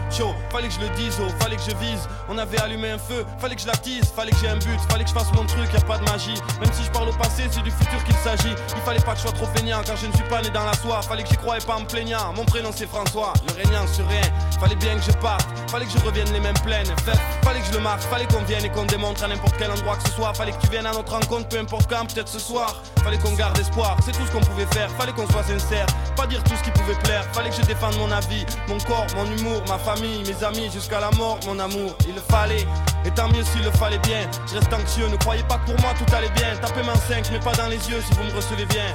Fallait 0.49 0.67
que 0.67 0.73
je 0.73 0.79
le 0.79 0.89
dise, 0.95 1.15
oh, 1.21 1.29
fallait 1.39 1.55
que 1.55 1.63
je 1.63 1.75
vise. 1.77 2.07
On 2.29 2.37
avait 2.37 2.59
allumé 2.59 2.91
un 2.91 2.97
feu, 2.97 3.25
fallait 3.39 3.55
que 3.55 3.61
je 3.61 3.67
l'attise. 3.67 4.05
Fallait 4.15 4.31
que 4.31 4.37
j'ai 4.37 4.49
un 4.49 4.57
but, 4.57 4.79
fallait 4.89 5.03
que 5.03 5.09
je 5.09 5.15
fasse 5.15 5.31
mon 5.33 5.45
truc, 5.45 5.71
y 5.73 5.77
a 5.77 5.81
pas 5.81 5.97
de 5.97 6.05
magie. 6.05 6.35
Même 6.59 6.71
si 6.73 6.83
je 6.83 6.91
parle 6.91 7.09
au 7.09 7.13
passé, 7.13 7.43
c'est 7.49 7.63
du 7.63 7.71
futur 7.71 8.03
qu'il 8.03 8.15
s'agit. 8.15 8.55
Il 8.75 8.81
fallait 8.81 8.99
pas 8.99 9.11
que 9.11 9.17
je 9.17 9.23
sois 9.23 9.31
trop 9.31 9.47
feignant, 9.55 9.81
car 9.83 9.97
je 9.97 10.07
ne 10.07 10.13
suis 10.13 10.23
pas 10.23 10.41
né 10.41 10.49
dans 10.49 10.65
la 10.65 10.73
soie. 10.73 11.01
Fallait 11.01 11.23
que 11.23 11.29
j'y 11.29 11.37
croyais 11.37 11.63
pas 11.65 11.75
en 11.75 11.85
plaignant. 11.85 12.33
Mon 12.35 12.45
prénom 12.45 12.71
c'est 12.73 12.87
François, 12.87 13.33
le 13.47 13.53
régnant 13.53 13.85
sur 13.87 14.07
rien. 14.07 14.21
Fallait 14.59 14.75
bien 14.75 14.95
que 14.95 15.03
je 15.03 15.11
parte, 15.17 15.47
fallait 15.69 15.85
que 15.85 15.91
je 15.91 16.05
revienne 16.05 16.31
les 16.31 16.39
mêmes 16.39 16.57
pleines. 16.63 16.87
Fait, 17.03 17.17
fallait 17.43 17.59
que 17.59 17.67
je 17.67 17.73
le 17.73 17.79
marque, 17.79 18.01
fallait 18.01 18.27
qu'on 18.27 18.43
vienne 18.43 18.63
et 18.63 18.69
qu'on 18.69 18.85
démontre 18.85 19.23
à 19.23 19.27
n'importe 19.27 19.55
quel 19.57 19.71
endroit 19.71 19.97
que 19.97 20.07
ce 20.07 20.15
soit. 20.15 20.33
Fallait 20.33 20.51
que 20.51 20.61
tu 20.61 20.67
viennes 20.67 20.85
à 20.85 20.91
notre 20.93 21.11
rencontre, 21.11 21.47
peu 21.49 21.59
importe 21.59 21.89
quand, 21.89 22.05
peut-être 22.13 22.29
ce 22.29 22.39
soir. 22.39 22.81
Fallait 23.03 23.17
qu'on 23.17 23.33
garde 23.33 23.57
espoir, 23.59 23.97
c'est 24.03 24.11
tout 24.13 24.25
ce 24.25 24.31
qu'on 24.31 24.41
pouvait 24.41 24.65
faire. 24.67 24.89
Fallait 24.91 25.11
qu'on 25.11 25.27
soit 25.27 25.43
sincère, 25.43 25.85
pas 26.15 26.25
dire 26.25 26.41
tout 26.43 26.55
ce 26.55 26.63
qui 26.63 26.71
pouvait 26.71 26.97
plaire. 27.03 27.25
Fallait 27.33 27.49
que 27.49 27.57
je 27.57 27.61
défende 27.61 27.95
mon 27.97 28.11
avis, 28.11 28.45
mon 28.67 28.77
corps, 28.79 29.05
mon 29.15 29.25
humour, 29.25 29.61
ma 29.67 29.77
famille, 29.77 30.14
mes 30.23 30.43
amis, 30.43 30.69
jusqu'à 30.71 30.99
la 30.99 31.11
mort, 31.11 31.39
mon 31.45 31.59
amour. 31.59 31.95
Il 32.07 32.15
le 32.15 32.21
fallait, 32.21 32.65
et 33.05 33.11
tant 33.11 33.27
mieux 33.29 33.43
s'il 33.43 33.63
le 33.63 33.71
fallait 33.71 33.99
bien. 33.99 34.29
Je 34.47 34.55
reste 34.55 34.73
anxieux, 34.73 35.07
ne 35.07 35.17
croyez 35.17 35.43
pas 35.43 35.57
que 35.57 35.71
pour 35.71 35.79
moi 35.81 35.93
tout 35.97 36.15
allait 36.15 36.29
bien. 36.29 36.55
Tapez 36.61 36.83
main 36.83 36.95
5, 36.95 37.29
mais 37.31 37.39
pas 37.39 37.53
dans 37.53 37.67
les 37.67 37.77
yeux 37.89 38.01
si 38.01 38.13
vous 38.15 38.23
me 38.23 38.35
recevez 38.35 38.65
bien. 38.65 38.85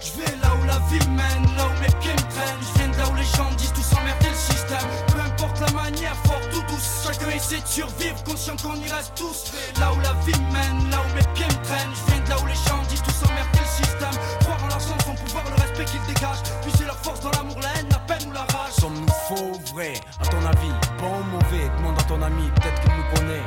Je 0.00 0.20
vais 0.20 0.36
là 0.42 0.48
où 0.60 0.66
la 0.66 0.78
vie 0.90 1.06
mène, 1.08 1.56
là 1.56 1.66
où 1.66 1.80
mes 1.80 1.92
pieds 2.00 2.12
me 2.12 2.30
traînent. 2.30 2.62
Je 2.62 2.78
viens 2.78 2.88
de 2.88 2.96
là 2.96 3.04
où 3.10 3.14
les 3.14 3.24
gens 3.36 3.50
disent 3.56 3.72
tout 3.72 3.82
s'emmerder 3.82 4.28
le 4.28 4.34
système. 4.34 4.88
Peu 5.08 5.20
importe 5.20 5.60
la 5.60 5.72
manière, 5.72 6.16
forte 6.24 6.48
ou 6.54 6.62
douce, 6.72 7.06
chacun 7.06 7.30
essaie 7.30 7.60
de 7.60 7.66
survivre, 7.66 8.22
conscient 8.24 8.56
qu'on 8.56 8.76
y 8.76 8.88
reste 8.88 9.12
tous. 9.16 9.52
Là 9.80 9.92
où 9.92 10.00
la 10.00 10.12
vie 10.24 10.40
mène, 10.52 10.90
là 10.90 10.98
où 11.04 11.16
mes 11.16 11.26
pieds 11.34 11.46
me 11.46 11.64
traînent. 11.64 11.92
Je 11.94 12.12
viens 12.12 12.24
de 12.24 12.30
là 12.30 12.36
où 12.42 12.46
les 12.46 12.54
gens 12.54 12.82
disent 12.88 13.02
tout 13.02 13.12
s'emmerder 13.12 13.60
le 13.60 13.84
système. 13.84 14.16
Croire 14.40 14.64
en 14.64 14.68
l'argent, 14.68 14.96
son 15.04 15.14
pouvoir, 15.14 15.44
le 15.50 15.62
respect 15.62 15.84
qu'il 15.84 16.02
dégage. 16.14 16.40
Puiser 16.62 16.84
leur 16.86 16.98
force 16.98 17.20
dans 17.20 17.30
l'amour, 17.30 17.58
la 17.60 17.68
haine, 17.78 17.88
Sommes-nous 18.86 19.12
faux 19.26 19.52
ou 19.52 19.74
vrai 19.74 19.94
À 20.20 20.26
ton 20.26 20.46
avis, 20.46 20.70
bon 21.00 21.18
ou 21.18 21.24
mauvais? 21.24 21.68
Demande 21.76 21.98
à 21.98 22.04
ton 22.04 22.22
ami, 22.22 22.48
peut-être 22.54 22.80
qu'il 22.82 22.92
nous 22.92 23.16
connaît. 23.16 23.42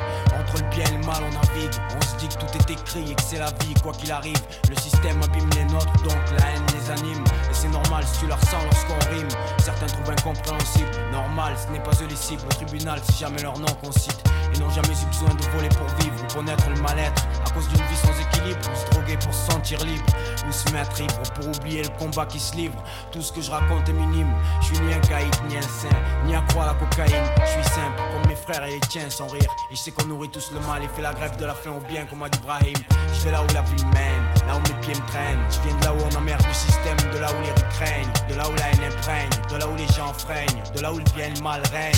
Entre 0.49 0.63
le 0.63 0.69
bien 0.69 0.85
et 0.85 0.97
le 0.97 1.05
mal, 1.05 1.21
on 1.21 1.31
navigue. 1.31 1.71
On 1.95 2.01
se 2.01 2.15
dit 2.17 2.27
que 2.27 2.33
tout 2.33 2.57
est 2.57 2.71
écrit 2.71 3.11
et 3.11 3.15
que 3.15 3.21
c'est 3.21 3.37
la 3.37 3.51
vie, 3.61 3.73
quoi 3.83 3.91
qu'il 3.91 4.11
arrive. 4.11 4.41
Le 4.67 4.75
système 4.75 5.21
abîme 5.21 5.49
les 5.55 5.65
nôtres, 5.65 5.93
donc 6.03 6.17
la 6.39 6.49
haine 6.49 6.65
les 6.73 6.91
anime. 6.91 7.23
Et 7.49 7.53
c'est 7.53 7.69
normal 7.69 8.03
si 8.11 8.21
tu 8.21 8.27
la 8.27 8.35
ressens 8.35 8.63
lorsqu'on 8.63 9.13
rime. 9.13 9.27
Certains 9.59 9.85
trouvent 9.85 10.09
incompréhensible. 10.09 10.89
Normal, 11.11 11.53
ce 11.55 11.71
n'est 11.71 11.83
pas 11.83 11.91
eux 12.01 12.07
les 12.09 12.15
cibles. 12.15 12.41
Au 12.45 12.65
tribunal, 12.65 12.99
si 13.11 13.19
jamais 13.19 13.41
leur 13.43 13.59
nom 13.59 13.67
qu'on 13.83 13.91
cite. 13.91 14.23
Ils 14.53 14.59
n'ont 14.59 14.69
jamais 14.71 14.87
eu 14.87 15.05
besoin 15.05 15.35
de 15.35 15.43
voler 15.55 15.69
pour 15.69 15.87
vivre 15.99 16.15
ou 16.23 16.33
connaître 16.33 16.67
le 16.67 16.81
mal-être. 16.81 17.27
À 17.45 17.51
cause 17.51 17.67
d'une 17.67 17.77
vie 17.77 17.95
sans 17.95 18.19
équilibre, 18.19 18.59
ou 18.71 18.75
se 18.75 18.89
droguer 18.91 19.17
pour 19.17 19.33
se 19.33 19.51
sentir 19.51 19.83
libre. 19.85 20.05
Ou 20.47 20.51
se 20.51 20.71
mettre 20.71 20.99
ivre 20.99 21.21
pour 21.35 21.47
oublier 21.47 21.83
le 21.83 21.89
combat 21.99 22.25
qui 22.25 22.39
se 22.39 22.55
livre. 22.55 22.81
Tout 23.11 23.21
ce 23.21 23.31
que 23.31 23.41
je 23.41 23.51
raconte 23.51 23.87
est 23.87 23.93
minime. 23.93 24.33
Je 24.61 24.67
suis 24.67 24.79
ni 24.79 24.93
un 24.93 24.99
caïd, 25.01 25.33
ni 25.47 25.57
un 25.57 25.61
saint, 25.61 25.89
ni 26.25 26.35
à 26.35 26.41
croire 26.49 26.69
à 26.69 26.73
la 26.73 26.79
cocaïne. 26.79 27.25
Je 27.41 27.51
suis 27.51 27.63
simple, 27.63 28.01
comme 28.11 28.27
mes 28.27 28.35
frères 28.35 28.63
et 28.63 28.71
les 28.71 28.79
tiens 28.79 29.09
sans 29.09 29.27
rire. 29.27 29.49
Et 29.71 29.75
je 29.75 29.91
qu'on 29.91 30.05
nourrit 30.05 30.29
le 30.53 30.59
mal 30.65 30.81
et 30.83 30.87
fait 30.87 31.01
la 31.01 31.13
grève 31.13 31.35
de 31.35 31.45
la 31.45 31.53
faim 31.53 31.71
au 31.71 31.81
bien, 31.81 32.05
comme 32.05 32.23
a 32.23 32.29
dit 32.29 32.39
Brahim. 32.39 32.77
Je 33.13 33.25
vais 33.25 33.31
là 33.31 33.43
où 33.43 33.53
la 33.53 33.61
vie 33.61 33.85
mène, 33.93 34.23
là 34.47 34.55
où 34.55 34.61
mes 34.61 34.79
pieds 34.81 34.95
me 34.95 35.07
traînent. 35.07 35.39
Je 35.51 35.67
viens 35.67 35.77
de 35.77 35.83
là 35.83 35.93
où 35.93 35.97
on 35.99 36.17
emmerde 36.17 36.41
le 36.47 36.53
système, 36.53 36.97
de 37.13 37.19
là 37.19 37.27
où 37.29 37.41
les 37.41 37.51
rues 37.51 37.69
craignent, 37.71 38.13
de 38.29 38.35
là 38.35 38.49
où 38.49 38.55
la 38.55 38.69
haine 38.69 38.93
imprègne, 38.93 39.29
de 39.51 39.57
là 39.57 39.67
où 39.67 39.75
les 39.75 39.87
gens 39.87 40.13
freinent, 40.13 40.63
de 40.73 40.81
là 40.81 40.93
où 40.93 40.97
le 40.97 41.03
bien 41.15 41.29
le 41.35 41.41
mal 41.41 41.61
règne. 41.71 41.91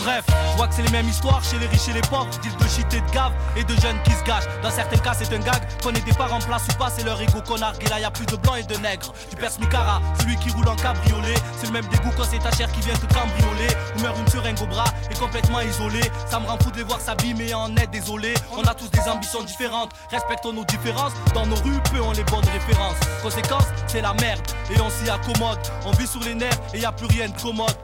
Bref, 0.00 0.24
vois 0.62 0.68
que 0.68 0.74
c'est 0.76 0.82
les 0.82 0.90
mêmes 0.90 1.08
histoires 1.08 1.42
chez 1.42 1.58
les 1.58 1.66
riches 1.66 1.88
et 1.88 1.92
les 1.92 2.02
pauvres. 2.02 2.28
Deal 2.40 2.54
de 2.56 2.68
shit 2.68 2.86
et 2.94 3.00
de 3.00 3.10
gave 3.10 3.32
et 3.56 3.64
de 3.64 3.74
jeunes 3.80 4.00
qui 4.04 4.12
se 4.12 4.22
gâchent. 4.22 4.46
Dans 4.62 4.70
certains 4.70 4.98
cas, 4.98 5.12
c'est 5.12 5.34
un 5.34 5.40
gag. 5.40 5.60
Qu'on 5.82 5.90
ait 5.90 6.00
des 6.00 6.12
parents 6.12 6.36
en 6.36 6.40
place 6.40 6.62
ou 6.70 6.78
pas, 6.78 6.88
c'est 6.88 7.02
leur 7.02 7.20
ego 7.20 7.40
qu'on 7.44 7.58
nargue. 7.58 7.82
Et 7.82 7.88
là, 7.88 7.98
y 7.98 8.04
a 8.04 8.12
plus 8.12 8.26
de 8.26 8.36
blancs 8.36 8.58
et 8.60 8.62
de 8.62 8.76
nègres. 8.76 9.12
Tu 9.28 9.34
perces 9.34 9.58
Micara, 9.58 10.00
celui 10.20 10.36
qui 10.36 10.50
roule 10.50 10.68
en 10.68 10.76
cabriolet. 10.76 11.34
C'est 11.58 11.66
le 11.66 11.72
même 11.72 11.86
dégoût 11.86 12.12
quand 12.16 12.26
c'est 12.30 12.38
ta 12.38 12.52
chair 12.52 12.70
qui 12.70 12.80
vient 12.80 12.94
te 12.94 13.12
cambrioler. 13.12 13.74
Ou 13.96 14.02
meurt 14.02 14.16
une 14.18 14.28
seringue 14.28 14.62
au 14.62 14.66
bras 14.66 14.84
et 15.10 15.14
complètement 15.14 15.60
isolé. 15.62 16.00
Ça 16.30 16.38
me 16.38 16.46
rend 16.46 16.58
fou 16.58 16.70
de 16.70 16.76
les 16.76 16.84
voir 16.84 17.00
s'abîmer 17.00 17.52
en 17.54 17.74
est 17.76 17.88
désolé. 17.88 18.34
On 18.56 18.62
a 18.62 18.74
tous 18.74 18.90
des 18.90 19.08
ambitions 19.08 19.42
différentes. 19.42 19.90
Respectons 20.10 20.52
nos 20.52 20.64
différences. 20.64 21.12
Dans 21.34 21.46
nos 21.46 21.56
rues, 21.56 21.80
peu 21.90 22.00
ont 22.00 22.12
les 22.12 22.24
bonnes 22.24 22.48
références. 22.52 23.00
Conséquence, 23.20 23.66
c'est 23.88 24.00
la 24.00 24.14
merde. 24.14 24.42
Et 24.70 24.80
on 24.80 24.90
s'y 24.90 25.10
accommode. 25.10 25.58
On 25.86 25.90
vit 25.92 26.06
sur 26.06 26.20
les 26.20 26.34
nerfs 26.34 26.60
et 26.72 26.78
y 26.78 26.84
a 26.84 26.92
plus 26.92 27.06
rien 27.06 27.28
de 27.28 27.40
commode. 27.40 27.74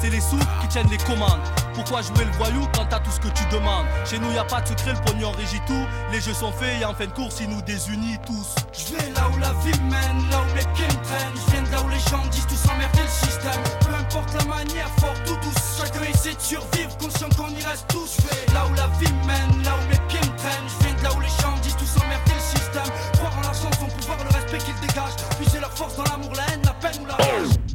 C'est 0.00 0.10
les 0.10 0.20
sous 0.20 0.38
qui 0.60 0.68
tiennent 0.68 0.90
les 0.90 0.98
commandes. 0.98 1.38
Pourquoi 1.78 2.02
jouer 2.02 2.24
le 2.24 2.32
voyou 2.32 2.66
quand 2.74 2.86
t'as 2.90 2.98
tout 2.98 3.12
ce 3.12 3.20
que 3.20 3.28
tu 3.28 3.44
demandes 3.54 3.86
Chez 4.04 4.18
nous 4.18 4.32
y 4.32 4.38
a 4.38 4.42
pas 4.42 4.60
de 4.60 4.66
secret, 4.66 4.94
le 4.94 5.00
pognon 5.06 5.30
régit 5.30 5.60
tout. 5.64 5.86
Les 6.10 6.20
jeux 6.20 6.34
sont 6.34 6.50
faits 6.50 6.82
et 6.82 6.84
en 6.84 6.92
fin 6.92 7.06
de 7.06 7.12
course, 7.12 7.38
ils 7.40 7.48
nous 7.48 7.62
désunissent 7.62 8.18
tous. 8.26 8.56
Je 8.74 8.96
vais 8.96 9.12
là 9.14 9.30
où 9.32 9.38
la 9.38 9.52
vie 9.62 9.78
mène, 9.86 10.28
là 10.28 10.42
où 10.42 10.54
mes 10.56 10.66
pieds 10.74 10.90
me 10.90 11.04
traînent. 11.06 11.38
Je 11.38 11.52
viens 11.52 11.62
de 11.62 11.70
là 11.70 11.78
où 11.80 11.88
les 11.88 12.02
gens 12.10 12.26
disent 12.32 12.48
tout 12.48 12.56
s'emmerder 12.56 12.98
le 12.98 13.26
système. 13.26 13.62
Peu 13.86 13.94
importe 13.94 14.34
la 14.34 14.44
manière, 14.46 14.90
forte 14.98 15.22
ou 15.30 15.36
douce, 15.38 15.78
chacun 15.78 16.02
essaie 16.02 16.34
de 16.34 16.40
survivre, 16.40 16.98
conscient 16.98 17.28
qu'on 17.38 17.54
y 17.54 17.62
reste 17.62 17.86
tous. 17.86 18.10
Je 18.18 18.26
vais 18.26 18.54
là 18.54 18.66
où 18.66 18.74
la 18.74 18.88
vie 18.98 19.14
mène, 19.22 19.62
là 19.62 19.70
où 19.78 19.84
mes 19.86 20.02
pieds 20.10 20.18
me 20.18 20.34
traînent. 20.34 20.66
Je 20.66 20.84
viens 20.84 20.96
de 20.98 21.02
là 21.04 21.10
où 21.14 21.20
les 21.20 21.34
gens 21.38 21.54
disent 21.62 21.76
tout 21.76 21.86
s'emmerder 21.86 22.34
le 22.34 22.58
système. 22.58 22.90
Croire 23.22 23.38
en 23.38 23.42
l'argent, 23.42 23.70
son 23.78 23.86
pouvoir, 23.86 24.18
le 24.18 24.34
respect 24.34 24.58
qu'il 24.58 24.74
dégage. 24.82 25.14
Puiser 25.38 25.60
leur 25.60 25.70
force 25.70 25.94
dans 25.94 26.10
l'amour, 26.10 26.34
la 26.34 26.42
haine, 26.50 26.62
la 26.66 26.74
peine 26.74 26.98
ou 27.02 27.06
la 27.06 27.14
rage. 27.14 27.67